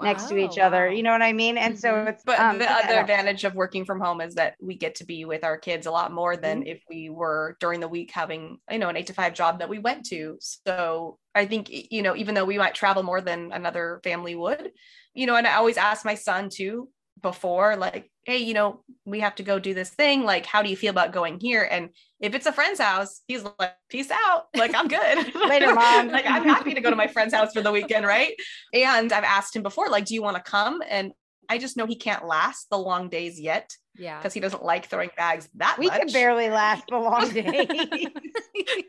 next 0.00 0.26
to 0.28 0.36
Wow. 0.36 0.38
each 0.38 0.58
other 0.58 0.88
Wow. 0.88 0.92
you 0.92 1.02
know 1.02 1.12
what 1.12 1.22
i 1.22 1.32
mean 1.32 1.58
and 1.58 1.78
so 1.78 1.96
Mhm. 1.96 2.06
it's 2.06 2.24
But 2.24 2.38
um, 2.38 2.58
the 2.58 2.70
other 2.70 2.98
advantage 2.98 3.44
of 3.44 3.54
working 3.54 3.84
from 3.84 4.00
home 4.00 4.20
is 4.20 4.34
that 4.36 4.56
we 4.60 4.76
get 4.76 4.94
to 4.96 5.04
be 5.04 5.24
with 5.24 5.44
our 5.44 5.58
kids 5.58 5.86
a 5.86 5.90
lot 5.90 6.12
more 6.12 6.36
than 6.36 6.62
Mm-hmm. 6.62 6.66
if 6.66 6.82
we 6.88 7.10
were 7.10 7.56
during 7.60 7.80
the 7.80 7.88
week 7.88 8.10
having, 8.12 8.58
you 8.70 8.78
know, 8.78 8.88
an 8.88 8.96
eight 8.96 9.06
to 9.08 9.14
five 9.14 9.34
job 9.34 9.58
that 9.60 9.68
we 9.68 9.78
went 9.78 10.06
to. 10.06 10.38
So 10.40 11.18
I 11.34 11.46
think, 11.46 11.68
you 11.70 12.02
know, 12.02 12.14
even 12.16 12.34
though 12.34 12.44
we 12.44 12.58
might 12.58 12.74
travel 12.74 13.02
more 13.02 13.20
than 13.20 13.50
another 13.52 14.00
family 14.04 14.34
would, 14.34 14.72
you 15.14 15.26
know, 15.26 15.36
and 15.36 15.46
I 15.46 15.54
always 15.54 15.76
ask 15.78 16.04
my 16.04 16.14
son 16.14 16.48
too 16.50 16.90
before, 17.20 17.76
like, 17.76 18.10
hey, 18.24 18.38
you 18.38 18.54
know, 18.54 18.84
we 19.04 19.20
have 19.20 19.34
to 19.36 19.42
go 19.42 19.58
do 19.58 19.74
this 19.74 19.90
thing. 19.90 20.22
Like, 20.24 20.46
how 20.46 20.62
do 20.62 20.70
you 20.70 20.76
feel 20.76 20.90
about 20.90 21.12
going 21.12 21.40
here? 21.40 21.66
And 21.70 21.90
if 22.20 22.34
it's 22.34 22.46
a 22.46 22.52
friend's 22.52 22.80
house, 22.80 23.22
he's 23.28 23.44
like, 23.58 23.74
peace 23.88 24.10
out. 24.10 24.46
Like, 24.56 24.74
I'm 24.74 24.88
good. 24.88 25.34
Later, 25.48 25.74
Mom. 25.74 26.08
like, 26.08 26.26
I'm 26.26 26.44
happy 26.44 26.74
to 26.74 26.80
go 26.80 26.90
to 26.90 26.96
my 26.96 27.06
friend's 27.06 27.34
house 27.34 27.52
for 27.52 27.62
the 27.62 27.72
weekend, 27.72 28.06
right? 28.06 28.34
And 28.74 29.12
I've 29.12 29.24
asked 29.24 29.54
him 29.54 29.62
before, 29.62 29.88
like, 29.88 30.04
do 30.04 30.14
you 30.14 30.22
want 30.22 30.36
to 30.36 30.42
come? 30.42 30.82
And 30.88 31.12
I 31.48 31.58
just 31.58 31.76
know 31.76 31.86
he 31.86 31.96
can't 31.96 32.26
last 32.26 32.68
the 32.70 32.78
long 32.78 33.08
days 33.08 33.40
yet 33.40 33.70
yeah. 33.96 34.18
because 34.18 34.34
he 34.34 34.40
doesn't 34.40 34.62
like 34.62 34.86
throwing 34.86 35.10
bags 35.16 35.48
that 35.54 35.76
we 35.78 35.86
much. 35.86 36.00
could 36.00 36.12
barely 36.12 36.50
last 36.50 36.84
the 36.88 36.98
long 36.98 37.28
day 37.32 37.66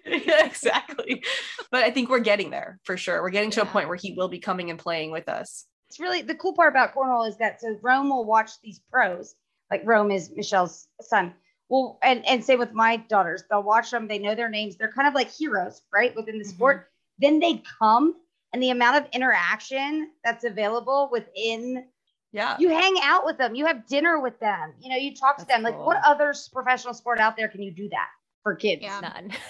yeah, 0.06 0.46
exactly. 0.46 1.24
But 1.72 1.84
I 1.84 1.92
think 1.92 2.10
we're 2.10 2.20
getting 2.20 2.50
there 2.50 2.80
for 2.84 2.98
sure. 2.98 3.22
We're 3.22 3.30
getting 3.30 3.52
to 3.52 3.62
a 3.62 3.66
point 3.66 3.88
where 3.88 3.98
he 3.98 4.14
will 4.14 4.28
be 4.28 4.40
coming 4.40 4.70
and 4.70 4.78
playing 4.78 5.12
with 5.12 5.30
us. 5.30 5.66
It's 5.90 6.00
really 6.00 6.22
the 6.22 6.36
cool 6.36 6.54
part 6.54 6.72
about 6.72 6.94
cornhole 6.94 7.28
is 7.28 7.38
that 7.38 7.62
so 7.62 7.78
Rome 7.82 8.10
will 8.10 8.26
watch 8.26 8.52
these 8.62 8.82
pros, 8.92 9.36
like 9.72 9.82
Rome 9.86 10.12
is 10.12 10.30
Michelle's 10.36 10.88
son. 11.02 11.34
Well, 11.70 12.00
and 12.04 12.26
and 12.28 12.44
say 12.44 12.56
with 12.56 12.74
my 12.74 12.98
daughters, 12.98 13.44
they'll 13.50 13.64
watch 13.64 13.92
them. 13.92 14.08
They 14.08 14.20
know 14.20 14.36
their 14.36 14.50
names. 14.50 14.76
They're 14.76 14.92
kind 14.92 15.08
of 15.08 15.14
like 15.14 15.30
heroes, 15.32 15.82
right, 15.94 16.16
within 16.16 16.38
the 16.40 16.44
mm-hmm. 16.44 16.54
sport. 16.56 16.88
Then 17.20 17.40
they 17.40 17.62
come, 17.80 18.16
and 18.54 18.62
the 18.62 18.70
amount 18.72 18.98
of 18.98 19.06
interaction 19.14 20.12
that's 20.24 20.44
available 20.44 21.10
within 21.12 21.86
Yeah. 22.32 22.56
you 22.60 22.70
hang 22.70 22.96
out 23.04 23.26
with 23.26 23.38
them 23.38 23.56
you 23.56 23.66
have 23.66 23.88
dinner 23.88 24.20
with 24.20 24.40
them 24.40 24.74
you 24.80 24.90
know 24.90 24.96
you 24.96 25.16
talk 25.16 25.38
to 25.38 25.46
That's 25.46 25.56
them 25.58 25.64
like 25.64 25.78
what 25.78 25.98
other 26.06 26.34
professional 26.54 26.94
sport 26.94 27.20
out 27.20 27.36
there 27.38 27.48
can 27.48 27.62
you 27.62 27.72
do 27.72 27.90
that 27.90 28.08
for 28.44 28.56
kids 28.56 28.82
Yeah. 28.84 29.00
None. 29.02 29.32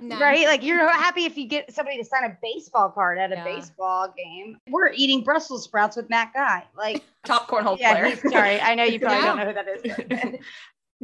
No. 0.00 0.16
right 0.20 0.46
like 0.46 0.62
you're 0.62 0.88
happy 0.92 1.24
if 1.24 1.36
you 1.36 1.44
get 1.48 1.74
somebody 1.74 1.98
to 1.98 2.04
sign 2.04 2.22
a 2.22 2.38
baseball 2.40 2.88
card 2.90 3.18
at 3.18 3.32
a 3.32 3.34
Yeah. 3.34 3.44
baseball 3.44 4.14
game 4.16 4.56
we're 4.70 4.92
eating 4.92 5.24
brussels 5.24 5.64
sprouts 5.64 5.96
with 5.96 6.08
matt 6.08 6.32
guy 6.32 6.62
like 6.76 7.02
Top 7.24 7.48
cornhole 7.48 7.76
yeah 7.80 7.92
player. 8.14 8.30
sorry 8.30 8.60
i 8.60 8.76
know 8.76 8.84
you 8.84 9.00
probably 9.00 9.18
Yeah. 9.18 9.26
don't 9.26 9.38
know 9.38 9.46
who 9.46 9.54
that 9.54 10.32
is 10.32 10.40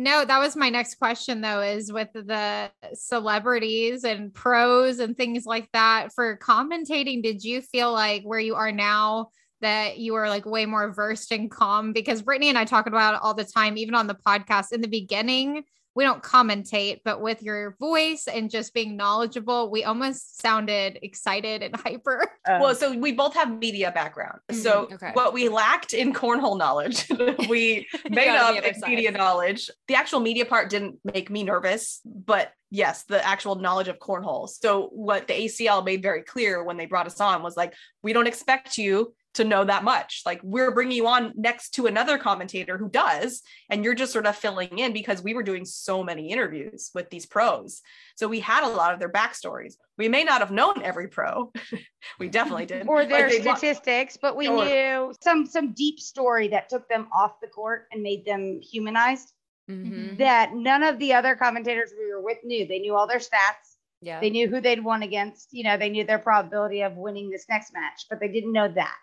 No, 0.00 0.24
that 0.24 0.38
was 0.38 0.54
my 0.54 0.70
next 0.70 0.94
question 1.00 1.40
though, 1.40 1.60
is 1.60 1.92
with 1.92 2.12
the 2.12 2.70
celebrities 2.94 4.04
and 4.04 4.32
pros 4.32 5.00
and 5.00 5.16
things 5.16 5.44
like 5.44 5.68
that 5.72 6.12
for 6.14 6.38
commentating, 6.38 7.20
did 7.20 7.42
you 7.42 7.60
feel 7.60 7.92
like 7.92 8.22
where 8.22 8.38
you 8.38 8.54
are 8.54 8.70
now 8.70 9.30
that 9.60 9.98
you 9.98 10.14
are 10.14 10.28
like 10.28 10.46
way 10.46 10.66
more 10.66 10.92
versed 10.92 11.32
in 11.32 11.48
calm? 11.48 11.92
Because 11.92 12.22
Brittany 12.22 12.48
and 12.48 12.56
I 12.56 12.64
talk 12.64 12.86
about 12.86 13.14
it 13.14 13.20
all 13.24 13.34
the 13.34 13.42
time, 13.42 13.76
even 13.76 13.96
on 13.96 14.06
the 14.06 14.14
podcast. 14.14 14.70
In 14.70 14.82
the 14.82 14.88
beginning, 14.88 15.64
we 15.98 16.04
don't 16.04 16.22
commentate, 16.22 17.00
but 17.04 17.20
with 17.20 17.42
your 17.42 17.74
voice 17.80 18.28
and 18.28 18.52
just 18.52 18.72
being 18.72 18.96
knowledgeable, 18.96 19.68
we 19.68 19.82
almost 19.82 20.40
sounded 20.40 20.96
excited 21.02 21.60
and 21.60 21.74
hyper. 21.84 22.24
Um, 22.48 22.60
well, 22.60 22.74
so 22.76 22.96
we 22.96 23.10
both 23.10 23.34
have 23.34 23.50
media 23.58 23.90
background. 23.90 24.38
So 24.52 24.86
Mhm, 24.86 24.92
okay. 24.92 25.10
what 25.14 25.32
we 25.32 25.48
lacked 25.48 25.94
in 25.94 26.12
cornhole 26.12 26.56
knowledge, 26.56 27.08
we 27.48 27.88
made 28.08 28.28
up 28.28 28.50
on 28.50 28.54
the 28.54 28.68
in 28.68 28.80
media 28.86 29.10
knowledge. 29.10 29.70
The 29.88 29.96
actual 29.96 30.20
media 30.20 30.46
part 30.46 30.70
didn't 30.70 31.00
make 31.02 31.30
me 31.30 31.42
nervous, 31.42 32.00
but 32.04 32.52
yes, 32.70 33.02
the 33.02 33.26
actual 33.26 33.56
knowledge 33.56 33.88
of 33.88 33.98
cornhole. 33.98 34.48
So 34.48 34.90
what 34.92 35.26
the 35.26 35.34
ACL 35.34 35.84
made 35.84 36.00
very 36.00 36.22
clear 36.22 36.62
when 36.62 36.76
they 36.76 36.86
brought 36.86 37.08
us 37.08 37.20
on 37.20 37.42
was 37.42 37.56
like, 37.56 37.74
we 38.04 38.12
don't 38.12 38.28
expect 38.28 38.78
you 38.78 39.14
to 39.38 39.44
know 39.44 39.64
that 39.64 39.82
much. 39.82 40.22
Like 40.24 40.40
we're 40.44 40.70
bringing 40.70 40.96
you 40.96 41.06
on 41.08 41.32
next 41.34 41.70
to 41.70 41.86
another 41.86 42.18
commentator 42.18 42.76
who 42.78 42.88
does, 42.88 43.42
and 43.70 43.82
you're 43.82 43.94
just 43.94 44.12
sort 44.12 44.26
of 44.26 44.36
filling 44.36 44.78
in 44.78 44.92
because 44.92 45.22
we 45.22 45.34
were 45.34 45.42
doing 45.42 45.64
so 45.64 46.04
many 46.04 46.30
interviews 46.30 46.90
with 46.94 47.08
these 47.10 47.26
pros. 47.26 47.80
So 48.16 48.28
we 48.28 48.40
had 48.40 48.62
a 48.64 48.68
lot 48.68 48.92
of 48.92 48.98
their 49.00 49.10
backstories. 49.10 49.74
We 49.96 50.08
may 50.08 50.22
not 50.24 50.40
have 50.40 50.50
known 50.50 50.82
every 50.82 51.08
pro. 51.08 51.50
we 52.20 52.28
definitely 52.28 52.66
did. 52.66 52.86
or 52.86 53.04
their 53.04 53.28
they 53.30 53.40
wa- 53.40 53.54
statistics 53.54 54.16
but 54.20 54.36
we 54.36 54.48
Or- 54.48 54.64
knew 54.64 55.12
some 55.22 55.46
some 55.46 55.72
deep 55.72 55.98
story 55.98 56.48
that 56.48 56.68
took 56.68 56.88
them 56.88 57.08
off 57.12 57.40
the 57.40 57.48
court 57.48 57.86
and 57.92 58.02
made 58.02 58.24
them 58.24 58.60
humanized 58.60 59.32
Mhm. 59.70 60.16
that 60.18 60.54
none 60.54 60.82
of 60.82 60.98
the 60.98 61.12
other 61.12 61.36
commentators 61.36 61.92
we 61.98 62.10
were 62.12 62.22
with 62.22 62.38
knew 62.42 62.66
they 62.66 62.78
knew 62.78 62.94
all 62.96 63.06
their 63.06 63.18
stats 63.18 63.76
Yeah. 64.00 64.20
They 64.20 64.30
knew 64.30 64.48
who 64.48 64.60
they'd 64.60 64.82
won 64.84 65.02
against. 65.02 65.48
You 65.52 65.64
know, 65.64 65.76
they 65.76 65.90
knew 65.90 66.04
their 66.04 66.20
probability 66.20 66.82
of 66.82 66.92
winning 66.96 67.30
this 67.30 67.46
next 67.48 67.72
match, 67.74 68.06
but 68.08 68.20
they 68.20 68.28
didn't 68.28 68.52
know 68.52 68.68
that. 68.68 68.96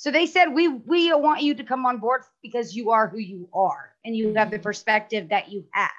So 0.00 0.10
they 0.10 0.24
said, 0.24 0.54
"We 0.54 0.66
we 0.66 1.12
want 1.12 1.42
you 1.42 1.54
to 1.56 1.62
come 1.62 1.84
on 1.84 1.98
board 1.98 2.22
because 2.42 2.74
you 2.74 2.90
are 2.90 3.06
who 3.06 3.18
you 3.18 3.50
are, 3.52 3.94
and 4.02 4.16
you 4.16 4.32
have 4.32 4.50
the 4.50 4.58
Mhm. 4.58 4.62
perspective 4.62 5.28
that 5.28 5.50
you 5.52 5.66
have. 5.72 5.90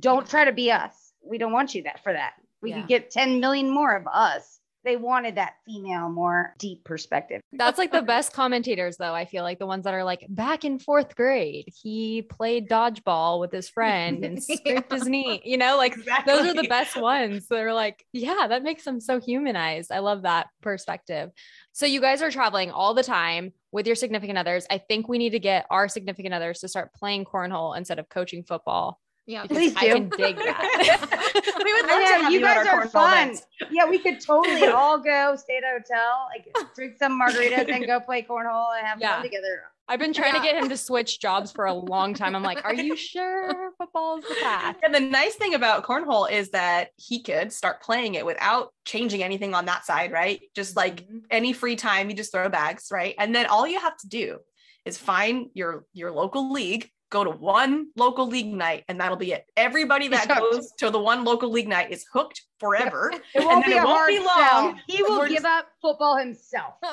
Don't 0.00 0.26
try 0.26 0.46
to 0.46 0.52
be 0.52 0.72
us. 0.72 1.12
We 1.22 1.36
don't 1.36 1.52
want 1.52 1.74
you 1.74 1.82
that 1.82 2.02
for 2.02 2.14
that. 2.14 2.32
We 2.62 2.70
Yeah. 2.70 2.80
could 2.80 2.88
get 2.88 3.10
10 3.10 3.40
million 3.40 3.68
more 3.68 3.94
of 3.94 4.06
us. 4.06 4.58
They 4.84 4.96
wanted 4.96 5.36
that 5.36 5.54
female, 5.64 6.08
more 6.08 6.54
deep 6.58 6.82
perspective. 6.82 7.40
That's 7.52 7.78
like 7.78 7.92
the 7.92 8.02
best 8.02 8.32
commentators, 8.32 8.96
though. 8.96 9.14
I 9.14 9.24
feel 9.26 9.44
like 9.44 9.58
the 9.60 9.66
ones 9.66 9.84
that 9.84 9.94
are 9.94 10.02
like 10.02 10.26
back 10.28 10.64
in 10.64 10.78
fourth 10.80 11.14
grade, 11.14 11.68
he 11.82 12.22
played 12.22 12.68
dodgeball 12.68 13.38
with 13.38 13.52
his 13.52 13.68
friend 13.68 14.24
and 14.24 14.42
scraped 14.42 14.92
his 14.92 15.06
knee. 15.06 15.40
You 15.44 15.56
know, 15.58 15.76
like 15.76 15.92
Exactly. 15.92 16.32
those 16.32 16.46
are 16.46 16.54
the 16.54 16.68
best 16.68 16.96
ones. 16.96 17.46
They're 17.48 17.72
like, 17.74 18.04
yeah, 18.12 18.46
that 18.48 18.64
makes 18.64 18.84
them 18.84 19.00
so 19.00 19.20
humanized. 19.20 19.92
I 19.92 20.00
love 20.00 20.22
that 20.22 20.48
perspective. 20.62 21.30
So 21.72 21.86
you 21.86 22.00
guys 22.00 22.20
are 22.22 22.30
traveling 22.30 22.70
all 22.70 22.94
the 22.94 23.04
time 23.04 23.52
with 23.70 23.86
your 23.86 23.96
significant 23.96 24.38
others. 24.38 24.66
I 24.70 24.78
think 24.78 25.08
we 25.08 25.18
need 25.18 25.30
to 25.30 25.38
get 25.38 25.66
our 25.70 25.88
significant 25.88 26.34
others 26.34 26.60
to 26.60 26.68
start 26.68 26.92
playing 26.92 27.24
cornhole 27.24 27.76
instead 27.76 27.98
of 27.98 28.08
coaching 28.08 28.42
football. 28.42 28.98
Yeah. 29.26 29.42
because 29.42 29.56
Please 29.58 29.74
I 29.76 29.86
do. 29.88 29.94
can 29.94 30.08
dig 30.10 30.36
that. 30.36 31.60
we 31.64 31.72
would 31.72 31.84
I 31.84 31.88
love 31.94 32.02
to 32.02 32.10
know, 32.16 32.22
have 32.24 32.32
you 32.32 32.40
you 32.40 32.46
at 32.46 32.56
guys 32.56 32.66
our 32.66 32.80
are 32.80 32.86
cornhole 32.86 32.90
fun. 32.90 33.38
Yeah, 33.70 33.88
we 33.88 33.98
could 33.98 34.20
totally 34.20 34.66
all 34.66 34.98
go 34.98 35.36
stay 35.36 35.58
at 35.58 35.64
a 35.64 35.78
hotel, 35.78 36.26
like 36.34 36.46
drink 36.74 36.96
some 36.98 37.20
margaritas 37.20 37.68
and 37.72 37.86
go 37.86 38.00
play 38.00 38.22
cornhole 38.22 38.76
and 38.76 38.86
have 38.86 39.00
Yeah. 39.00 39.14
fun 39.16 39.22
together. 39.22 39.62
I've 39.88 39.98
been 39.98 40.12
trying 40.12 40.34
to 40.34 40.40
get 40.40 40.56
him 40.56 40.68
to 40.68 40.76
switch 40.76 41.20
jobs 41.20 41.50
for 41.50 41.66
a 41.66 41.72
long 41.74 42.14
time. 42.14 42.34
I'm 42.36 42.42
like, 42.44 42.64
are 42.64 42.72
you 42.72 42.96
sure 42.96 43.72
football's 43.78 44.22
the 44.24 44.36
path? 44.40 44.76
And 44.82 44.94
the 44.94 45.00
nice 45.00 45.34
thing 45.34 45.54
about 45.54 45.84
cornhole 45.84 46.30
is 46.30 46.50
that 46.50 46.90
he 46.96 47.20
could 47.22 47.52
start 47.52 47.82
playing 47.82 48.14
it 48.14 48.24
without 48.24 48.72
changing 48.84 49.22
anything 49.22 49.54
on 49.54 49.66
that 49.66 49.84
side, 49.84 50.12
right? 50.12 50.40
Just 50.54 50.76
like 50.76 51.06
Mhm. 51.08 51.22
any 51.30 51.52
free 51.52 51.76
time, 51.76 52.08
you 52.08 52.16
just 52.16 52.32
throw 52.32 52.48
bags, 52.48 52.88
right? 52.92 53.14
And 53.18 53.34
then 53.34 53.46
all 53.46 53.66
you 53.66 53.80
have 53.80 53.96
to 53.98 54.08
do 54.08 54.38
is 54.84 54.98
find 54.98 55.48
your 55.52 55.84
your 55.92 56.10
local 56.12 56.52
league, 56.52 56.88
go 57.12 57.22
to 57.22 57.30
one 57.30 57.88
local 57.94 58.26
league 58.26 58.52
night, 58.52 58.84
and 58.88 58.98
that'll 58.98 59.16
be 59.18 59.32
it. 59.32 59.44
Everybody 59.56 60.08
that 60.08 60.26
goes 60.28 60.72
to 60.78 60.90
the 60.90 60.98
one 60.98 61.22
local 61.24 61.50
league 61.50 61.68
night 61.68 61.92
is 61.92 62.04
hooked 62.12 62.42
forever. 62.58 63.12
It 63.34 63.44
won't 63.44 63.64
then 63.64 63.72
be 63.74 63.78
it 63.78 63.84
won't 63.84 64.08
be 64.08 64.16
sell. 64.16 64.26
long. 64.64 64.80
He 64.88 65.02
will 65.02 65.20
give 65.28 65.34
just- 65.42 65.44
up 65.46 65.66
football 65.80 66.16
himself. 66.16 66.74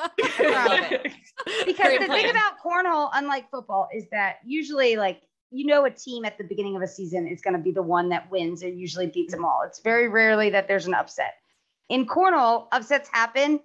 Because 1.66 1.86
Great 1.86 2.00
the 2.00 2.06
plan. 2.06 2.22
thing 2.22 2.30
about 2.30 2.52
cornhole, 2.64 3.08
unlike 3.14 3.50
football, 3.50 3.88
is 3.94 4.04
that 4.10 4.36
usually 4.44 4.96
like 4.96 5.22
you 5.50 5.64
know 5.66 5.84
a 5.86 5.90
team 5.90 6.24
at 6.26 6.36
the 6.36 6.44
beginning 6.44 6.76
of 6.76 6.82
a 6.82 6.86
season 6.86 7.26
is 7.26 7.40
going 7.40 7.54
to 7.56 7.62
be 7.62 7.72
the 7.72 7.82
one 7.82 8.10
that 8.10 8.30
wins 8.30 8.62
and 8.62 8.78
usually 8.78 9.06
beats 9.06 9.32
them 9.32 9.44
all. 9.44 9.62
It's 9.66 9.80
very 9.80 10.08
rarely 10.08 10.50
that 10.50 10.68
there's 10.68 10.86
an 10.86 10.92
upset. 10.94 11.34
In 11.88 12.06
cornhole, 12.06 12.66
upsets 12.72 13.08
happen 13.10 13.60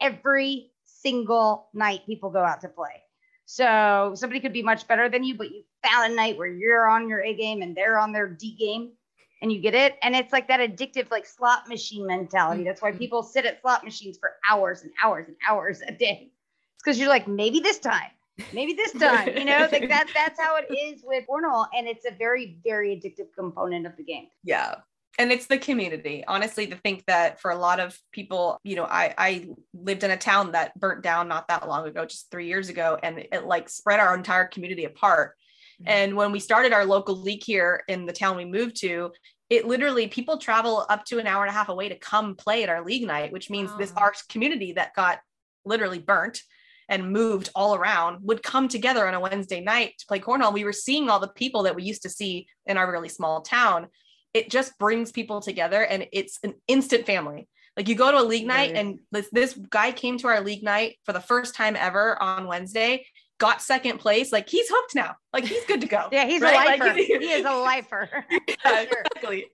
every 0.00 0.72
single 0.86 1.68
night 1.72 2.00
people 2.04 2.30
go 2.30 2.42
out 2.44 2.60
to 2.62 2.68
play. 2.68 3.00
So 3.46 4.12
somebody 4.14 4.40
could 4.40 4.52
be 4.52 4.62
much 4.62 4.86
better 4.88 5.08
than 5.08 5.22
you, 5.24 5.36
but 5.36 5.50
you 5.50 5.62
a 5.84 6.08
night 6.08 6.36
where 6.36 6.48
you're 6.48 6.88
on 6.88 7.08
your 7.08 7.22
A 7.22 7.34
game 7.34 7.62
and 7.62 7.76
they're 7.76 7.98
on 7.98 8.12
their 8.12 8.28
D 8.28 8.56
game 8.58 8.92
and 9.42 9.52
you 9.52 9.60
get 9.60 9.74
it. 9.74 9.96
And 10.02 10.14
it's 10.14 10.32
like 10.32 10.48
that 10.48 10.60
addictive, 10.60 11.10
like 11.10 11.26
slot 11.26 11.68
machine 11.68 12.06
mentality. 12.06 12.64
That's 12.64 12.82
why 12.82 12.92
Mhm. 12.92 12.98
people 12.98 13.22
sit 13.22 13.46
at 13.46 13.60
slot 13.62 13.84
machines 13.84 14.18
for 14.18 14.36
hours 14.48 14.82
and 14.82 14.92
hours 15.02 15.26
and 15.28 15.36
hours 15.48 15.80
a 15.86 15.92
day. 15.92 16.30
It's 16.74 16.82
because 16.84 16.98
you're 16.98 17.08
like, 17.08 17.26
maybe 17.26 17.60
this 17.60 17.78
time, 17.78 18.10
maybe 18.52 18.74
this 18.74 18.92
time, 18.92 19.36
you 19.36 19.44
know, 19.44 19.68
like 19.72 19.88
that. 19.88 20.08
That's 20.14 20.40
how 20.40 20.56
it 20.56 20.66
is 20.74 21.02
with 21.04 21.24
cornhole, 21.28 21.66
and 21.76 21.86
it's 21.86 22.04
a 22.06 22.10
very, 22.12 22.58
very 22.64 22.96
addictive 22.96 23.32
component 23.34 23.86
of 23.86 23.96
the 23.96 24.04
game. 24.04 24.28
yeah 24.44 24.76
and 25.18 25.32
it's 25.32 25.46
the 25.48 25.58
community 25.58 26.22
honestly 26.28 26.68
to 26.68 26.76
think 26.76 27.04
that 27.06 27.40
for 27.40 27.50
a 27.50 27.56
lot 27.58 27.80
of 27.80 27.98
people 28.12 28.58
you 28.62 28.76
know 28.76 28.84
i 28.84 29.12
i 29.18 29.48
lived 29.74 30.04
in 30.04 30.12
a 30.12 30.16
town 30.16 30.52
that 30.52 30.72
burnt 30.78 31.02
down 31.02 31.26
not 31.26 31.48
that 31.48 31.68
long 31.68 31.84
ago 31.86 32.06
just 32.06 32.30
three 32.30 32.46
years 32.46 32.68
ago 32.68 32.96
and 33.02 33.18
it 33.18 33.44
like 33.44 33.68
spread 33.68 33.98
our 33.98 34.14
entire 34.14 34.44
community 34.44 34.84
apart 34.84 35.34
Mhm. 35.80 35.84
and 35.86 36.16
when 36.16 36.32
we 36.32 36.40
started 36.40 36.72
our 36.72 36.84
local 36.84 37.16
league 37.16 37.42
here 37.44 37.82
in 37.88 38.06
the 38.06 38.12
town 38.12 38.36
we 38.36 38.44
moved 38.44 38.76
to 38.80 39.12
it 39.48 39.66
literally 39.66 40.06
people 40.08 40.38
travel 40.38 40.86
up 40.88 41.04
to 41.06 41.18
an 41.18 41.26
hour 41.26 41.42
and 41.44 41.50
a 41.50 41.54
half 41.54 41.68
away 41.68 41.88
to 41.88 41.98
come 41.98 42.34
play 42.36 42.62
at 42.62 42.68
our 42.68 42.84
league 42.84 43.06
night 43.06 43.32
which 43.32 43.50
means 43.50 43.70
this 43.78 43.92
Wow. 43.92 44.02
our 44.02 44.14
community 44.28 44.72
that 44.72 44.94
got 44.94 45.20
literally 45.64 45.98
burnt 45.98 46.42
and 46.88 47.12
moved 47.12 47.50
all 47.54 47.74
around 47.76 48.18
would 48.22 48.42
come 48.42 48.66
together 48.66 49.06
on 49.06 49.14
a 49.14 49.20
Wednesday 49.20 49.60
night 49.60 49.94
to 49.98 50.06
play 50.06 50.18
cornhole. 50.18 50.52
We 50.52 50.64
were 50.64 50.72
seeing 50.72 51.08
all 51.08 51.20
the 51.20 51.28
people 51.28 51.62
that 51.62 51.76
we 51.76 51.84
used 51.84 52.02
to 52.02 52.10
see 52.10 52.48
in 52.66 52.76
our 52.76 52.90
really 52.90 53.08
small 53.08 53.42
town. 53.42 53.86
It 54.34 54.50
just 54.50 54.76
brings 54.76 55.12
people 55.12 55.40
together 55.40 55.84
and 55.84 56.08
it's 56.12 56.40
an 56.42 56.54
instant 56.66 57.06
family. 57.06 57.48
Like 57.76 57.86
you 57.88 57.94
go 57.94 58.10
to 58.10 58.18
a 58.18 58.24
league 58.26 58.46
night 58.46 58.72
Right. 58.72 58.76
and 58.80 58.98
this, 59.12 59.28
this 59.30 59.54
guy 59.54 59.92
came 59.92 60.18
to 60.18 60.26
our 60.26 60.40
league 60.40 60.64
night 60.64 60.96
for 61.04 61.12
the 61.12 61.20
first 61.20 61.54
time 61.54 61.76
ever 61.76 62.20
on 62.20 62.48
Wednesday, 62.48 63.06
got 63.40 63.60
second 63.60 63.98
place. 63.98 64.30
Like 64.30 64.48
he's 64.48 64.68
hooked 64.68 64.94
now. 64.94 65.16
Like 65.32 65.44
he's 65.44 65.64
good 65.64 65.80
to 65.80 65.88
go. 65.88 66.08
Yeah, 66.12 66.26
he's 66.26 66.40
Right? 66.40 66.52
a 66.54 66.56
Like, 66.56 66.80
lifer. 66.80 66.94
he 66.96 67.12
is 67.12 67.44
a 67.44 67.54
lifer. 67.56 68.08
Yeah, 68.30 68.80
exactly. 68.82 69.46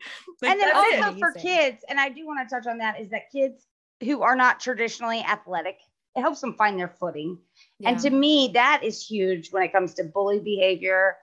Like, 0.43 0.51
and 0.51 0.61
then 0.61 0.69
that's 0.75 0.93
it. 0.93 1.03
also 1.05 1.19
for 1.19 1.33
kids, 1.33 1.83
and 1.89 1.99
I 1.99 2.11
do 2.11 2.27
want 2.27 2.47
to 2.47 2.55
touch 2.55 2.67
on 2.67 2.79
that, 2.79 3.01
is 3.01 3.09
that 3.11 3.31
kids 3.33 3.65
who 4.05 4.21
are 4.23 4.37
not 4.37 4.61
traditionally 4.61 5.21
athletic, 5.21 5.79
it 6.15 6.21
helps 6.21 6.41
them 6.43 6.55
find 6.55 6.79
their 6.79 6.89
footing. 7.01 7.39
And 7.85 7.99
to 8.01 8.11
me, 8.11 8.51
that 8.55 8.83
is 8.85 9.07
huge 9.07 9.51
when 9.53 9.63
it 9.63 9.73
comes 9.73 9.95
to 9.95 10.05
bully 10.05 10.41
behavior 10.41 11.17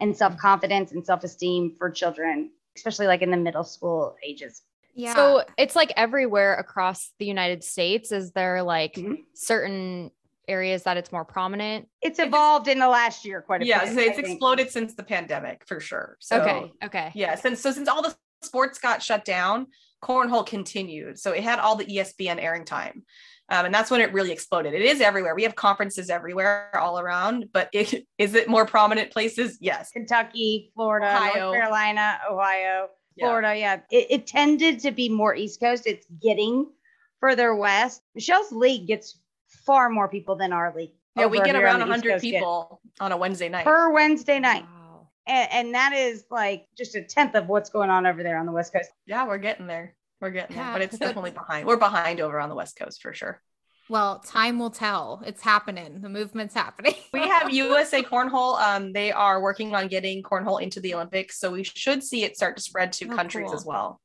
and 0.00 0.16
self 0.16 0.36
confidence 0.36 0.92
and 0.92 1.04
self 1.06 1.24
esteem 1.24 1.74
for 1.78 1.90
children, 1.90 2.50
especially 2.76 3.06
like 3.06 3.22
in 3.22 3.30
the 3.30 3.36
middle 3.36 3.64
school 3.64 4.16
ages. 4.24 4.62
Yeah. 4.94 5.14
So 5.14 5.44
it's 5.56 5.76
like 5.76 5.92
everywhere 5.96 6.54
across 6.56 7.12
the 7.18 7.26
United 7.26 7.62
States. 7.62 8.10
Is 8.10 8.32
there 8.32 8.62
like 8.62 8.94
Mhm. 8.94 9.18
certain 9.34 10.10
areas 10.48 10.82
that 10.84 10.96
it's 10.96 11.12
more 11.12 11.24
prominent? 11.24 11.88
It's 12.02 12.18
evolved 12.18 12.68
in 12.68 12.78
the 12.78 12.88
last 12.88 13.24
year 13.24 13.42
quite 13.42 13.62
a 13.62 13.66
yeah, 13.66 13.84
bit. 13.84 13.94
so 13.94 14.00
I 14.00 14.04
it's 14.04 14.16
think. 14.16 14.28
exploded 14.28 14.70
since 14.70 14.94
the 14.94 15.02
pandemic 15.04 15.64
for 15.66 15.80
sure. 15.80 16.16
So 16.20 16.40
okay. 16.40 16.72
Okay. 16.84 17.12
yeah 17.14 17.34
since 17.34 17.60
so 17.60 17.70
since 17.72 17.88
all 17.88 18.02
the 18.02 18.16
sports 18.42 18.78
got 18.78 19.02
shut 19.02 19.24
down 19.24 19.66
cornhole 20.02 20.46
continued 20.46 21.18
so 21.18 21.32
it 21.32 21.42
had 21.42 21.58
all 21.58 21.74
the 21.76 21.84
ESPN 21.84 22.40
airing 22.40 22.64
time 22.64 23.04
Um, 23.50 23.64
and 23.66 23.74
that's 23.74 23.90
when 23.90 24.00
it 24.02 24.12
really 24.12 24.30
exploded. 24.30 24.74
It 24.74 24.82
is 24.82 25.00
everywhere. 25.00 25.34
We 25.34 25.42
have 25.44 25.54
conferences 25.54 26.10
everywhere, 26.10 26.70
all 26.78 26.98
around. 27.00 27.46
But 27.52 27.70
it, 27.72 28.06
is 28.18 28.34
it 28.34 28.46
more 28.46 28.66
prominent 28.66 29.10
places? 29.10 29.56
Yes. 29.60 29.90
Kentucky, 29.90 30.70
Florida, 30.74 31.06
Ohio. 31.08 31.46
North 31.46 31.56
Carolina, 31.56 32.18
Ohio, 32.30 32.88
Yeah. 33.16 33.24
Florida. 33.26 33.56
Yeah, 33.56 33.80
it, 33.90 34.06
it 34.10 34.26
tended 34.26 34.80
to 34.80 34.90
be 34.92 35.08
more 35.08 35.34
East 35.34 35.60
Coast. 35.60 35.86
It's 35.86 36.06
getting 36.20 36.66
further 37.20 37.54
west. 37.54 38.02
Michelle's 38.14 38.52
league 38.52 38.86
gets 38.86 39.18
far 39.68 39.88
more 39.90 40.08
people 40.08 40.34
than 40.36 40.52
our 40.52 40.74
league. 40.74 40.90
Yeah, 41.14 41.26
we 41.26 41.40
get 41.40 41.54
around 41.56 41.82
on 41.82 41.88
100 41.88 42.10
Coast 42.12 42.24
get. 42.24 42.32
people 42.34 42.80
on 43.00 43.12
a 43.12 43.16
Wednesday 43.16 43.48
night. 43.48 43.64
per 43.64 43.92
Wednesday 43.92 44.38
night. 44.40 44.62
Wow. 44.64 45.08
And, 45.26 45.48
and 45.52 45.74
that 45.74 45.92
is 45.92 46.24
like 46.30 46.66
just 46.76 46.94
a 46.94 47.02
tenth 47.02 47.34
of 47.34 47.48
what's 47.48 47.70
going 47.70 47.90
on 47.90 48.06
over 48.06 48.22
there 48.22 48.38
on 48.38 48.46
the 48.46 48.52
West 48.52 48.72
Coast. 48.72 48.88
yeah, 49.06 49.26
we're 49.26 49.38
getting 49.38 49.66
there. 49.66 49.94
We're 50.20 50.30
getting 50.30 50.56
there, 50.56 50.72
but 50.72 50.80
it's 50.82 50.96
definitely 50.98 51.30
behind. 51.32 51.66
We're 51.66 51.76
behind 51.76 52.18
over 52.20 52.40
on 52.40 52.48
the 52.48 52.54
West 52.54 52.76
Coast 52.78 53.02
for 53.02 53.12
sure. 53.12 53.40
Well, 53.90 54.18
time 54.20 54.58
will 54.58 54.70
tell. 54.70 55.22
It's 55.26 55.42
happening. 55.42 56.00
The 56.02 56.08
movement's 56.08 56.54
happening. 56.54 56.94
We 57.12 57.26
have 57.26 57.50
USA 57.50 58.02
Cornhole. 58.02 58.60
Um, 58.60 58.92
they 58.92 59.12
are 59.12 59.40
working 59.40 59.74
on 59.74 59.88
getting 59.88 60.22
cornhole 60.22 60.60
into 60.60 60.78
the 60.80 60.94
Olympics, 60.94 61.38
so 61.40 61.50
we 61.52 61.62
should 61.64 62.02
see 62.02 62.24
it 62.24 62.36
start 62.36 62.56
to 62.58 62.62
spread 62.62 62.92
to 62.94 63.06
Oh, 63.10 63.14
countries 63.16 63.46
cool. 63.46 63.54
as 63.54 63.64
well. 63.64 64.00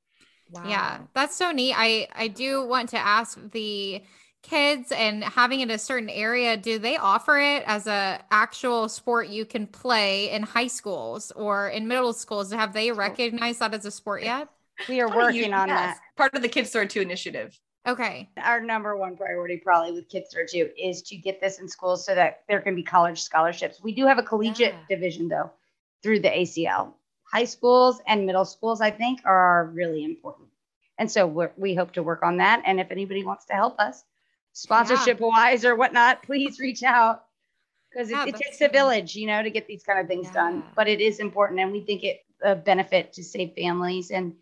Wow. 0.51 0.63
Yeah, 0.67 0.99
that's 1.13 1.35
so 1.35 1.51
neat. 1.51 1.73
I 1.77 2.07
I 2.15 2.27
do 2.27 2.65
want 2.65 2.89
to 2.89 2.97
ask 2.97 3.37
the 3.51 4.01
kids 4.47 4.91
and 4.91 5.23
having 5.23 5.61
it 5.61 5.63
in 5.63 5.71
a 5.71 5.79
certain 5.79 6.09
area 6.09 6.55
do 6.57 6.77
they 6.77 6.97
offer 6.97 7.39
it 7.39 7.63
as 7.65 7.87
a 7.87 8.19
actual 8.29 8.87
sport 8.89 9.29
you 9.29 9.45
can 9.45 9.65
play 9.65 10.29
in 10.29 10.43
high 10.43 10.67
schools 10.67 11.31
or 11.31 11.69
in 11.69 11.87
middle 11.87 12.13
schools 12.13 12.51
have 12.51 12.73
they 12.73 12.91
recognized 12.91 13.59
that 13.59 13.73
as 13.73 13.85
a 13.85 13.91
sport 13.91 14.21
yet 14.21 14.49
We 14.89 14.99
are 15.01 15.07
working 15.15 15.45
you- 15.49 15.53
on 15.53 15.69
yes, 15.69 15.97
Part 16.17 16.35
of 16.35 16.41
the 16.41 16.49
Kids 16.49 16.71
Throw 16.71 16.85
Too 16.85 16.99
initiative. 17.01 17.57
okay. 17.87 18.29
Our 18.37 18.59
number 18.59 18.97
one 18.97 19.15
priority, 19.15 19.57
probably 19.57 19.93
with 19.93 20.09
Kids 20.09 20.29
Throw 20.33 20.45
Too, 20.45 20.69
is 20.77 21.01
to 21.03 21.15
get 21.15 21.39
this 21.39 21.59
in 21.59 21.67
schools 21.67 22.05
so 22.05 22.13
that 22.15 22.41
there 22.49 22.59
can 22.59 22.75
be 22.75 22.83
college 22.83 23.21
scholarships. 23.21 23.81
We 23.81 23.93
do 23.93 24.05
have 24.07 24.17
a 24.19 24.23
collegiate 24.23 24.73
Yeah. 24.73 24.95
division, 24.95 25.27
though, 25.29 25.51
through 26.01 26.19
the 26.19 26.29
ACL. 26.29 26.95
High 27.31 27.45
schools 27.45 28.01
and 28.07 28.25
middle 28.25 28.45
schools, 28.45 28.81
I 28.81 28.91
think, 28.91 29.21
are 29.25 29.69
really 29.73 30.03
important. 30.03 30.49
And 30.97 31.09
so 31.11 31.25
we're, 31.27 31.51
we 31.57 31.75
hope 31.75 31.91
to 31.93 32.03
work 32.03 32.23
on 32.23 32.37
that. 32.37 32.61
And 32.65 32.79
if 32.79 32.89
anybody 32.91 33.23
wants 33.23 33.45
to 33.45 33.53
help 33.53 33.79
us, 33.79 34.03
sponsorship 34.53 35.19
wise 35.19 35.65
or 35.65 35.75
whatnot, 35.75 36.23
please 36.23 36.59
reach 36.59 36.83
out 36.83 37.25
because 37.91 38.09
it, 38.09 38.15
Yeah, 38.15 38.25
it 38.25 38.37
takes 38.37 38.61
a 38.61 38.69
village, 38.69 39.15
you 39.15 39.27
know, 39.27 39.43
to 39.43 39.49
get 39.49 39.67
these 39.67 39.83
kind 39.83 39.99
of 39.99 40.07
things 40.07 40.29
done. 40.31 40.63
But 40.75 40.87
it 40.87 41.01
is 41.01 41.19
important, 41.19 41.59
and 41.59 41.71
we 41.71 41.81
think 41.81 42.03
it 42.03 42.21
a 42.43 42.55
benefit 42.55 43.13
to 43.13 43.23
save 43.23 43.53
families 43.55 44.11
and 44.11 44.35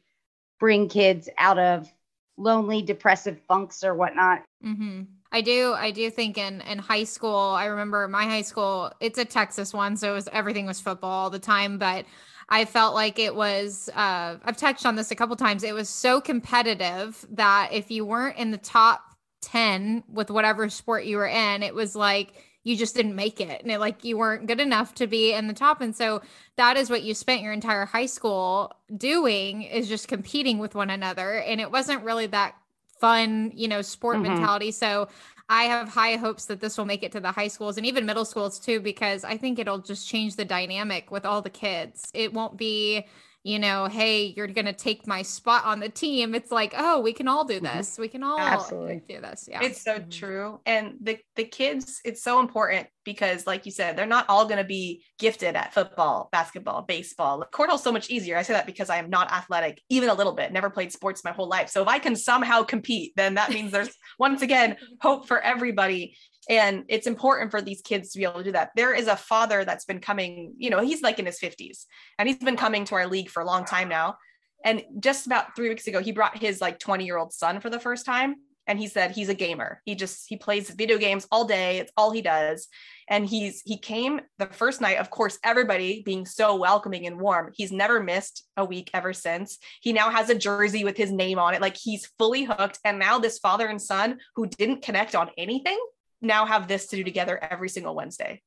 bring 0.59 0.89
kids 0.89 1.29
out 1.37 1.59
of 1.59 1.91
lonely, 2.37 2.81
depressive 2.81 3.39
funks 3.47 3.83
or 3.83 3.93
whatnot. 3.95 4.43
hmm 4.61 5.03
I 5.33 5.39
do. 5.39 5.71
I 5.73 5.91
do 5.91 6.09
think 6.09 6.37
in 6.37 6.59
in 6.61 6.77
high 6.77 7.05
school, 7.05 7.37
I 7.37 7.65
remember 7.65 8.05
my 8.09 8.25
high 8.25 8.41
school. 8.41 8.91
It's 8.99 9.17
a 9.17 9.23
Texas 9.23 9.73
one, 9.73 9.95
so 9.95 10.11
it 10.11 10.13
was 10.13 10.27
everything 10.33 10.65
was 10.65 10.81
football 10.81 11.09
all 11.09 11.29
the 11.29 11.39
time. 11.39 11.77
But 11.77 12.05
I 12.49 12.65
felt 12.65 12.93
like 12.95 13.17
it 13.17 13.33
was. 13.33 13.89
Uh, 13.95 14.37
I've 14.43 14.57
touched 14.57 14.85
on 14.85 14.95
this 14.97 15.09
a 15.09 15.15
couple 15.15 15.37
times. 15.37 15.63
It 15.63 15.73
was 15.73 15.87
so 15.87 16.19
competitive 16.19 17.25
that 17.31 17.69
if 17.71 17.89
you 17.89 18.03
weren't 18.05 18.37
in 18.37 18.51
the 18.51 18.57
top 18.57 19.10
ten 19.41 20.03
with 20.07 20.29
whatever 20.31 20.69
sport 20.69 21.05
you 21.05 21.17
were 21.17 21.27
in, 21.27 21.63
it 21.63 21.75
was 21.75 21.95
like 21.95 22.33
you 22.63 22.77
just 22.77 22.95
didn't 22.95 23.15
make 23.15 23.41
it, 23.41 23.61
and 23.63 23.71
it 23.71 23.79
like 23.79 24.03
you 24.03 24.17
weren't 24.17 24.45
good 24.45 24.59
enough 24.59 24.93
to 24.95 25.07
be 25.07 25.33
in 25.33 25.47
the 25.47 25.53
top. 25.53 25.81
And 25.81 25.95
so 25.95 26.21
that 26.57 26.77
is 26.77 26.89
what 26.91 27.01
you 27.01 27.15
spent 27.15 27.41
your 27.41 27.53
entire 27.53 27.85
high 27.85 28.05
school 28.05 28.71
doing 28.95 29.63
is 29.63 29.89
just 29.89 30.07
competing 30.07 30.59
with 30.59 30.75
one 30.75 30.91
another, 30.91 31.39
and 31.39 31.59
it 31.59 31.71
wasn't 31.71 32.03
really 32.03 32.27
that 32.27 32.55
fun, 32.99 33.51
you 33.55 33.67
know, 33.67 33.81
sport 33.81 34.19
Mhm. 34.19 34.23
mentality. 34.23 34.71
So 34.71 35.07
I 35.49 35.63
have 35.63 35.89
high 35.89 36.17
hopes 36.17 36.45
that 36.45 36.61
this 36.61 36.77
will 36.77 36.85
make 36.85 37.01
it 37.01 37.11
to 37.13 37.19
the 37.19 37.31
high 37.31 37.47
schools 37.47 37.77
and 37.77 37.85
even 37.85 38.05
middle 38.05 38.25
schools 38.25 38.59
too, 38.59 38.79
because 38.79 39.23
I 39.23 39.37
think 39.37 39.57
it'll 39.57 39.79
just 39.79 40.07
change 40.07 40.35
the 40.35 40.45
dynamic 40.45 41.09
with 41.09 41.25
all 41.25 41.41
the 41.41 41.49
kids. 41.49 42.11
It 42.13 42.31
won't 42.31 42.57
be, 42.57 43.07
you 43.43 43.57
know, 43.57 43.85
hey, 43.87 44.33
you're 44.37 44.47
going 44.47 44.65
to 44.65 44.73
take 44.73 45.07
my 45.07 45.23
spot 45.23 45.65
on 45.65 45.79
the 45.79 45.89
team. 45.89 46.35
It's 46.35 46.51
like, 46.51 46.73
oh, 46.77 46.99
we 47.01 47.11
can 47.11 47.27
all 47.27 47.43
do 47.43 47.59
Mhm. 47.59 47.73
this. 47.73 47.97
We 47.97 48.07
can 48.07 48.23
all 48.23 48.39
Absolutely. 48.39 49.01
do 49.07 49.19
this. 49.19 49.47
Yeah. 49.49 49.63
It's 49.63 49.81
so 49.81 49.97
Mhm. 49.99 50.11
true. 50.11 50.59
And 50.65 50.97
the, 51.01 51.17
the 51.35 51.45
kids, 51.45 52.01
it's 52.05 52.21
so 52.21 52.39
important 52.39 52.87
because, 53.03 53.47
like 53.47 53.65
you 53.65 53.71
said, 53.71 53.97
they're 53.97 54.05
not 54.05 54.25
all 54.29 54.45
going 54.45 54.59
to 54.59 54.63
be 54.63 55.03
gifted 55.17 55.55
at 55.55 55.73
football, 55.73 56.29
basketball, 56.31 56.83
baseball. 56.83 57.43
Cornhole's 57.51 57.81
so 57.83 57.91
much 57.91 58.11
easier. 58.11 58.37
I 58.37 58.43
say 58.43 58.53
that 58.53 58.67
because 58.67 58.91
I 58.91 58.97
am 58.97 59.09
not 59.09 59.31
athletic, 59.31 59.81
even 59.89 60.09
a 60.09 60.13
little 60.13 60.33
bit, 60.33 60.51
never 60.51 60.69
played 60.69 60.91
sports 60.91 61.23
my 61.23 61.31
whole 61.31 61.47
life. 61.47 61.69
So 61.69 61.81
if 61.81 61.87
I 61.87 61.97
can 61.97 62.15
somehow 62.15 62.61
compete, 62.61 63.13
then 63.15 63.33
that 63.35 63.49
means 63.49 63.71
there's, 63.71 63.89
once 64.19 64.43
again, 64.43 64.77
hope 65.01 65.27
for 65.27 65.39
everybody. 65.41 66.15
And 66.49 66.83
it's 66.87 67.07
important 67.07 67.51
for 67.51 67.61
these 67.61 67.81
kids 67.81 68.11
to 68.11 68.19
be 68.19 68.23
able 68.23 68.39
to 68.39 68.43
do 68.43 68.51
that. 68.53 68.71
There 68.75 68.93
is 68.93 69.07
a 69.07 69.15
father 69.15 69.63
that's 69.63 69.85
been 69.85 69.99
coming, 69.99 70.53
you 70.57 70.69
know, 70.69 70.81
he's 70.81 71.01
like 71.01 71.19
in 71.19 71.25
his 71.25 71.39
50s 71.39 71.85
and 72.17 72.27
he's 72.27 72.37
been 72.37 72.57
coming 72.57 72.85
to 72.85 72.95
our 72.95 73.07
league 73.07 73.29
for 73.29 73.41
a 73.41 73.45
long 73.45 73.65
time 73.65 73.89
now. 73.89 74.15
And 74.63 74.83
just 74.99 75.25
about 75.25 75.55
three 75.55 75.69
weeks 75.69 75.87
ago, 75.87 76.01
he 76.01 76.11
brought 76.11 76.37
his 76.37 76.61
like 76.61 76.79
20 76.79 77.05
year 77.05 77.17
old 77.17 77.33
son 77.33 77.59
for 77.59 77.69
the 77.69 77.79
first 77.79 78.05
time. 78.05 78.35
And 78.67 78.79
he 78.79 78.87
said 78.87 79.11
he's 79.11 79.27
a 79.27 79.33
gamer. 79.33 79.81
He 79.85 79.95
just 79.95 80.25
he 80.27 80.37
plays 80.37 80.69
video 80.69 80.99
games 80.99 81.27
all 81.31 81.45
day. 81.45 81.79
It's 81.79 81.91
all 81.97 82.11
he 82.11 82.21
does. 82.21 82.67
And 83.09 83.25
he's 83.25 83.63
he 83.65 83.77
came 83.77 84.21
the 84.37 84.45
first 84.45 84.81
night, 84.81 84.99
of 84.99 85.09
course, 85.09 85.39
everybody 85.43 86.03
being 86.05 86.25
so 86.27 86.55
welcoming 86.55 87.07
and 87.07 87.19
warm. 87.19 87.51
He's 87.55 87.71
never 87.71 88.01
missed 88.01 88.45
a 88.55 88.63
week 88.63 88.91
ever 88.93 89.13
since. 89.13 89.57
He 89.81 89.93
now 89.93 90.11
has 90.11 90.29
a 90.29 90.37
jersey 90.37 90.83
with 90.83 90.95
his 90.95 91.11
name 91.11 91.39
on 91.39 91.55
it. 91.55 91.61
Like 91.61 91.75
he's 91.75 92.11
fully 92.19 92.43
hooked. 92.43 92.79
And 92.85 92.99
now 92.99 93.17
this 93.17 93.39
father 93.39 93.67
and 93.67 93.81
son 93.81 94.19
who 94.35 94.45
didn't 94.45 94.83
connect 94.83 95.15
on 95.15 95.31
anything 95.39 95.79
now 96.21 96.45
have 96.45 96.67
this 96.67 96.87
to 96.87 96.95
do 96.95 97.03
together 97.03 97.37
every 97.41 97.69
single 97.69 97.95
Wednesday. 97.95 98.41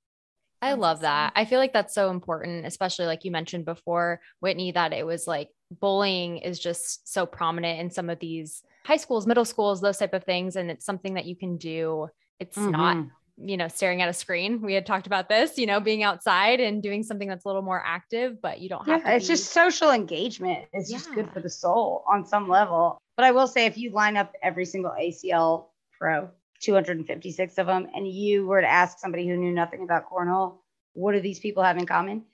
I 0.62 0.74
love 0.74 1.00
that. 1.00 1.32
I 1.36 1.44
feel 1.44 1.58
like 1.58 1.74
that's 1.74 1.94
so 1.94 2.10
important, 2.10 2.64
especially 2.64 3.04
like 3.04 3.24
you 3.24 3.30
mentioned 3.30 3.66
before, 3.66 4.20
Whitney, 4.40 4.72
that 4.72 4.94
it 4.94 5.04
was 5.04 5.26
like 5.26 5.50
bullying 5.80 6.38
is 6.38 6.58
just 6.58 7.06
so 7.12 7.26
prominent 7.26 7.80
in 7.80 7.90
some 7.90 8.08
of 8.08 8.18
these 8.18 8.62
high 8.86 8.96
schools, 8.96 9.26
middle 9.26 9.44
schools, 9.44 9.80
those 9.82 9.98
type 9.98 10.14
of 10.14 10.24
things. 10.24 10.56
And 10.56 10.70
it's 10.70 10.86
something 10.86 11.14
that 11.14 11.26
you 11.26 11.36
can 11.36 11.58
do. 11.58 12.08
It's 12.40 12.56
not, 12.56 12.96
Mhm. 12.96 13.10
you 13.36 13.56
know, 13.58 13.68
staring 13.68 14.00
at 14.00 14.08
a 14.08 14.12
screen. 14.14 14.62
We 14.62 14.72
had 14.72 14.86
talked 14.86 15.06
about 15.06 15.28
this, 15.28 15.58
you 15.58 15.66
know, 15.66 15.80
being 15.80 16.02
outside 16.02 16.60
and 16.60 16.82
doing 16.82 17.02
something 17.02 17.28
that's 17.28 17.44
a 17.44 17.48
little 17.48 17.62
more 17.62 17.82
active, 17.84 18.40
but 18.40 18.60
you 18.60 18.70
don't 18.70 18.86
have 18.86 19.02
Yeah, 19.02 19.10
to. 19.10 19.16
it's 19.16 19.26
be- 19.26 19.34
just 19.34 19.50
social 19.50 19.90
engagement. 19.90 20.66
It's 20.72 20.90
just 20.90 21.12
good 21.14 21.30
for 21.32 21.40
the 21.40 21.50
soul 21.50 22.04
on 22.08 22.24
some 22.24 22.48
level. 22.48 22.96
But 23.16 23.24
I 23.26 23.32
will 23.32 23.46
say, 23.48 23.66
if 23.66 23.76
you 23.76 23.90
line 23.90 24.16
up 24.16 24.32
every 24.42 24.64
single 24.64 24.92
ACL 24.92 25.72
pro, 25.98 26.30
256 26.64 27.58
of 27.58 27.66
them, 27.66 27.88
and 27.94 28.08
you 28.08 28.46
were 28.46 28.60
to 28.60 28.66
ask 28.66 28.98
somebody 28.98 29.28
who 29.28 29.36
knew 29.36 29.52
nothing 29.52 29.82
about 29.82 30.10
cornhole, 30.10 30.58
what 30.94 31.12
do 31.12 31.20
these 31.20 31.40
people 31.40 31.62
have 31.62 31.76
in 31.76 31.86
common? 31.86 32.24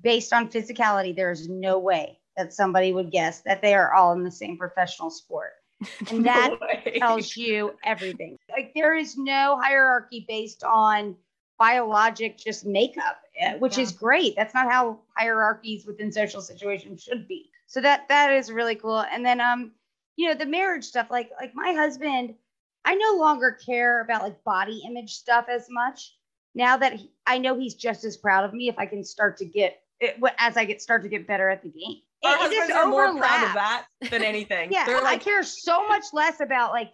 Based 0.00 0.32
on 0.32 0.48
physicality, 0.48 1.14
there 1.14 1.30
is 1.30 1.48
no 1.48 1.78
way 1.78 2.18
that 2.36 2.52
somebody 2.52 2.92
would 2.92 3.10
guess 3.10 3.40
that 3.42 3.62
they 3.62 3.74
are 3.74 3.92
all 3.92 4.12
in 4.12 4.22
the 4.22 4.30
same 4.30 4.56
professional 4.56 5.10
sport. 5.10 5.52
And 6.10 6.24
that 6.26 6.50
No 6.60 6.92
tells 6.98 7.36
you 7.36 7.72
everything. 7.84 8.38
Like 8.48 8.72
there 8.74 8.94
is 8.94 9.16
no 9.16 9.58
hierarchy 9.60 10.24
based 10.28 10.62
on 10.62 11.16
biologic 11.58 12.38
just 12.38 12.64
makeup, 12.64 13.20
eh, 13.38 13.56
which 13.58 13.78
is 13.78 13.92
great. 13.92 14.34
That's 14.36 14.54
not 14.54 14.70
how 14.70 15.00
hierarchies 15.16 15.84
within 15.84 16.12
social 16.12 16.40
situations 16.40 17.02
should 17.02 17.26
be. 17.26 17.50
So 17.66 17.80
that 17.80 18.08
that 18.08 18.32
is 18.32 18.52
really 18.52 18.76
cool. 18.76 19.00
And 19.00 19.24
then 19.26 19.40
um, 19.40 19.72
you 20.16 20.28
know, 20.28 20.34
the 20.34 20.46
marriage 20.46 20.84
stuff, 20.84 21.08
like 21.10 21.30
like 21.40 21.52
my 21.54 21.72
husband, 21.72 22.34
I 22.84 22.94
no 22.94 23.16
longer 23.18 23.52
care 23.64 24.00
about 24.02 24.22
like 24.22 24.42
body 24.44 24.82
image 24.86 25.12
stuff 25.14 25.46
as 25.48 25.66
much 25.70 26.14
now 26.54 26.76
that 26.76 26.94
he, 26.94 27.10
I 27.26 27.38
know 27.38 27.58
he's 27.58 27.74
just 27.74 28.04
as 28.04 28.16
proud 28.16 28.44
of 28.44 28.52
me 28.52 28.68
if 28.68 28.78
I 28.78 28.86
can 28.86 29.04
start 29.04 29.36
to 29.38 29.44
get 29.44 29.80
it, 30.00 30.16
as 30.38 30.56
I 30.56 30.64
get 30.64 30.82
start 30.82 31.02
to 31.04 31.08
get 31.08 31.26
better 31.26 31.48
at 31.48 31.62
the 31.62 31.68
game. 31.70 31.98
Our 32.24 32.32
It- 32.34 32.38
husbands 32.40 32.66
just 32.68 32.78
are 32.78 32.86
more 32.86 33.16
proud 33.16 33.46
of 33.46 33.54
that 33.54 33.86
than 34.10 34.22
anything. 34.24 34.72
Yeah, 34.72 34.84
They're 34.86 35.04
I 35.04 35.16
care 35.16 35.42
so 35.42 35.86
much 35.88 36.04
less 36.12 36.40
about 36.40 36.72
like 36.72 36.92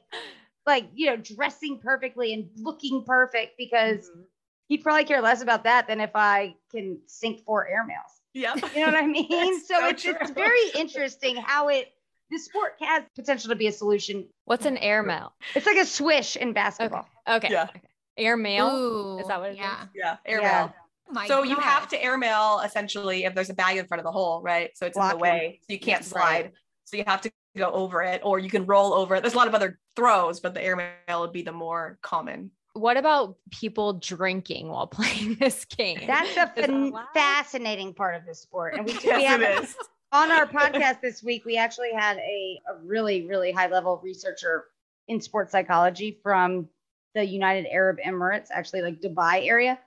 like 0.67 0.89
you 0.95 1.07
know 1.07 1.17
dressing 1.17 1.79
perfectly 1.83 2.35
and 2.35 2.49
looking 2.57 3.05
perfect 3.05 3.57
because 3.57 4.11
Mhm. 4.11 4.25
he'd 4.69 4.83
probably 4.83 5.05
care 5.05 5.23
less 5.23 5.41
about 5.43 5.65
that 5.65 5.87
than 5.87 6.01
if 6.01 6.11
I 6.15 6.55
can 6.71 7.01
sink 7.07 7.45
four 7.45 7.67
airmails. 7.67 8.21
Yeah, 8.35 8.55
You 8.75 8.81
know 8.87 8.93
what 8.93 9.03
I 9.03 9.07
mean? 9.07 9.61
So 9.61 9.81
so 9.81 9.87
it's, 9.87 10.05
it's 10.05 10.31
very 10.31 10.69
interesting 10.75 11.37
how 11.37 11.69
it 11.69 11.93
the 12.31 12.39
sport 12.39 12.73
has 12.81 13.05
potential 13.15 13.49
to 13.51 13.57
be 13.57 13.67
a 13.67 13.73
solution. 13.73 14.27
What's 14.45 14.67
an 14.67 14.77
airmail? 14.79 15.33
It's 15.55 15.67
like 15.67 15.77
a 15.79 15.85
swish 15.87 16.37
in 16.37 16.53
basketball. 16.53 17.07
Okay. 17.29 17.49
Yeah. 17.51 17.65
okay. 17.65 17.81
Airmail. 18.17 18.67
Ooh, 18.69 19.19
Is 19.21 19.29
that 19.29 19.41
what 19.41 19.51
it 19.51 19.53
is? 19.53 19.59
yeah. 19.59 19.87
Yeah. 19.95 20.17
Airmail. 20.27 20.43
Yeah. 20.51 20.71
Oh 21.09 21.13
my 21.13 21.27
so 21.27 21.43
you 21.43 21.57
have 21.57 21.85
gosh. 21.85 21.91
to 21.91 22.03
airmail 22.05 22.61
essentially 22.65 23.25
if 23.25 23.35
there's 23.35 23.49
a 23.49 23.55
bag 23.55 23.79
in 23.79 23.87
front 23.87 24.01
of 24.01 24.05
the 24.05 24.13
hole, 24.13 24.43
right? 24.43 24.77
So 24.77 24.85
it's 24.87 24.97
in 24.97 25.09
the 25.09 25.17
way. 25.17 25.61
So 25.63 25.73
you 25.73 25.79
can't 25.79 26.01
Yes, 26.03 26.09
slide. 26.09 26.21
right. 26.23 26.53
So 26.85 26.97
you 26.99 27.05
have 27.07 27.21
to 27.23 27.31
go 27.57 27.71
over 27.71 28.03
it 28.03 28.21
or 28.25 28.39
you 28.39 28.51
can 28.51 28.67
roll 28.67 28.93
over 28.93 29.15
it. 29.15 29.23
There's 29.23 29.35
a 29.35 29.37
lot 29.37 29.49
of 29.49 29.55
other 29.55 29.79
throws, 29.97 30.41
but 30.41 30.53
the 30.55 30.63
airmail 30.63 31.21
would 31.21 31.33
be 31.33 31.43
the 31.43 31.53
more 31.53 31.99
common. 32.03 32.51
What 32.75 32.97
about 32.99 33.37
people 33.51 33.95
drinking 33.95 34.69
while 34.69 34.87
playing 34.99 35.37
this 35.37 35.65
game? 35.65 36.01
That's 36.07 36.37
a 36.37 36.47
fan- 36.49 36.93
fascinating 37.15 37.95
part 37.95 38.15
of 38.17 38.27
the 38.27 38.35
sport. 38.35 38.75
And 38.75 38.85
we, 38.85 38.93
we 38.99 38.99
Yes, 39.05 39.23
have 39.29 39.41
it 39.43 39.65
is. 39.65 39.77
On 40.13 40.31
our 40.33 40.47
podcast 40.47 41.01
this 41.01 41.23
week, 41.23 41.45
we 41.45 41.57
actually 41.57 41.93
had 41.93 42.17
a, 42.19 42.61
a 42.69 42.79
really, 42.85 43.27
really 43.27 43.53
high 43.53 43.69
level 43.69 44.01
researcher 44.03 44.65
in 45.07 45.21
sports 45.21 45.53
psychology 45.53 46.19
from 46.23 46.69
the 47.15 47.25
United 47.25 47.67
Arab 47.71 47.99
Emirates, 48.05 48.49
actually 48.53 48.83
like 48.83 49.01
Dubai 49.01 49.47
area. 49.47 49.79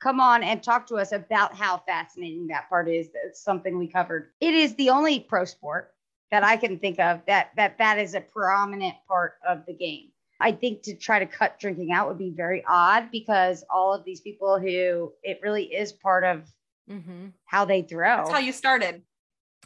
Come 0.00 0.20
on 0.20 0.42
and 0.42 0.62
talk 0.62 0.86
to 0.88 0.96
us 0.96 1.12
about 1.12 1.54
how 1.54 1.78
fascinating 1.86 2.46
that 2.48 2.68
part 2.68 2.88
is. 2.88 3.08
That's 3.12 3.42
something 3.42 3.78
we 3.78 3.86
covered. 3.86 4.30
It 4.40 4.54
is 4.54 4.74
the 4.76 4.90
only 4.90 5.20
pro 5.20 5.44
sport 5.44 5.92
that 6.30 6.42
I 6.42 6.56
can 6.56 6.78
think 6.78 6.98
of 6.98 7.20
that 7.26 7.50
that 7.56 7.78
that 7.78 7.98
is 7.98 8.14
a 8.14 8.20
prominent 8.20 8.94
part 9.06 9.34
of 9.46 9.66
the 9.66 9.74
game. 9.74 10.10
I 10.40 10.52
think 10.52 10.82
to 10.84 10.96
try 10.96 11.18
to 11.18 11.26
cut 11.26 11.60
drinking 11.60 11.92
out 11.92 12.08
would 12.08 12.16
be 12.18 12.30
very 12.30 12.64
odd 12.66 13.10
because 13.10 13.62
all 13.68 13.92
of 13.92 14.04
these 14.04 14.22
people 14.22 14.58
who 14.58 15.12
it 15.22 15.40
really 15.42 15.64
is 15.64 15.92
part 15.92 16.24
of 16.24 16.44
Mm-hmm. 16.90 17.26
how 17.44 17.64
they 17.66 17.82
throw. 17.82 18.16
That's 18.16 18.30
how 18.30 18.38
you 18.38 18.50
started. 18.52 19.02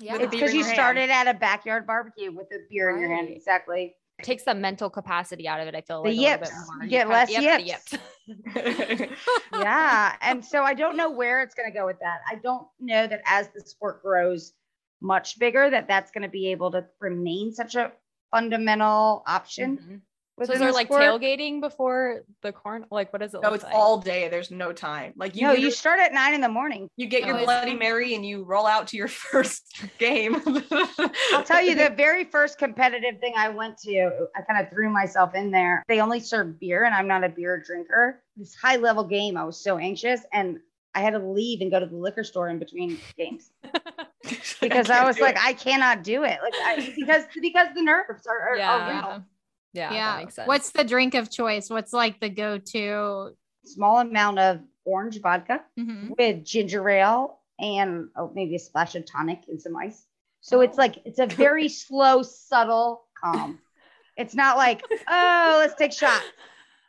Yeah. 0.01 0.17
It's 0.19 0.31
because 0.31 0.53
you 0.53 0.59
your 0.61 0.67
hand. 0.67 0.75
started 0.77 1.11
at 1.11 1.27
a 1.29 1.35
backyard 1.35 1.87
barbecue 1.87 2.33
with 2.33 2.49
a 2.53 2.59
beer 2.71 2.91
in 2.91 3.01
your 3.01 3.09
hand. 3.15 3.29
Right. 3.29 3.37
Exactly. 3.37 3.95
takes 4.23 4.43
the 4.45 4.55
mental 4.55 4.89
capacity 4.91 5.47
out 5.49 5.61
of 5.61 5.67
it. 5.69 5.75
I 5.75 5.81
feel 5.81 6.03
The 6.03 6.11
like 6.11 6.17
a 6.19 6.21
little 6.21 6.31
yips. 6.39 6.51
bit 6.51 6.59
more. 6.75 6.85
You 6.85 6.91
get 6.91 6.99
kinda- 7.07 7.13
less 7.15 7.31
yep, 7.31 7.61
yips. 7.65 7.93
yips. 7.93 9.11
yeah. 9.53 10.17
And 10.21 10.45
so 10.45 10.63
I 10.63 10.75
don't 10.75 10.97
know 10.97 11.11
where 11.11 11.43
it's 11.43 11.55
going 11.55 11.71
to 11.71 11.77
go 11.77 11.87
with 11.87 11.99
that. 12.01 12.19
I 12.31 12.37
don't 12.37 12.67
know 12.81 13.07
that 13.07 13.23
as 13.27 13.49
the 13.55 13.61
sport 13.61 14.03
grows 14.03 14.53
much 15.01 15.39
bigger, 15.39 15.69
that 15.71 15.87
that's 15.89 16.11
going 16.11 16.23
to 16.23 16.29
be 16.29 16.49
able 16.49 16.71
to 16.73 16.85
remain 17.01 17.53
such 17.53 17.75
a 17.75 17.93
fundamental 18.31 19.23
option. 19.27 19.79
Mhm. 19.79 20.01
So 20.37 20.41
within 20.41 20.55
is 20.57 20.61
there 20.63 20.73
like 20.73 20.89
sport. 20.89 21.03
tailgating 21.03 21.61
before 21.61 22.23
the 22.43 22.51
corn? 22.51 22.87
Like 22.91 23.13
what 23.13 23.23
is 23.23 23.35
it 23.35 23.41
no, 23.41 23.51
look 23.51 23.55
it's 23.57 23.65
like? 23.65 23.75
all 23.75 23.99
day. 23.99 24.29
There's 24.29 24.51
no 24.51 24.73
time. 24.73 25.13
Like 25.17 25.37
you, 25.37 25.43
no, 25.43 25.49
you 25.51 25.55
literally- 25.55 25.71
start 25.71 26.01
at 26.01 26.13
nine 26.13 26.35
in 26.35 26.41
the 26.41 26.49
morning. 26.49 26.89
you 26.97 27.07
get 27.07 27.23
oh, 27.23 27.27
your 27.29 27.37
Oh, 27.37 27.41
is- 27.41 27.45
Bloody 27.45 27.75
Mary 27.77 28.15
and 28.17 28.27
you 28.27 28.43
roll 28.43 28.67
out 28.67 28.89
to 28.89 28.97
your 28.97 29.07
first 29.31 29.63
game. 29.99 30.35
I'll 31.33 31.45
tell 31.45 31.63
you, 31.63 31.77
the 31.77 31.91
very 31.97 32.25
first 32.25 32.59
competitive 32.59 33.21
thing 33.21 33.35
I 33.37 33.49
went 33.49 33.79
to, 33.83 34.27
I 34.35 34.43
kind 34.43 34.61
of 34.65 34.73
threw 34.73 34.91
myself 34.91 35.37
in 35.37 35.53
there. 35.53 35.85
They 35.87 36.01
only 36.01 36.19
serve 36.19 36.59
beer, 36.59 36.85
and 36.85 36.95
I'm 36.95 37.07
not 37.07 37.23
a 37.23 37.29
beer 37.29 37.63
drinker. 37.65 38.21
This 38.37 38.57
high 38.57 38.77
level 38.77 39.05
game, 39.05 39.37
I 39.37 39.45
was 39.45 39.63
so 39.63 39.79
anxious, 39.79 40.23
and 40.33 40.59
I 40.97 41.01
had 41.01 41.11
to 41.13 41.19
leave 41.21 41.61
and 41.61 41.71
go 41.71 41.79
to 41.79 41.87
the 41.87 41.97
liquor 41.97 42.25
store 42.25 42.49
in 42.49 42.59
between 42.59 42.99
games 43.17 43.51
because 44.61 44.91
I, 44.91 44.97
can't 44.97 45.07
was 45.07 45.19
like, 45.21 45.37
it. 45.37 45.45
I 45.45 45.53
cannot 45.53 46.03
do 46.03 46.25
it. 46.25 46.39
Like, 46.43 46.55
I, 46.65 46.93
because 46.97 47.25
because 47.41 47.69
the 47.75 47.83
nerves 47.83 48.27
are, 48.27 48.49
are, 48.51 48.57
Yeah. 48.57 48.73
are 48.73 48.91
real. 49.13 49.25
Yeah. 49.75 49.91
Yeah, 49.91 49.97
yeah. 49.97 50.13
that 50.13 50.19
makes 50.21 50.35
sense. 50.37 50.49
What's 50.49 50.71
the 50.71 50.85
drink 50.85 51.15
of 51.15 51.31
choice? 51.31 51.69
What's 51.69 51.93
like 51.93 52.21
the 52.21 52.29
go-to? 52.31 53.35
Small 53.65 53.99
amount 54.01 54.39
of 54.39 54.61
orange 54.85 55.21
vodka 55.21 55.63
Mhm. 55.79 56.17
with 56.17 56.45
ginger 56.45 56.89
ale 56.89 57.41
and 57.59 58.09
oh, 58.17 58.31
maybe 58.35 58.55
a 58.57 58.59
splash 58.59 58.95
of 58.95 59.05
tonic 59.05 59.41
and 59.49 59.61
some 59.61 59.77
ice. 59.77 60.07
So 60.41 60.61
it's 60.61 60.77
like 60.79 60.99
it's 61.05 61.19
a 61.19 61.27
very 61.27 61.69
slow, 61.83 62.23
subtle 62.23 63.05
calm. 63.23 63.59
It's 64.17 64.35
not 64.35 64.57
like, 64.57 64.83
oh, 65.09 65.57
let's 65.59 65.75
take 65.75 65.93
shots. 65.93 66.25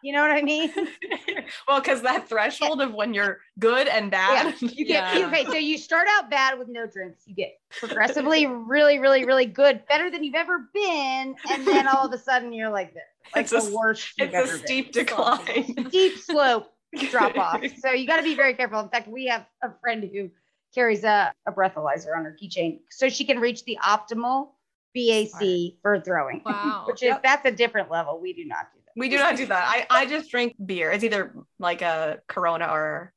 You 0.06 0.14
know 0.14 0.22
what 0.22 0.30
I 0.30 0.44
mean? 0.44 0.72
well, 1.68 1.82
because 1.82 2.04
that 2.04 2.30
threshold 2.30 2.80
of 2.80 2.94
when 2.94 3.16
you're 3.16 3.40
good 3.58 3.88
and 3.88 4.12
bad. 4.12 4.54
You 4.62 4.86
get 4.86 5.18
Yeah. 5.18 5.28
okay, 5.28 5.46
so 5.46 5.56
you 5.56 5.80
start 5.80 6.08
out 6.12 6.30
bad 6.30 6.60
with 6.60 6.68
no 6.68 6.86
drinks. 6.86 7.24
You 7.26 7.34
get 7.34 7.54
progressively 7.80 8.46
really, 8.46 9.00
really, 9.00 9.26
really 9.26 9.48
good, 9.48 9.82
better 9.88 10.12
than 10.12 10.24
you've 10.24 10.36
ever 10.36 10.70
been, 10.76 11.36
and 11.50 11.66
then 11.66 11.88
all 11.88 12.06
of 12.06 12.14
a 12.14 12.20
sudden 12.20 12.54
you're 12.54 12.70
like 12.70 12.94
this, 12.94 13.02
like 13.36 13.46
It's 13.46 13.52
the 13.66 13.72
a- 13.72 13.76
worst 13.76 14.14
it's 14.20 14.36
a 14.36 14.54
been. 14.54 14.64
steep 14.64 14.92
decline. 14.92 15.88
steep 15.90 16.20
slope 16.20 16.72
drop 17.10 17.36
off. 17.36 17.64
So 17.80 17.90
you 17.90 18.06
got 18.06 18.18
to 18.18 18.24
be 18.24 18.36
very 18.36 18.54
careful. 18.54 18.80
In 18.82 18.90
fact, 18.90 19.08
we 19.08 19.26
have 19.26 19.48
a 19.64 19.72
friend 19.82 20.04
who 20.14 20.30
carries 20.76 21.04
a, 21.04 21.34
a 21.48 21.52
breathalyzer 21.52 22.16
on 22.16 22.26
her 22.26 22.38
keychain 22.40 22.82
so 22.92 23.10
she 23.10 23.26
can 23.26 23.40
reach 23.40 23.66
the 23.66 23.80
optimal 23.84 24.50
BAC 24.94 25.74
for 25.82 26.00
throwing. 26.00 26.44
Wow. 26.46 26.84
Which 26.88 27.02
is 27.02 27.08
Yep. 27.08 27.24
that's 27.24 27.46
a 27.48 27.52
different 27.52 27.90
level. 27.90 28.20
We 28.22 28.34
do 28.34 28.46
not. 28.46 28.68
We 28.96 29.10
do 29.10 29.18
not 29.18 29.36
do 29.36 29.46
that. 29.48 29.66
I, 29.68 29.86
I 29.90 30.06
just 30.06 30.32
drink 30.32 30.56
beer. 30.64 30.92
It's 30.92 31.04
either 31.04 31.34
like 31.60 31.82
a 31.82 32.20
Corona 32.28 32.68
or 32.72 33.14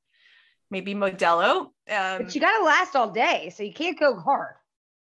maybe 0.70 0.94
Modelo. 0.94 1.60
Um, 1.60 1.70
But 1.86 2.34
you 2.34 2.40
got 2.40 2.58
to 2.58 2.64
last 2.64 2.96
all 2.96 3.10
day, 3.10 3.52
so 3.56 3.62
you 3.62 3.72
can't 3.72 3.98
go 3.98 4.18
hard. 4.18 4.54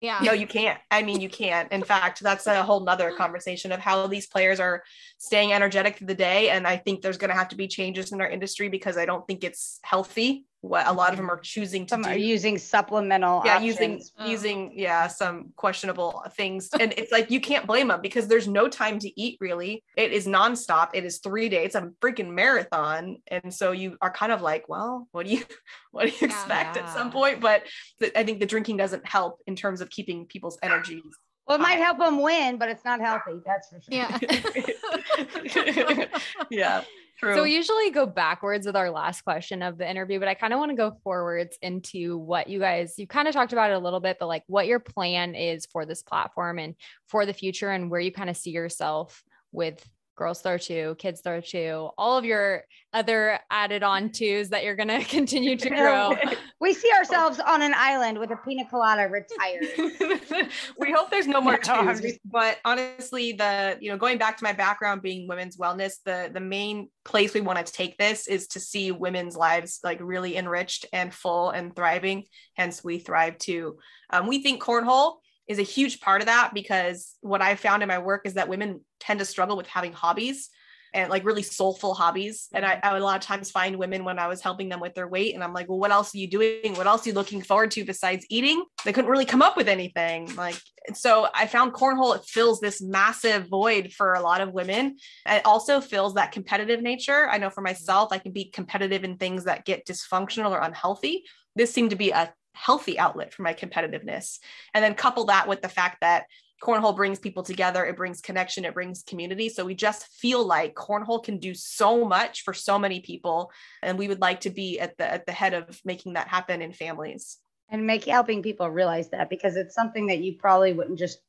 Yeah. 0.00 0.18
no, 0.22 0.32
you 0.32 0.46
can't. 0.46 0.80
I 0.90 1.02
mean, 1.02 1.20
you 1.20 1.28
can't. 1.28 1.70
In 1.70 1.82
fact, 1.82 2.20
that's 2.20 2.46
a 2.46 2.62
whole 2.62 2.80
nother 2.80 3.12
conversation 3.12 3.70
of 3.70 3.80
how 3.80 4.06
these 4.06 4.26
players 4.26 4.58
are 4.58 4.82
staying 5.18 5.52
energetic 5.52 5.98
through 5.98 6.06
the 6.06 6.14
day. 6.14 6.48
And 6.48 6.66
I 6.66 6.78
think 6.78 7.02
there's 7.02 7.18
going 7.18 7.28
to 7.28 7.36
have 7.36 7.48
to 7.48 7.56
be 7.56 7.68
changes 7.68 8.10
in 8.10 8.20
our 8.22 8.28
industry 8.28 8.70
because 8.70 8.96
I 8.96 9.04
don't 9.04 9.26
think 9.26 9.44
it's 9.44 9.78
healthy. 9.82 10.46
What 10.62 10.86
a 10.86 10.92
lot 10.92 11.10
of 11.10 11.16
them 11.16 11.30
are 11.30 11.38
choosing 11.40 11.86
to 11.86 11.90
Some 11.90 12.02
do. 12.02 12.10
are 12.10 12.16
using 12.16 12.58
supplemental 12.58 13.40
yeah 13.46 13.54
options. 13.56 13.66
using 13.66 14.02
Oh. 14.18 14.26
using 14.28 14.72
yeah 14.78 15.06
some 15.06 15.52
questionable 15.56 16.22
things 16.36 16.68
and 16.78 16.92
it's 16.98 17.10
like 17.10 17.30
you 17.30 17.40
can't 17.40 17.66
blame 17.66 17.88
them 17.88 18.02
because 18.02 18.28
there's 18.28 18.46
no 18.46 18.68
time 18.68 18.98
to 18.98 19.20
eat 19.20 19.38
really 19.40 19.82
it 19.96 20.12
is 20.12 20.26
nonstop 20.26 20.90
it 20.92 21.04
is 21.06 21.18
three 21.18 21.48
days 21.48 21.74
a 21.76 21.90
freaking 22.02 22.30
marathon 22.34 23.16
and 23.28 23.52
so 23.54 23.72
you 23.72 23.96
are 24.02 24.10
kind 24.10 24.32
of 24.32 24.42
like 24.42 24.68
well 24.68 25.08
what 25.12 25.24
do 25.26 25.32
you 25.32 25.42
what 25.92 26.02
do 26.06 26.10
you 26.10 26.16
Yeah. 26.20 26.26
expect 26.28 26.76
at 26.76 26.88
some 26.92 27.10
point 27.10 27.40
but 27.40 27.62
th- 27.98 28.12
i 28.14 28.22
think 28.22 28.38
the 28.38 28.46
drinking 28.46 28.76
doesn't 28.76 29.06
help 29.08 29.40
in 29.46 29.56
terms 29.56 29.80
of 29.80 29.88
keeping 29.88 30.26
people's 30.26 30.58
energies 30.62 31.02
well, 31.46 31.58
it 31.58 31.62
might 31.62 31.78
help 31.80 31.98
them 31.98 32.22
win, 32.22 32.58
but 32.58 32.68
it's 32.68 32.84
not 32.84 33.00
healthy. 33.00 33.40
That's 33.44 33.68
for 33.70 33.80
sure. 33.80 33.92
Yeah. 33.92 34.18
yeah 36.50 36.82
true 37.20 37.34
So 37.34 37.42
we 37.42 37.54
usually 37.54 37.90
go 37.90 38.06
backwards 38.06 38.66
with 38.66 38.76
our 38.76 38.90
last 38.90 39.22
question 39.22 39.62
of 39.62 39.78
the 39.78 39.88
interview, 39.88 40.18
but 40.18 40.28
I 40.28 40.34
kind 40.34 40.52
of 40.52 40.58
want 40.58 40.70
to 40.70 40.76
go 40.76 40.96
forwards 41.04 41.58
into 41.60 42.18
what 42.18 42.48
you 42.48 42.58
guys, 42.58 42.94
you 42.98 43.06
kind 43.06 43.28
of 43.28 43.34
talked 43.34 43.52
about 43.52 43.70
it 43.70 43.74
a 43.74 43.78
little 43.78 44.00
bit, 44.00 44.16
but 44.18 44.26
like 44.26 44.44
what 44.46 44.66
your 44.66 44.80
plan 44.80 45.34
is 45.34 45.66
for 45.66 45.84
this 45.84 46.02
platform 46.02 46.58
and 46.58 46.74
for 47.08 47.26
the 47.26 47.34
future 47.34 47.70
and 47.70 47.90
where 47.90 48.00
you 48.00 48.10
kind 48.10 48.30
of 48.30 48.36
see 48.36 48.50
yourself 48.50 49.22
with 49.52 49.86
Girls 50.20 50.42
Throw 50.42 50.58
Too, 50.58 50.96
Kids 50.98 51.22
Throw 51.22 51.40
Too, 51.40 51.88
all 51.96 52.18
of 52.18 52.26
your 52.26 52.64
other 52.92 53.38
added 53.50 53.82
on 53.82 54.10
twos 54.10 54.50
that 54.50 54.64
you're 54.64 54.76
going 54.76 54.88
to 55.00 55.02
continue 55.02 55.56
to 55.56 55.70
grow. 55.70 56.14
We 56.60 56.74
see 56.74 56.90
ourselves 56.92 57.40
on 57.40 57.62
an 57.62 57.72
island 57.74 58.18
with 58.18 58.30
a 58.30 58.36
pina 58.36 58.68
colada 58.68 59.08
retired. 59.08 59.64
we 60.78 60.92
hope 60.92 61.10
there's 61.10 61.26
no 61.26 61.40
more 61.40 61.56
twos. 61.62 62.02
But 62.26 62.58
honestly, 62.66 63.32
the 63.32 63.78
you 63.80 63.90
know 63.90 63.96
going 63.96 64.18
back 64.18 64.36
to 64.36 64.44
my 64.44 64.52
background 64.52 65.00
being 65.00 65.26
women's 65.26 65.56
wellness, 65.56 65.94
the 66.04 66.30
the 66.30 66.40
main 66.40 66.90
place 67.06 67.32
we 67.32 67.40
want 67.40 67.64
to 67.64 67.72
take 67.72 67.96
this 67.96 68.28
is 68.28 68.46
to 68.48 68.60
see 68.60 68.92
women's 68.92 69.38
lives 69.38 69.80
like 69.82 70.00
really 70.02 70.36
enriched 70.36 70.84
and 70.92 71.14
full 71.14 71.48
and 71.48 71.74
thriving. 71.74 72.24
Hence, 72.58 72.84
we 72.84 72.98
thrive 72.98 73.38
too. 73.38 73.78
Um, 74.10 74.26
we 74.26 74.42
think 74.42 74.62
cornhole 74.62 75.14
is 75.50 75.58
a 75.58 75.62
huge 75.62 76.00
part 76.00 76.22
of 76.22 76.26
that 76.26 76.52
because 76.54 77.16
what 77.22 77.42
I 77.42 77.56
found 77.56 77.82
in 77.82 77.88
my 77.88 77.98
work 77.98 78.22
is 78.24 78.34
that 78.34 78.48
women 78.48 78.84
tend 79.00 79.18
to 79.18 79.24
struggle 79.24 79.56
with 79.56 79.66
having 79.66 79.92
hobbies 79.92 80.48
and 80.94 81.10
like 81.10 81.24
really 81.24 81.42
soulful 81.42 81.92
hobbies. 81.92 82.46
And 82.52 82.64
I, 82.64 82.78
I 82.84 82.92
would 82.92 83.02
a 83.02 83.04
lot 83.04 83.16
of 83.16 83.26
times 83.26 83.50
find 83.50 83.76
women 83.76 84.04
when 84.04 84.20
I 84.20 84.28
was 84.28 84.40
helping 84.40 84.68
them 84.68 84.78
with 84.78 84.94
their 84.94 85.08
weight, 85.08 85.34
and 85.34 85.42
I'm 85.42 85.52
like, 85.52 85.68
well, 85.68 85.78
what 85.78 85.90
else 85.90 86.14
are 86.14 86.18
you 86.18 86.28
doing? 86.28 86.74
What 86.74 86.86
else 86.86 87.04
are 87.04 87.10
you 87.10 87.14
looking 87.16 87.42
forward 87.42 87.72
to 87.72 87.84
besides 87.84 88.24
eating? 88.30 88.64
They 88.84 88.92
couldn't 88.92 89.10
really 89.10 89.24
come 89.24 89.42
up 89.42 89.56
with 89.56 89.68
anything. 89.68 90.32
Like, 90.36 90.56
so 90.94 91.26
I 91.34 91.48
found 91.48 91.72
cornhole, 91.72 92.14
it 92.14 92.24
fills 92.26 92.60
this 92.60 92.80
massive 92.80 93.48
void 93.48 93.92
for 93.92 94.14
a 94.14 94.20
lot 94.20 94.40
of 94.40 94.52
women. 94.52 94.98
It 95.26 95.44
also 95.44 95.80
fills 95.80 96.14
that 96.14 96.30
competitive 96.30 96.80
nature. 96.80 97.28
I 97.28 97.38
know 97.38 97.50
for 97.50 97.60
myself, 97.60 98.10
I 98.12 98.18
can 98.18 98.30
be 98.32 98.50
competitive 98.50 99.02
in 99.02 99.16
things 99.16 99.44
that 99.44 99.64
get 99.64 99.84
dysfunctional 99.84 100.50
or 100.50 100.60
unhealthy. 100.60 101.24
This 101.56 101.72
seemed 101.72 101.90
to 101.90 101.96
be 101.96 102.10
a 102.10 102.32
healthy 102.60 102.98
outlet 102.98 103.32
for 103.32 103.42
my 103.42 103.54
competitiveness. 103.54 104.38
And 104.74 104.84
then 104.84 104.94
couple 104.94 105.26
that 105.26 105.48
with 105.48 105.62
the 105.62 105.68
fact 105.68 105.98
that 106.00 106.24
cornhole 106.62 106.94
brings 106.94 107.18
people 107.18 107.42
together 107.42 107.86
it 107.86 107.96
brings 107.96 108.20
connection 108.20 108.66
it 108.66 108.74
brings 108.74 109.02
community 109.02 109.48
so 109.48 109.64
we 109.64 109.74
just 109.74 110.04
feel 110.08 110.46
like 110.46 110.74
cornhole 110.74 111.24
can 111.24 111.38
do 111.38 111.54
so 111.54 112.04
much 112.04 112.42
for 112.42 112.52
so 112.52 112.78
many 112.78 113.00
people 113.00 113.50
and 113.82 113.98
we 113.98 114.08
would 114.08 114.20
like 114.20 114.40
to 114.40 114.50
be 114.50 114.78
at 114.78 114.94
the 114.98 115.10
at 115.10 115.24
the 115.24 115.32
head 115.32 115.54
of 115.54 115.80
making 115.86 116.12
that 116.12 116.28
happen 116.28 116.60
in 116.60 116.70
families 116.70 117.38
and 117.70 117.86
make 117.86 118.04
helping 118.04 118.42
people 118.42 118.68
realize 118.68 119.08
that 119.08 119.30
because 119.30 119.56
it's 119.56 119.74
something 119.74 120.08
that 120.08 120.18
you 120.18 120.34
probably 120.36 120.74
wouldn't 120.74 120.98
just 120.98 121.20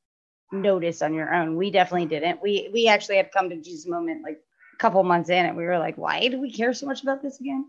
notice 0.51 1.01
on 1.01 1.13
your 1.13 1.34
own. 1.34 1.55
We 1.55 1.71
definitely 1.71 2.07
didn't. 2.07 2.41
We 2.41 2.69
we 2.73 2.88
actually 2.88 3.17
had 3.17 3.32
come 3.32 3.49
to 3.49 3.57
Jesus 3.57 3.88
moment 3.88 4.23
like 4.23 4.39
a 4.73 4.77
couple 4.77 5.03
months 5.03 5.29
in 5.29 5.45
and 5.45 5.55
we 5.55 5.63
were 5.63 5.79
like, 5.79 5.97
why 5.97 6.27
do 6.27 6.41
we 6.41 6.51
care 6.51 6.73
so 6.73 6.86
much 6.86 7.03
about 7.03 7.21
this 7.21 7.39
again? 7.39 7.65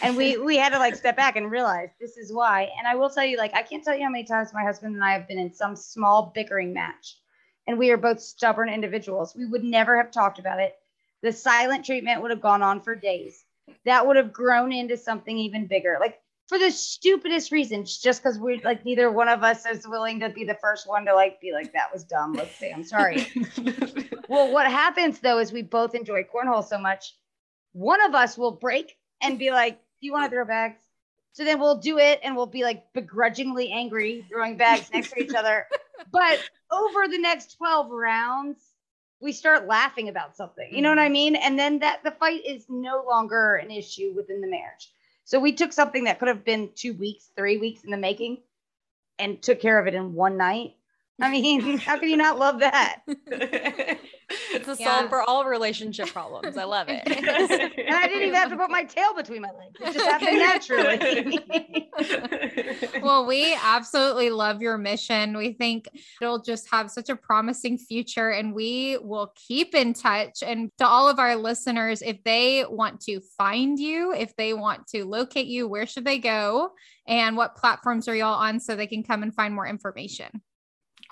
And 0.00 0.16
we 0.16 0.36
we 0.36 0.56
had 0.56 0.72
to 0.72 0.78
like 0.78 0.94
step 0.94 1.16
back 1.16 1.36
and 1.36 1.50
realize 1.50 1.90
this 2.00 2.16
is 2.16 2.32
why. 2.32 2.68
And 2.78 2.86
I 2.86 2.94
will 2.94 3.10
tell 3.10 3.24
you, 3.24 3.36
like, 3.36 3.54
I 3.54 3.62
can't 3.62 3.82
tell 3.82 3.96
you 3.96 4.04
how 4.04 4.10
many 4.10 4.24
times 4.24 4.54
my 4.54 4.62
husband 4.62 4.94
and 4.94 5.04
I 5.04 5.12
have 5.12 5.26
been 5.26 5.38
in 5.38 5.52
some 5.52 5.74
small 5.74 6.32
bickering 6.34 6.72
match. 6.72 7.18
And 7.66 7.78
we 7.78 7.90
are 7.90 7.96
both 7.96 8.20
stubborn 8.20 8.68
individuals. 8.68 9.34
We 9.36 9.46
would 9.46 9.64
never 9.64 9.96
have 9.96 10.10
talked 10.10 10.38
about 10.38 10.60
it. 10.60 10.76
The 11.22 11.32
silent 11.32 11.84
treatment 11.84 12.20
would 12.22 12.30
have 12.30 12.40
gone 12.40 12.62
on 12.62 12.80
for 12.80 12.94
days. 12.94 13.44
That 13.84 14.06
would 14.06 14.16
have 14.16 14.32
grown 14.32 14.72
into 14.72 14.96
something 14.96 15.36
even 15.36 15.66
bigger. 15.66 15.96
Like 16.00 16.20
for 16.48 16.58
the 16.58 16.70
stupidest 16.70 17.50
reasons, 17.52 17.98
just 17.98 18.22
because 18.22 18.38
we're 18.38 18.60
like 18.62 18.84
neither 18.84 19.10
one 19.10 19.28
of 19.28 19.42
us 19.42 19.64
is 19.66 19.86
willing 19.86 20.20
to 20.20 20.28
be 20.28 20.44
the 20.44 20.58
first 20.60 20.88
one 20.88 21.04
to 21.06 21.14
like 21.14 21.40
be 21.40 21.52
like 21.52 21.72
that 21.72 21.92
was 21.92 22.04
dumb. 22.04 22.34
Let's 22.34 22.56
say 22.56 22.72
I'm 22.72 22.84
sorry. 22.84 23.26
well, 24.28 24.52
what 24.52 24.70
happens 24.70 25.20
though 25.20 25.38
is 25.38 25.52
we 25.52 25.62
both 25.62 25.94
enjoy 25.94 26.24
cornhole 26.24 26.64
so 26.66 26.78
much. 26.78 27.14
One 27.72 28.04
of 28.04 28.14
us 28.14 28.36
will 28.36 28.52
break 28.52 28.96
and 29.22 29.38
be 29.38 29.50
like, 29.50 29.78
"Do 29.78 30.06
you 30.06 30.12
want 30.12 30.30
to 30.30 30.34
throw 30.36 30.44
bags?" 30.44 30.82
So 31.32 31.44
then 31.44 31.60
we'll 31.60 31.78
do 31.78 31.98
it 31.98 32.20
and 32.22 32.36
we'll 32.36 32.46
be 32.46 32.64
like 32.64 32.92
begrudgingly 32.92 33.72
angry 33.72 34.26
throwing 34.30 34.56
bags 34.58 34.90
next 34.92 35.12
to 35.12 35.20
each 35.22 35.34
other. 35.34 35.66
But 36.12 36.40
over 36.70 37.08
the 37.08 37.18
next 37.18 37.56
12 37.56 37.90
rounds, 37.90 38.58
we 39.20 39.32
start 39.32 39.66
laughing 39.66 40.08
about 40.08 40.36
something. 40.36 40.68
You 40.74 40.82
know 40.82 40.90
what 40.90 40.98
I 40.98 41.08
Mm-hmm. 41.08 41.12
mean? 41.12 41.36
And 41.36 41.58
then 41.58 41.78
that 41.80 42.02
the 42.04 42.10
fight 42.12 42.44
is 42.44 42.66
no 42.68 43.04
longer 43.08 43.56
an 43.56 43.70
issue 43.70 44.12
within 44.14 44.40
the 44.40 44.48
marriage. 44.48 44.92
So 45.24 45.40
we 45.40 45.52
took 45.52 45.72
something 45.72 46.04
that 46.04 46.18
could 46.18 46.28
have 46.28 46.44
been 46.44 46.70
two 46.74 46.94
weeks, 46.94 47.30
three 47.36 47.58
weeks 47.58 47.84
in 47.84 47.90
the 47.90 47.96
making 47.96 48.38
and 49.18 49.40
took 49.42 49.60
care 49.60 49.78
of 49.78 49.86
it 49.86 49.94
in 49.94 50.14
one 50.14 50.36
night. 50.36 50.76
I 51.20 51.30
mean, 51.30 51.78
how 51.78 51.98
can 51.98 52.08
you 52.10 52.16
not 52.16 52.38
love 52.38 52.60
that? 52.60 53.02
It's 54.52 54.68
a 54.68 54.76
Yeah. 54.78 55.00
solve 55.00 55.08
for 55.10 55.22
all 55.22 55.44
relationship 55.44 56.08
problems. 56.08 56.56
I 56.56 56.64
love 56.64 56.88
it. 56.88 57.02
And 57.82 57.94
I 57.94 58.06
didn't 58.06 58.22
even 58.22 58.34
have 58.34 58.50
to 58.50 58.56
put 58.56 58.70
my 58.70 58.84
tail 58.84 59.14
between 59.14 59.42
my 59.42 59.50
legs. 59.50 59.76
It 59.80 59.92
just 59.92 60.06
happened 60.06 60.38
naturally. 60.38 61.40
well, 63.02 63.26
we 63.26 63.56
absolutely 63.62 64.30
love 64.30 64.62
your 64.62 64.78
mission. 64.78 65.36
We 65.36 65.52
think 65.52 65.88
it'll 66.20 66.42
just 66.42 66.70
have 66.70 66.90
such 66.90 67.08
a 67.08 67.16
promising 67.16 67.78
future, 67.78 68.30
and 68.30 68.54
we 68.54 68.98
will 69.02 69.32
keep 69.34 69.74
in 69.74 69.92
touch. 69.94 70.42
And 70.42 70.70
to 70.78 70.86
all 70.86 71.08
of 71.08 71.18
our 71.18 71.36
listeners, 71.36 72.02
if 72.02 72.22
they 72.24 72.64
want 72.68 73.00
to 73.02 73.20
find 73.36 73.78
you, 73.78 74.12
if 74.14 74.34
they 74.36 74.54
want 74.54 74.86
to 74.88 75.04
locate 75.04 75.46
you, 75.46 75.68
where 75.68 75.86
should 75.86 76.04
they 76.04 76.18
go? 76.18 76.70
And 77.06 77.36
what 77.36 77.56
platforms 77.56 78.08
are 78.08 78.14
y'all 78.14 78.34
on 78.34 78.60
so 78.60 78.76
they 78.76 78.86
can 78.86 79.02
come 79.02 79.22
and 79.22 79.34
find 79.34 79.54
more 79.54 79.66
information? 79.66 80.42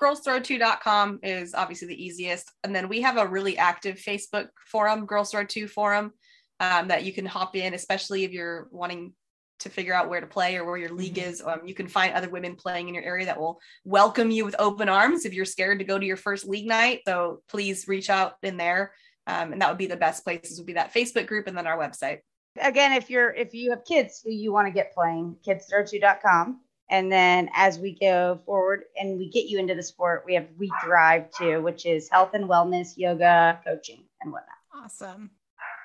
girlsthrowtoo.com 0.01 1.20
is 1.22 1.55
obviously 1.55 1.88
the 1.88 2.05
easiest. 2.05 2.51
And 2.64 2.74
then 2.74 2.88
we 2.88 3.01
have 3.03 3.16
a 3.16 3.26
really 3.26 3.59
active 3.59 3.96
Facebook 3.96 4.48
forum, 4.66 5.07
Girls 5.07 5.30
Throw 5.30 5.44
Too 5.44 5.68
forum, 5.68 6.12
um, 6.59 6.88
that 6.88 7.05
you 7.05 7.12
can 7.12 7.26
hop 7.26 7.57
in, 7.57 7.74
especially 7.74 8.24
if 8.24 8.32
you're 8.32 8.68
wanting 8.70 9.12
to 9.61 9.68
figure 9.68 9.94
out 9.94 10.09
where 10.09 10.20
to 10.20 10.26
play 10.26 10.57
or 10.57 10.64
where 10.64 10.78
your 10.78 10.92
league 10.92 11.18
is. 11.18 11.42
Um, 11.44 11.61
you 11.66 11.74
can 11.74 11.86
find 11.86 12.14
other 12.14 12.30
women 12.30 12.57
playing 12.57 12.88
in 12.88 12.94
your 12.94 13.05
area 13.05 13.26
that 13.26 13.38
will 13.38 13.61
welcome 13.84 14.30
you 14.30 14.44
with 14.44 14.57
open 14.59 14.88
arms 14.88 15.24
if 15.24 15.34
you're 15.34 15.44
scared 15.44 15.78
to 15.78 15.84
go 15.84 15.98
to 15.98 16.07
your 16.07 16.16
first 16.16 16.46
league 16.46 16.66
night. 16.66 17.01
So 17.07 17.42
please 17.48 17.86
reach 17.86 18.11
out 18.11 18.34
in 18.42 18.57
there. 18.57 18.92
Um, 19.26 19.53
and 19.53 19.61
that 19.61 19.68
would 19.68 19.78
be 19.78 19.86
the 19.86 19.96
best 19.96 20.24
places 20.24 20.59
would 20.59 20.66
be 20.66 20.72
that 20.72 20.94
Facebook 20.94 21.26
group 21.26 21.46
and 21.46 21.57
then 21.57 21.66
our 21.66 21.78
website. 21.78 22.20
Again, 22.61 22.92
if 22.92 23.11
you're 23.11 23.32
if 23.32 23.55
you 23.55 23.70
have 23.70 23.84
kids 23.84 24.22
who 24.24 24.32
you 24.32 24.53
want 24.53 24.66
to 24.66 24.72
get 24.72 24.92
playing, 24.92 25.36
kids2.com. 25.46 26.61
And 26.91 27.11
then 27.11 27.49
as 27.55 27.78
we 27.78 27.97
go 27.99 28.41
forward 28.45 28.82
and 29.01 29.16
we 29.16 29.30
get 29.30 29.47
you 29.47 29.59
into 29.59 29.74
the 29.76 29.82
sport, 29.82 30.24
we 30.26 30.34
have 30.34 30.47
We 30.59 30.70
Thrive 30.84 31.30
Too, 31.30 31.62
which 31.62 31.86
is 31.86 32.09
health 32.11 32.30
and 32.34 32.49
wellness, 32.49 32.95
yoga, 32.97 33.61
coaching, 33.64 34.05
and 34.20 34.32
whatnot. 34.32 34.84
Awesome. 34.84 35.30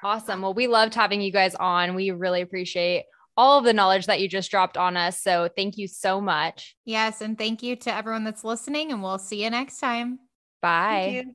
Awesome. 0.03 0.41
Well, 0.41 0.53
we 0.53 0.68
loved 0.68 0.95
having 0.95 1.22
you 1.22 1.32
guys 1.32 1.56
on. 1.56 1.95
We 1.95 2.12
really 2.12 2.41
appreciate 2.41 3.06
all 3.38 3.60
of 3.60 3.66
the 3.66 3.74
knowledge 3.74 4.08
that 4.08 4.20
you 4.20 4.28
just 4.28 4.49
dropped 4.49 4.78
on 4.78 4.97
us. 4.97 5.22
So 5.22 5.47
thank 5.56 5.78
you 5.78 5.88
so 5.88 6.20
much. 6.20 6.76
Yes. 6.86 7.22
And 7.22 7.38
thank 7.38 7.62
you 7.62 7.76
to 7.78 7.93
everyone 7.93 8.24
that's 8.24 8.43
listening, 8.43 8.91
and 8.91 9.03
we'll 9.03 9.20
see 9.20 9.43
you 9.43 9.49
next 9.49 9.80
time. 9.80 10.20
Bye. 10.62 11.26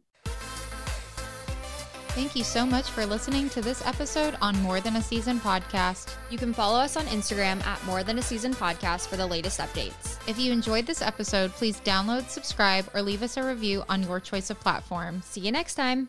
Thank 2.21 2.37
you. 2.37 2.45
So 2.45 2.66
much 2.66 2.91
for 2.91 3.07
listening 3.07 3.49
to 3.49 3.62
this 3.62 3.85
episode 3.87 4.37
on 4.43 4.61
More 4.61 4.79
Than 4.79 4.97
a 4.97 5.03
Season 5.03 5.41
podcast. 5.41 6.16
You 6.29 6.37
can 6.37 6.53
follow 6.53 6.79
us 6.79 6.99
on 6.99 7.07
Instagram 7.07 7.64
at 7.64 7.83
More 7.87 8.03
Than 8.03 8.18
a 8.18 8.23
Season 8.23 8.53
Podcast 8.53 9.07
for 9.07 9.16
the 9.16 9.27
latest 9.27 9.59
updates. 9.59 10.18
If 10.29 10.39
you 10.39 10.53
enjoyed 10.53 10.85
this 10.85 11.01
episode, 11.01 11.51
please 11.53 11.81
download, 11.81 12.29
subscribe, 12.29 12.85
or 12.93 13.01
leave 13.01 13.23
us 13.23 13.39
a 13.39 13.43
review 13.43 13.85
on 13.89 14.03
your 14.03 14.21
choice 14.21 14.51
of 14.51 14.61
platform. 14.61 15.23
See 15.25 15.41
you 15.41 15.51
next 15.51 15.77
time. 15.77 16.09